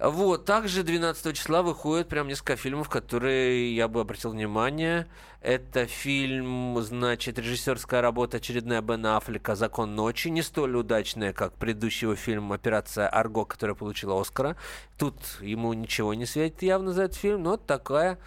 Вот, 0.00 0.46
также 0.46 0.82
12 0.82 1.36
числа 1.36 1.62
выходит 1.62 2.08
прям 2.08 2.26
несколько 2.26 2.56
фильмов, 2.56 2.88
которые 2.88 3.76
я 3.76 3.86
бы 3.86 4.00
обратил 4.00 4.30
внимание. 4.30 5.06
Это 5.42 5.86
фильм, 5.86 6.80
значит, 6.80 7.38
режиссерская 7.38 8.00
работа 8.00 8.38
очередная 8.38 8.80
Бен 8.80 9.04
Аффлека 9.04 9.54
«Закон 9.56 9.94
ночи». 9.94 10.28
Не 10.28 10.40
столь 10.40 10.76
удачная, 10.76 11.34
как 11.34 11.52
предыдущего 11.52 12.16
фильм 12.16 12.50
«Операция 12.52 13.08
Арго», 13.08 13.44
которая 13.44 13.76
получила 13.76 14.18
Оскара. 14.18 14.56
Тут 14.96 15.16
ему 15.42 15.74
ничего 15.74 16.14
не 16.14 16.24
светит 16.24 16.62
явно 16.62 16.94
за 16.94 17.02
этот 17.02 17.18
фильм, 17.18 17.42
но 17.42 17.58
такая 17.58 18.18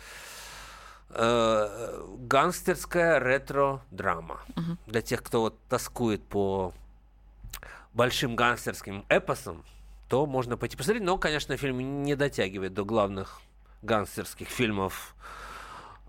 э, 1.09 2.05
гангстерская 2.19 3.19
ретро-драма. 3.19 4.41
Угу. 4.55 4.78
Для 4.86 5.01
тех, 5.01 5.24
кто 5.24 5.41
вот 5.41 5.59
тоскует 5.69 6.24
по 6.24 6.71
большим 7.93 8.36
гангстерским 8.36 9.05
эпосам, 9.09 9.63
то 10.08 10.26
можно 10.26 10.58
пойти 10.58 10.78
посмотреть. 10.78 11.04
Но, 11.04 11.18
конечно, 11.18 11.56
фильм 11.58 12.04
не 12.04 12.16
дотягивает 12.16 12.74
до 12.74 12.86
главных 12.86 13.41
гангстерских 13.82 14.47
фильмов 14.47 15.16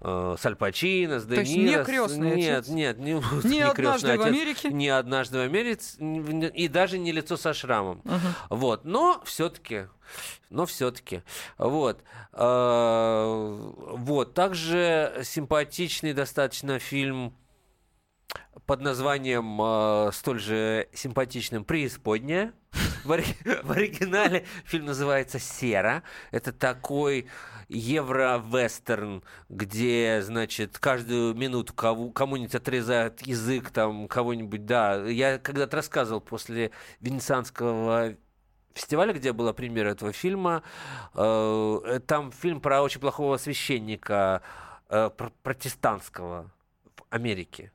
э, 0.01 0.36
с 0.38 0.47
Аль 0.47 0.57
Пачино, 0.57 1.20
с 1.20 1.26
Де 1.26 1.42
Ниро. 1.42 1.78
не 1.78 1.84
крестный 1.84 2.36
Нет, 2.36 2.59
отец. 2.61 2.68
нет, 2.68 2.99
не, 2.99 3.12
не, 3.45 3.49
не 3.49 3.61
однажды 3.62 4.12
отец, 4.12 4.20
в 4.20 4.26
Америке. 4.26 4.68
Не 4.70 4.88
однажды 4.88 5.38
в 5.38 5.40
Америке. 5.42 5.82
И 6.55 6.68
даже 6.68 6.99
не 6.99 7.12
лицо 7.12 7.36
со 7.36 7.53
шрамом. 7.53 8.01
Uh-huh. 8.05 8.18
Вот. 8.51 8.84
Но 8.84 9.22
все-таки. 9.24 9.88
Но 10.51 10.66
все-таки. 10.66 11.22
Вот. 11.59 12.03
Э, 12.32 13.70
вот. 13.90 14.34
Также 14.34 15.20
симпатичный 15.24 16.12
достаточно 16.12 16.78
фильм 16.78 17.34
под 18.66 18.80
названием 18.80 19.60
э, 19.60 20.12
столь 20.12 20.40
же 20.40 20.88
симпатичным 20.92 21.64
«Преисподняя». 21.64 22.52
В, 23.04 23.12
оригинале 23.12 24.46
фильм 24.64 24.86
называется 24.86 25.38
«Сера». 25.38 26.02
Это 26.30 26.52
такой 26.52 27.26
евро-вестерн, 27.68 29.22
где, 29.48 30.20
значит, 30.22 30.78
каждую 30.78 31.34
минуту 31.34 31.74
кого, 31.74 32.10
кому-нибудь 32.10 32.54
отрезают 32.54 33.22
язык, 33.26 33.70
там, 33.70 34.08
кого-нибудь, 34.08 34.64
да. 34.64 34.96
Я 35.06 35.38
когда-то 35.38 35.76
рассказывал 35.76 36.20
после 36.20 36.70
Венецианского 37.00 38.16
фестиваля, 38.72 39.12
где 39.12 39.32
была 39.32 39.52
премьера 39.52 39.90
этого 39.90 40.12
фильма, 40.12 40.62
э, 41.14 42.00
там 42.06 42.32
фильм 42.32 42.60
про 42.60 42.82
очень 42.82 43.00
плохого 43.00 43.36
священника 43.36 44.42
э, 44.88 45.10
протестантского 45.42 46.50
в 46.96 47.02
Америке 47.10 47.70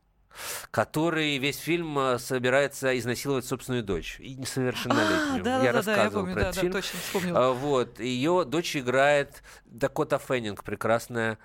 который 0.71 1.37
весь 1.37 1.57
фильм 1.57 1.97
э, 1.97 2.19
собирается 2.19 2.97
изнасиловать 2.97 3.45
собственную 3.45 3.83
дочь, 3.83 4.19
и 4.19 4.35
несовершеннолетнюю. 4.35 5.41
А, 5.41 5.43
да, 5.43 5.63
я 5.63 5.71
да, 5.71 5.77
рассказывал 5.77 5.95
да, 5.95 6.03
я 6.03 6.11
помню, 6.11 6.33
про 6.33 6.41
да, 6.41 6.49
этот 6.49 6.55
да, 6.55 6.61
фильм. 6.61 6.73
точно 6.73 6.99
вспомнил. 6.99 7.37
А, 7.37 7.53
вот, 7.53 7.99
ее 7.99 8.45
дочь 8.45 8.75
играет 8.75 9.43
Дакота 9.65 10.17
Феннинг, 10.19 10.63
прекрасная 10.63 11.37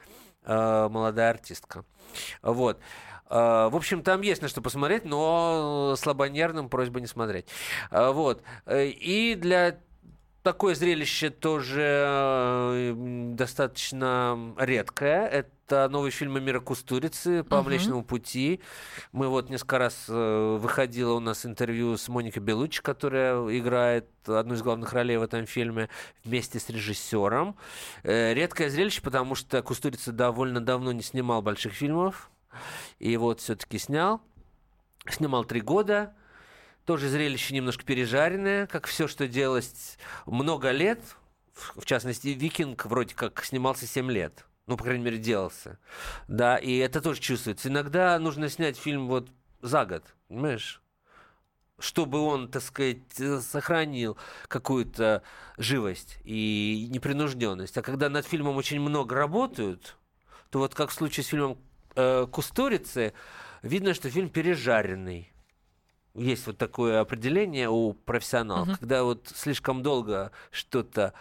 э, 0.45 0.89
молодая 0.91 1.31
артистка. 1.31 1.85
Вот. 2.43 2.81
Uh, 3.31 3.71
в 3.71 3.77
общем, 3.77 4.03
там 4.03 4.21
есть 4.21 4.43
на 4.43 4.49
что 4.49 4.61
посмотреть, 4.61 5.07
но 5.07 5.95
слабонервным 5.99 6.69
просьба 6.69 7.01
не 7.01 7.07
смотреть. 7.07 7.47
Uh, 7.91 8.13
вот. 8.13 8.43
И 8.71 9.35
для 9.41 9.79
такое 10.43 10.75
зрелище 10.75 11.31
тоже 11.31 12.93
достаточно 12.95 14.55
редкое. 14.59 15.47
Это 15.67 15.89
новый 15.89 16.11
фильм 16.11 16.43
Мира 16.45 16.61
Кустурицы 16.61 17.43
по 17.43 17.55
uh-huh. 17.55 17.63
Млечному 17.63 18.05
пути. 18.05 18.61
Мы 19.13 19.29
вот 19.29 19.49
несколько 19.49 19.79
раз 19.79 20.05
э, 20.09 20.59
выходило 20.61 21.15
у 21.15 21.21
нас 21.21 21.47
интервью 21.47 21.97
с 21.97 22.09
Моникой 22.11 22.43
Белучи, 22.43 22.83
которая 22.83 23.39
играет 23.59 24.07
одну 24.27 24.55
из 24.55 24.63
главных 24.63 24.93
ролей 24.93 25.17
в 25.17 25.23
этом 25.23 25.47
фильме 25.47 25.89
вместе 26.23 26.61
с 26.61 26.69
режиссером. 26.69 27.57
Э, 28.03 28.35
редкое 28.35 28.69
зрелище, 28.69 29.01
потому 29.01 29.35
что 29.35 29.63
Кустурица 29.63 30.13
довольно 30.13 30.61
давно 30.61 30.93
не 30.93 31.03
снимал 31.03 31.41
больших 31.41 31.73
фильмов. 31.73 32.31
И 32.99 33.17
вот 33.17 33.41
все-таки 33.41 33.79
снял. 33.79 34.21
Снимал 35.09 35.47
три 35.47 35.63
года. 35.63 36.15
Тоже 36.85 37.09
зрелище 37.09 37.55
немножко 37.55 37.87
пережаренное, 37.87 38.67
как 38.67 38.87
все, 38.87 39.09
что 39.09 39.27
делалось 39.27 39.97
много 40.27 40.73
лет. 40.73 41.01
В 41.55 41.87
частности, 41.87 42.29
«Викинг» 42.29 42.85
вроде 42.85 43.15
как 43.15 43.43
снимался 43.43 43.87
7 43.87 44.11
лет. 44.11 44.45
Ну, 44.67 44.77
по 44.77 44.85
крайней 44.85 45.05
мере, 45.05 45.19
делался. 45.19 45.79
Да, 46.27 46.57
и 46.57 46.77
это 46.77 47.01
тоже 47.01 47.21
чувствуется. 47.21 47.69
Иногда 47.69 48.19
нужно 48.19 48.49
снять 48.49 48.77
фильм 48.79 49.09
вот 49.09 49.29
за 49.61 49.85
год, 49.85 50.05
понимаешь? 50.29 50.81
чтобы 51.79 52.21
он, 52.21 52.49
так 52.49 52.63
сказать, 52.63 52.99
сохранил 53.43 54.17
какую-то 54.49 55.23
живость 55.59 56.19
и 56.25 56.89
непринужденность. 56.91 57.77
А 57.77 57.83
когда 57.83 58.09
над 58.09 58.27
фильмом 58.27 58.57
очень 58.57 58.81
много 58.81 59.15
работают, 59.17 59.97
то 60.51 60.61
вот 60.61 60.75
как 60.75 60.91
в 60.91 60.95
случае 60.95 61.25
с 61.25 61.29
фильмом 61.29 61.59
э, 61.97 62.27
«Кустурицы», 62.31 63.13
видно, 63.63 63.93
что 63.95 64.09
фильм 64.09 64.29
пережаренный. 64.29 65.33
Есть 66.15 66.47
вот 66.47 66.59
такое 66.59 67.01
определение 67.01 67.69
у 67.69 67.93
профессионалов. 67.93 68.69
Uh-huh. 68.69 68.79
Когда 68.79 69.03
вот 69.03 69.33
слишком 69.35 69.83
долго 69.83 70.31
что-то 70.53 71.13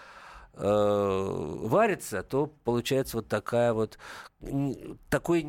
э, 0.53 1.57
варится, 1.63 2.23
то 2.23 2.47
получается 2.63 3.17
вот 3.17 3.27
такая 3.27 3.73
вот 3.73 3.97
такой 5.09 5.43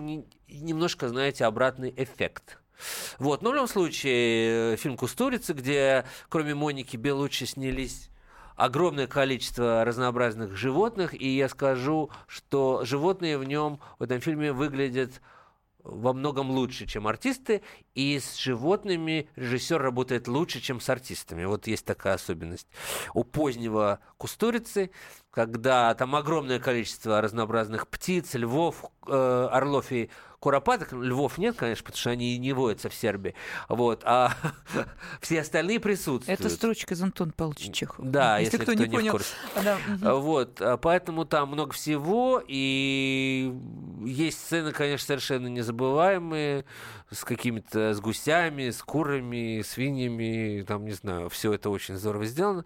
немножко, 0.49 1.09
знаете, 1.09 1.45
обратный 1.45 1.93
эффект. 1.97 2.59
Вот. 3.19 3.43
Но 3.43 3.51
в 3.51 3.55
любом 3.55 3.69
случае, 3.69 4.75
э, 4.75 4.77
фильм 4.77 4.97
«Кустурица», 4.97 5.55
где 5.55 6.05
кроме 6.29 6.55
Моники 6.55 6.97
Белучи 6.97 7.45
снялись 7.45 8.11
огромное 8.57 9.07
количество 9.07 9.85
разнообразных 9.85 10.57
животных, 10.57 11.15
и 11.21 11.37
я 11.37 11.49
скажу, 11.49 12.11
что 12.27 12.85
животные 12.85 13.39
в 13.39 13.45
нем, 13.45 13.81
в 13.99 14.05
этом 14.05 14.21
фильме, 14.21 14.53
выглядят 14.53 15.21
во 15.85 16.12
многом 16.12 16.51
лучше, 16.51 16.87
чем 16.87 17.07
артисты, 17.07 17.62
и 17.95 18.18
с 18.18 18.37
животными 18.37 19.28
режиссер 19.37 19.80
работает 19.80 20.26
лучше, 20.26 20.61
чем 20.61 20.80
с 20.80 20.89
артистами. 20.89 21.45
Вот 21.45 21.66
есть 21.66 21.85
такая 21.85 22.14
особенность. 22.14 22.66
У 23.12 23.22
позднего 23.22 24.01
Кустурицы, 24.16 24.91
когда 25.35 25.93
там 25.95 26.14
огромное 26.14 26.61
количество 26.61 27.20
разнообразных 27.20 27.89
птиц, 27.89 28.35
львов, 28.35 28.85
э, 29.09 29.49
орлов 29.51 29.91
и 29.91 30.09
куропаток, 30.39 30.93
львов 30.93 31.39
нет, 31.39 31.57
конечно, 31.57 31.85
потому 31.85 31.99
что 31.99 32.11
они 32.11 32.37
не 32.37 32.53
водятся 32.53 32.91
в 32.91 32.95
Сербии, 32.95 33.35
вот, 33.68 34.03
а 34.05 34.32
все 35.20 35.41
остальные 35.41 35.80
присутствуют. 35.80 36.39
Это 36.39 36.51
строчка 36.51 36.93
из 36.93 37.03
Антона 37.03 37.32
Павловича 37.32 37.72
Чехова. 37.72 38.07
Да, 38.07 38.39
если, 38.39 38.59
если 38.59 38.64
кто, 38.64 38.72
кто 38.74 38.85
не, 38.85 38.89
не 38.91 38.95
понял. 38.95 39.09
в 39.09 39.12
курсе. 39.12 39.35
Да. 39.64 40.14
Вот, 40.14 40.61
а 40.61 40.76
поэтому 40.76 41.24
там 41.24 41.49
много 41.49 41.72
всего, 41.72 42.43
и 42.47 43.53
есть 44.05 44.39
сцены, 44.39 44.72
конечно, 44.72 45.07
совершенно 45.07 45.47
незабываемые, 45.47 46.66
с 47.11 47.24
какими-то 47.24 47.95
с 47.95 48.01
гусями, 48.01 48.70
с 48.70 48.82
курами, 48.82 49.62
свиньями, 49.62 50.62
там, 50.66 50.85
не 50.85 50.93
знаю, 50.93 51.30
все 51.30 51.53
это 51.55 51.70
очень 51.70 51.97
здорово 51.97 52.26
сделано. 52.26 52.64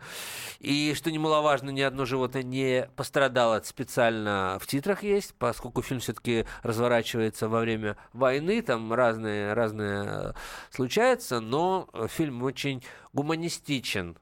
И, 0.58 0.94
что 0.96 1.12
немаловажно, 1.12 1.70
ни 1.70 1.80
одно 1.80 2.06
животное 2.06 2.42
не 2.42 2.57
пострадало 2.96 3.56
от 3.56 3.66
специально 3.66 4.58
в 4.60 4.66
титрах 4.66 5.02
есть, 5.02 5.34
поскольку 5.34 5.82
фильм 5.82 6.00
все-таки 6.00 6.46
разворачивается 6.62 7.48
во 7.48 7.60
время 7.60 7.96
войны, 8.12 8.62
там 8.62 8.92
разные, 8.92 9.52
разные 9.52 10.34
случается, 10.70 11.40
но 11.40 11.88
фильм 12.08 12.42
очень 12.42 12.82
гуманистичен, 13.12 14.16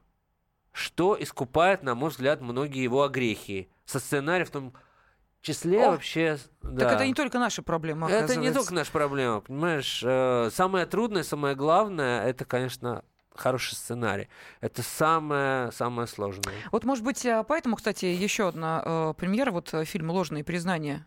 что 0.71 1.17
искупает, 1.19 1.83
на 1.83 1.95
мой 1.95 2.09
взгляд, 2.09 2.41
многие 2.41 2.83
его 2.83 3.03
огрехи. 3.03 3.69
Со 3.85 3.99
сценарием 3.99 4.45
в 4.45 4.51
том 4.51 4.73
числе 5.41 5.85
О, 5.85 5.91
вообще... 5.91 6.37
Да. 6.61 6.85
Так 6.85 6.93
это 6.93 7.07
не 7.07 7.13
только 7.13 7.39
наша 7.39 7.61
проблема, 7.61 8.09
Это 8.09 8.35
не 8.35 8.51
только 8.51 8.73
наша 8.73 8.91
проблема, 8.91 9.41
понимаешь? 9.41 10.01
Э, 10.03 10.49
самое 10.51 10.85
трудное, 10.85 11.23
самое 11.23 11.55
главное, 11.55 12.25
это, 12.27 12.45
конечно, 12.45 13.03
хороший 13.39 13.75
сценарий. 13.75 14.27
Это 14.61 14.81
самое, 14.83 15.71
самое 15.71 16.07
сложное. 16.07 16.53
Вот, 16.71 16.83
может 16.83 17.03
быть, 17.03 17.25
э, 17.25 17.43
поэтому, 17.47 17.75
кстати, 17.75 18.05
еще 18.05 18.47
одна 18.47 18.81
э, 18.85 19.13
премьера, 19.17 19.51
вот 19.51 19.73
э, 19.73 19.85
фильм 19.85 20.11
«Ложные 20.11 20.43
признания» 20.43 21.05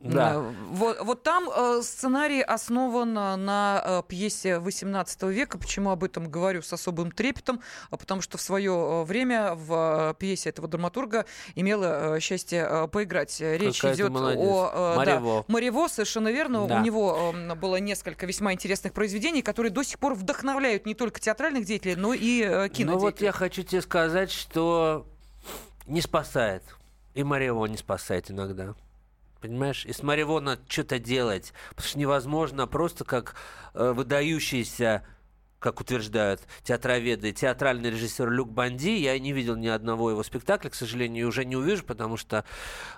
Да. 0.00 0.38
Вот, 0.70 1.00
вот 1.00 1.22
там 1.22 1.48
э, 1.48 1.80
сценарий 1.82 2.42
основан 2.42 3.14
на 3.14 3.82
э, 3.84 4.02
пьесе 4.06 4.58
18 4.58 5.22
века. 5.24 5.56
Почему 5.56 5.90
об 5.90 6.04
этом 6.04 6.30
говорю 6.30 6.60
с 6.60 6.72
особым 6.72 7.10
трепетом? 7.10 7.60
Потому 7.90 8.20
что 8.20 8.36
в 8.36 8.42
свое 8.42 8.72
э, 8.72 9.04
время 9.04 9.54
в 9.54 10.10
э, 10.10 10.14
пьесе 10.18 10.50
этого 10.50 10.68
драматурга 10.68 11.24
имела 11.54 12.16
э, 12.16 12.20
счастье 12.20 12.66
э, 12.68 12.88
поиграть. 12.88 13.40
Речь 13.40 13.80
Какая 13.80 13.94
идет 13.94 14.12
о... 14.14 14.94
Э, 14.94 14.96
Марево. 14.96 15.38
Да, 15.38 15.52
Марево, 15.52 15.88
совершенно 15.88 16.28
верно. 16.28 16.66
Да. 16.66 16.80
У 16.80 16.82
него 16.82 17.32
э, 17.34 17.54
было 17.54 17.76
несколько 17.76 18.26
весьма 18.26 18.52
интересных 18.52 18.92
произведений, 18.92 19.40
которые 19.40 19.72
до 19.72 19.82
сих 19.82 19.98
пор 19.98 20.14
вдохновляют 20.14 20.84
не 20.84 20.94
только 20.94 21.18
театральных 21.18 21.64
деятелей, 21.64 21.96
но 21.96 22.12
и 22.12 22.42
э, 22.42 22.68
кинодеятелей. 22.68 22.84
Ну 22.84 22.98
вот 22.98 23.20
я 23.22 23.32
хочу 23.32 23.62
тебе 23.62 23.80
сказать, 23.80 24.30
что 24.30 25.06
не 25.86 26.02
спасает. 26.02 26.62
И 27.14 27.22
Марево 27.22 27.64
не 27.66 27.78
спасает 27.78 28.30
иногда 28.30 28.74
понимаешь? 29.48 29.84
И 29.84 29.92
с 29.92 30.02
Маривона 30.02 30.58
что-то 30.68 30.98
делать, 30.98 31.52
потому 31.70 31.88
что 31.88 31.98
невозможно 31.98 32.66
просто 32.66 33.04
как 33.04 33.34
э, 33.74 33.92
выдающийся 33.92 35.02
как 35.64 35.80
утверждают 35.80 36.42
театроведы, 36.62 37.32
театральный 37.32 37.90
режиссер 37.90 38.28
Люк 38.28 38.50
Банди. 38.50 38.98
Я 38.98 39.18
не 39.18 39.32
видел 39.32 39.56
ни 39.56 39.66
одного 39.66 40.10
его 40.10 40.22
спектакля, 40.22 40.68
к 40.68 40.74
сожалению, 40.74 41.24
и 41.24 41.26
уже 41.26 41.46
не 41.46 41.56
увижу, 41.56 41.84
потому 41.84 42.18
что 42.18 42.44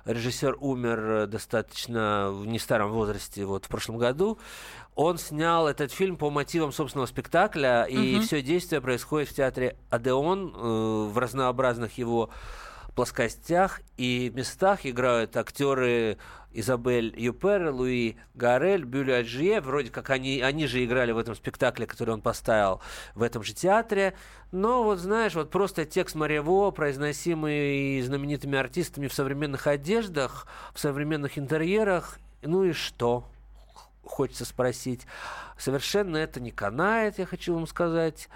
режиссер 0.05 0.57
умер 0.59 0.99
э, 0.99 1.27
достаточно 1.29 2.33
в 2.33 2.45
не 2.45 2.59
старом 2.59 2.91
возрасте, 2.91 3.45
вот 3.45 3.67
в 3.67 3.69
прошлом 3.69 3.99
году. 3.99 4.41
Он 4.97 5.17
снял 5.17 5.69
этот 5.69 5.93
фильм 5.93 6.17
по 6.17 6.29
мотивам 6.29 6.73
собственного 6.73 7.07
спектакля, 7.07 7.85
и 7.85 8.17
угу. 8.17 8.25
все 8.25 8.43
действие 8.43 8.81
происходит 8.81 9.29
в 9.29 9.35
театре 9.35 9.77
Адеон 9.91 10.53
э, 10.53 11.13
в 11.13 11.17
разнообразных 11.19 11.99
его 11.99 12.31
плоскостях 12.97 13.83
и 13.97 14.33
местах 14.35 14.87
играют 14.87 15.37
актеры 15.37 16.17
Изабель 16.51 17.13
Юпер, 17.17 17.71
Луи 17.71 18.17
Гарель, 18.35 18.85
Бюлю 18.85 19.21
Аджие. 19.21 19.61
Вроде 19.61 19.91
как 19.91 20.09
они, 20.09 20.41
они 20.41 20.67
же 20.67 20.83
играли 20.83 21.13
в 21.13 21.19
этом 21.19 21.35
спектакле, 21.35 21.87
который 21.87 22.15
он 22.15 22.23
поставил 22.23 22.81
в 23.15 23.23
этом 23.23 23.43
же 23.43 23.53
театре. 23.53 24.15
Но 24.51 24.83
вот 24.83 24.99
знаешь, 24.99 25.35
вот 25.35 25.51
просто 25.51 25.85
текст 25.85 26.17
Марево, 26.17 26.71
произносимый 26.71 28.01
знаменитыми 28.01 28.59
артистами 28.59 29.07
в 29.09 29.13
современных 29.13 29.67
одеждах, 29.67 30.47
в 30.73 30.81
современных 30.81 31.39
интерьерах. 31.39 32.19
Ну 32.41 32.65
и 32.65 32.73
что? 32.73 33.29
Хочется 34.03 34.47
спросить. 34.47 35.07
Совершенно 35.59 36.17
это 36.17 36.41
не 36.41 36.51
канает, 36.51 37.19
я 37.19 37.27
хочу 37.27 37.55
вам 37.55 37.67
сказать. 37.67 38.31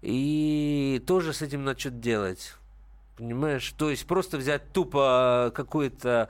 И 0.00 1.02
тоже 1.06 1.34
с 1.34 1.42
этим 1.42 1.64
надо 1.64 1.78
что-то 1.78 1.96
делать. 1.96 2.54
Понимаешь? 3.18 3.74
То 3.76 3.90
есть 3.90 4.06
просто 4.06 4.38
взять 4.38 4.72
тупо 4.72 5.52
какое-то 5.54 6.28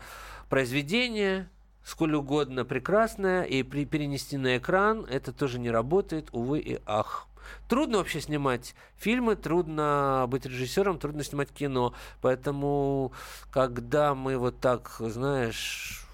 произведение, 0.49 1.51
сколь 1.85 2.15
угодно 2.15 2.65
прекрасное, 2.65 3.43
и 3.43 3.63
при, 3.63 3.85
перенести 3.85 4.39
на 4.39 4.57
экран, 4.57 5.05
это 5.05 5.33
тоже 5.35 5.59
не 5.59 5.71
работает, 5.71 6.29
увы 6.33 6.61
и 6.61 6.81
ах. 6.87 7.29
Трудно 7.69 7.99
вообще 7.99 8.23
снимать 8.23 8.75
фильмы, 8.97 9.37
трудно 9.37 10.25
быть 10.29 10.47
режиссером, 10.47 10.99
трудно 10.99 11.23
снимать 11.23 11.51
кино. 11.51 11.93
Поэтому, 12.23 13.13
когда 13.51 14.15
мы 14.15 14.39
вот 14.39 14.59
так, 14.59 14.97
знаешь, 14.99 16.07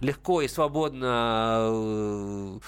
легко 0.00 0.42
и 0.42 0.48
свободно 0.48 1.58
э, 1.60 2.58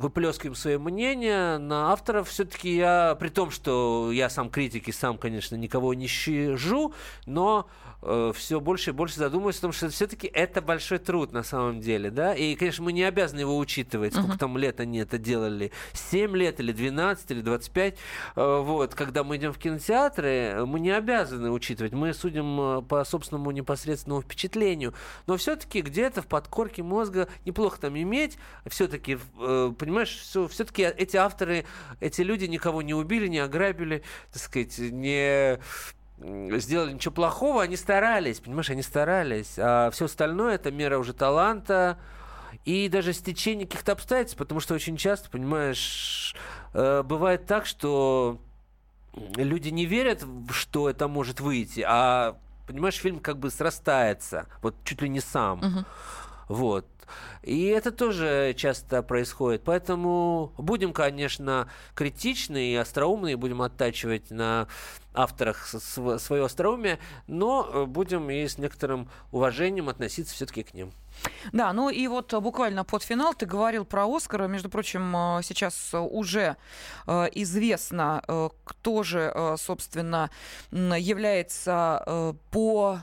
выплескиваем 0.00 0.54
свое 0.54 0.78
мнение 0.78 1.58
на 1.58 1.92
авторов. 1.92 2.28
Все-таки 2.28 2.74
я, 2.74 3.16
при 3.20 3.28
том, 3.28 3.50
что 3.50 4.10
я 4.12 4.30
сам 4.30 4.48
критик 4.48 4.88
и 4.88 4.92
сам, 4.92 5.18
конечно, 5.18 5.56
никого 5.56 5.92
не 5.92 6.06
щажу, 6.06 6.94
но 7.26 7.68
э, 8.02 8.32
все 8.34 8.60
больше 8.60 8.90
и 8.90 8.92
больше 8.92 9.16
задумываюсь 9.16 9.58
о 9.58 9.62
том, 9.62 9.72
что 9.72 9.90
все-таки 9.90 10.26
это 10.26 10.62
большой 10.62 10.98
труд 10.98 11.32
на 11.32 11.42
самом 11.42 11.80
деле, 11.80 12.10
да, 12.10 12.34
и, 12.34 12.54
конечно, 12.54 12.84
мы 12.84 12.92
не 12.92 13.02
обязаны 13.04 13.40
его 13.40 13.58
учитывать, 13.58 14.14
сколько 14.14 14.36
uh-huh. 14.36 14.38
там 14.38 14.56
лет 14.56 14.80
они 14.80 14.98
это 14.98 15.18
делали, 15.18 15.70
7 15.92 16.34
лет 16.34 16.60
или 16.60 16.72
12 16.72 17.30
или 17.30 17.40
25, 17.42 17.94
э, 18.36 18.60
вот, 18.64 18.94
когда 18.94 19.22
мы 19.22 19.36
идем 19.36 19.52
в 19.52 19.58
кинотеатры, 19.58 20.64
мы 20.66 20.80
не 20.80 20.90
обязаны 20.90 21.50
учитывать, 21.50 21.92
мы 21.92 22.14
судим 22.14 22.60
э, 22.60 22.82
по 22.82 23.04
собственному 23.04 23.50
непосредственному 23.50 24.22
впечатлению, 24.22 24.94
но 25.26 25.36
все-таки 25.36 25.82
где-то 25.82 26.22
в 26.22 26.26
подкорке 26.26 26.82
мозга 26.82 27.28
неплохо 27.44 27.78
там 27.80 27.98
иметь, 27.98 28.38
все-таки, 28.66 29.18
э, 29.38 29.72
понимаешь, 29.90 30.16
все, 30.16 30.46
все-таки 30.46 30.82
эти 30.82 31.16
авторы, 31.16 31.64
эти 31.98 32.22
люди 32.22 32.44
никого 32.44 32.80
не 32.80 32.94
убили, 32.94 33.26
не 33.26 33.40
ограбили, 33.40 34.04
так 34.32 34.40
сказать, 34.40 34.78
не 34.78 35.58
сделали 36.60 36.92
ничего 36.92 37.12
плохого, 37.12 37.62
они 37.62 37.76
старались, 37.76 38.38
понимаешь, 38.38 38.70
они 38.70 38.82
старались. 38.82 39.54
А 39.58 39.90
все 39.90 40.04
остальное 40.04 40.54
это 40.54 40.70
мера 40.70 40.98
уже 40.98 41.12
таланта 41.12 41.98
и 42.64 42.88
даже 42.88 43.12
стечение 43.12 43.66
каких-то 43.66 43.92
обстоятельств, 43.92 44.38
потому 44.38 44.60
что 44.60 44.74
очень 44.74 44.96
часто, 44.96 45.28
понимаешь, 45.28 46.36
э, 46.72 47.02
бывает 47.02 47.46
так, 47.46 47.66
что 47.66 48.40
люди 49.14 49.70
не 49.70 49.86
верят, 49.86 50.24
что 50.50 50.88
это 50.88 51.08
может 51.08 51.40
выйти, 51.40 51.84
а 51.84 52.36
понимаешь, 52.68 52.94
фильм 52.94 53.18
как 53.18 53.38
бы 53.38 53.50
срастается, 53.50 54.46
вот 54.62 54.76
чуть 54.84 55.02
ли 55.02 55.08
не 55.08 55.20
сам. 55.20 55.84
Вот. 56.48 56.86
И 57.42 57.66
это 57.66 57.90
тоже 57.90 58.54
часто 58.56 59.02
происходит. 59.02 59.62
Поэтому 59.64 60.52
будем, 60.58 60.92
конечно, 60.92 61.68
критичны 61.94 62.72
и 62.72 62.76
остроумны, 62.76 63.32
и 63.32 63.36
будем 63.36 63.62
оттачивать 63.62 64.30
на 64.30 64.68
авторах 65.14 65.66
свое 65.66 66.44
остроумие, 66.44 66.98
но 67.26 67.68
э, 67.68 67.84
будем 67.84 68.30
и 68.30 68.46
с 68.46 68.58
некоторым 68.58 69.08
уважением 69.32 69.88
относиться 69.88 70.34
все-таки 70.34 70.62
к 70.62 70.74
ним. 70.74 70.92
Да, 71.52 71.72
ну 71.72 71.90
и 71.90 72.06
вот 72.06 72.32
буквально 72.34 72.84
под 72.84 73.02
финал 73.02 73.34
ты 73.34 73.44
говорил 73.44 73.84
про 73.84 74.06
Оскара. 74.06 74.46
Между 74.46 74.70
прочим, 74.70 75.14
э, 75.16 75.40
сейчас 75.42 75.90
уже 75.92 76.56
э, 77.06 77.28
известно, 77.34 78.22
кто 78.64 79.02
же, 79.02 79.56
собственно, 79.58 80.30
является 80.70 82.34
по 82.50 83.00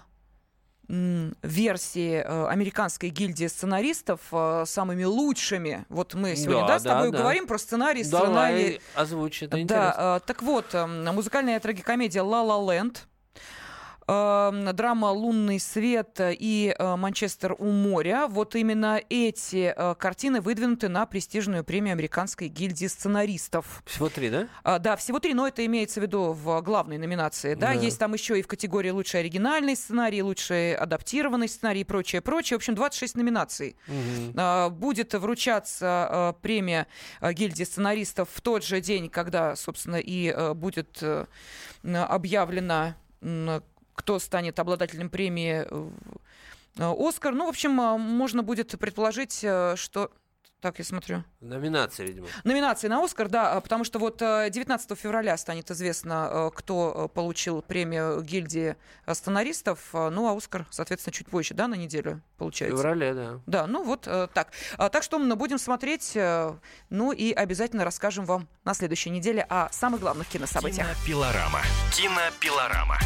версии 0.90 2.24
э, 2.24 2.48
американской 2.48 3.10
гильдии 3.10 3.48
сценаристов 3.48 4.22
э, 4.32 4.64
самыми 4.66 5.04
лучшими. 5.04 5.86
Вот 5.90 6.14
мы 6.14 6.36
сегодня 6.36 6.62
да, 6.62 6.68
да, 6.68 6.80
с 6.80 6.84
тобой 6.84 7.12
да. 7.12 7.18
говорим 7.18 7.46
про 7.46 7.58
сценарий. 7.58 8.04
Давай, 8.06 8.26
сценарий... 8.28 8.82
озвучь, 8.96 9.44
это 9.44 9.52
да, 9.52 9.60
интересно. 9.62 9.94
Э, 9.98 10.20
так 10.26 10.42
вот, 10.42 10.74
музыкальная 10.74 11.60
трагикомедия 11.60 12.24
«Ла 12.24 12.42
Ла 12.42 12.74
Ленд» 12.74 13.00
э, 13.00 13.17
драма 14.08 15.12
«Лунный 15.12 15.60
свет» 15.60 16.20
и 16.22 16.74
э, 16.78 16.96
«Манчестер 16.96 17.56
у 17.60 17.72
моря». 17.72 18.28
Вот 18.30 18.56
именно 18.56 19.02
эти 19.10 19.74
э, 19.76 19.96
картины 19.96 20.40
выдвинуты 20.40 20.88
на 20.88 21.06
престижную 21.06 21.66
премию 21.66 21.92
Американской 21.92 22.48
гильдии 22.48 22.88
сценаристов. 22.88 23.84
Всего 23.86 24.08
три, 24.08 24.30
да? 24.30 24.48
А, 24.64 24.80
да, 24.80 24.96
всего 24.96 25.20
три, 25.20 25.34
но 25.34 25.46
это 25.46 25.66
имеется 25.66 26.00
в 26.00 26.04
виду 26.04 26.32
в 26.32 26.62
главной 26.62 26.98
номинации. 26.98 27.54
Да? 27.54 27.68
да. 27.68 27.74
Есть 27.74 28.00
там 28.00 28.14
еще 28.14 28.40
и 28.40 28.42
в 28.42 28.48
категории 28.48 28.92
«Лучший 28.92 29.20
оригинальный 29.20 29.76
сценарий», 29.76 30.22
«Лучший 30.22 30.76
адаптированный 30.76 31.50
сценарий» 31.50 31.82
и 31.82 31.84
прочее, 31.84 32.22
прочее. 32.22 32.58
В 32.58 32.62
общем, 32.62 32.76
26 32.76 33.16
номинаций. 33.16 33.76
Угу. 33.90 34.72
Будет 34.72 35.16
вручаться 35.16 35.86
а, 35.86 36.34
премия 36.42 36.88
гильдии 37.22 37.66
сценаристов 37.66 38.30
в 38.34 38.40
тот 38.40 38.64
же 38.64 38.80
день, 38.80 39.10
когда, 39.10 39.58
собственно, 39.58 39.98
и 39.98 40.54
будет 40.54 41.04
объявлена 41.84 42.96
кто 43.98 44.20
станет 44.20 44.60
обладателем 44.60 45.10
премии 45.10 45.66
э, 45.68 45.90
Оскар. 46.78 47.34
Ну, 47.34 47.48
в 47.48 47.50
общем, 47.50 47.82
э, 47.82 47.98
можно 47.98 48.44
будет 48.44 48.78
предположить, 48.80 49.44
э, 49.44 49.74
что 49.76 50.12
так, 50.62 50.80
я 50.80 50.86
смотрю. 50.86 51.24
Номинация, 51.40 52.06
видимо. 52.08 52.28
Номинация 52.44 52.90
на 52.90 53.04
Оскар, 53.04 53.30
да, 53.30 53.60
потому 53.62 53.84
что 53.84 54.00
вот 54.00 54.18
19 54.18 54.98
февраля 54.98 55.38
станет 55.38 55.70
известно, 55.70 56.52
кто 56.56 57.12
получил 57.14 57.62
премию 57.62 58.22
гильдии 58.22 58.76
сценаристов, 59.12 59.90
ну, 59.94 60.28
а 60.28 60.36
Оскар, 60.36 60.66
соответственно, 60.72 61.14
чуть 61.14 61.28
позже, 61.28 61.54
да, 61.54 61.68
на 61.68 61.76
неделю 61.76 62.24
получается. 62.38 62.76
В 62.76 62.80
феврале, 62.80 63.14
да. 63.14 63.40
Да, 63.46 63.68
ну 63.68 63.84
вот 63.84 64.02
так. 64.02 64.52
Так 64.78 65.04
что 65.04 65.20
мы 65.20 65.36
будем 65.36 65.60
смотреть, 65.60 66.18
ну 66.90 67.12
и 67.12 67.32
обязательно 67.34 67.86
расскажем 67.86 68.26
вам 68.26 68.48
на 68.64 68.74
следующей 68.74 69.12
неделе 69.12 69.46
о 69.48 69.70
самых 69.72 70.02
главных 70.02 70.28
кинособытиях. 70.28 70.88
Кинопилорама. 70.88 71.62
Кинопилорама. 71.94 72.98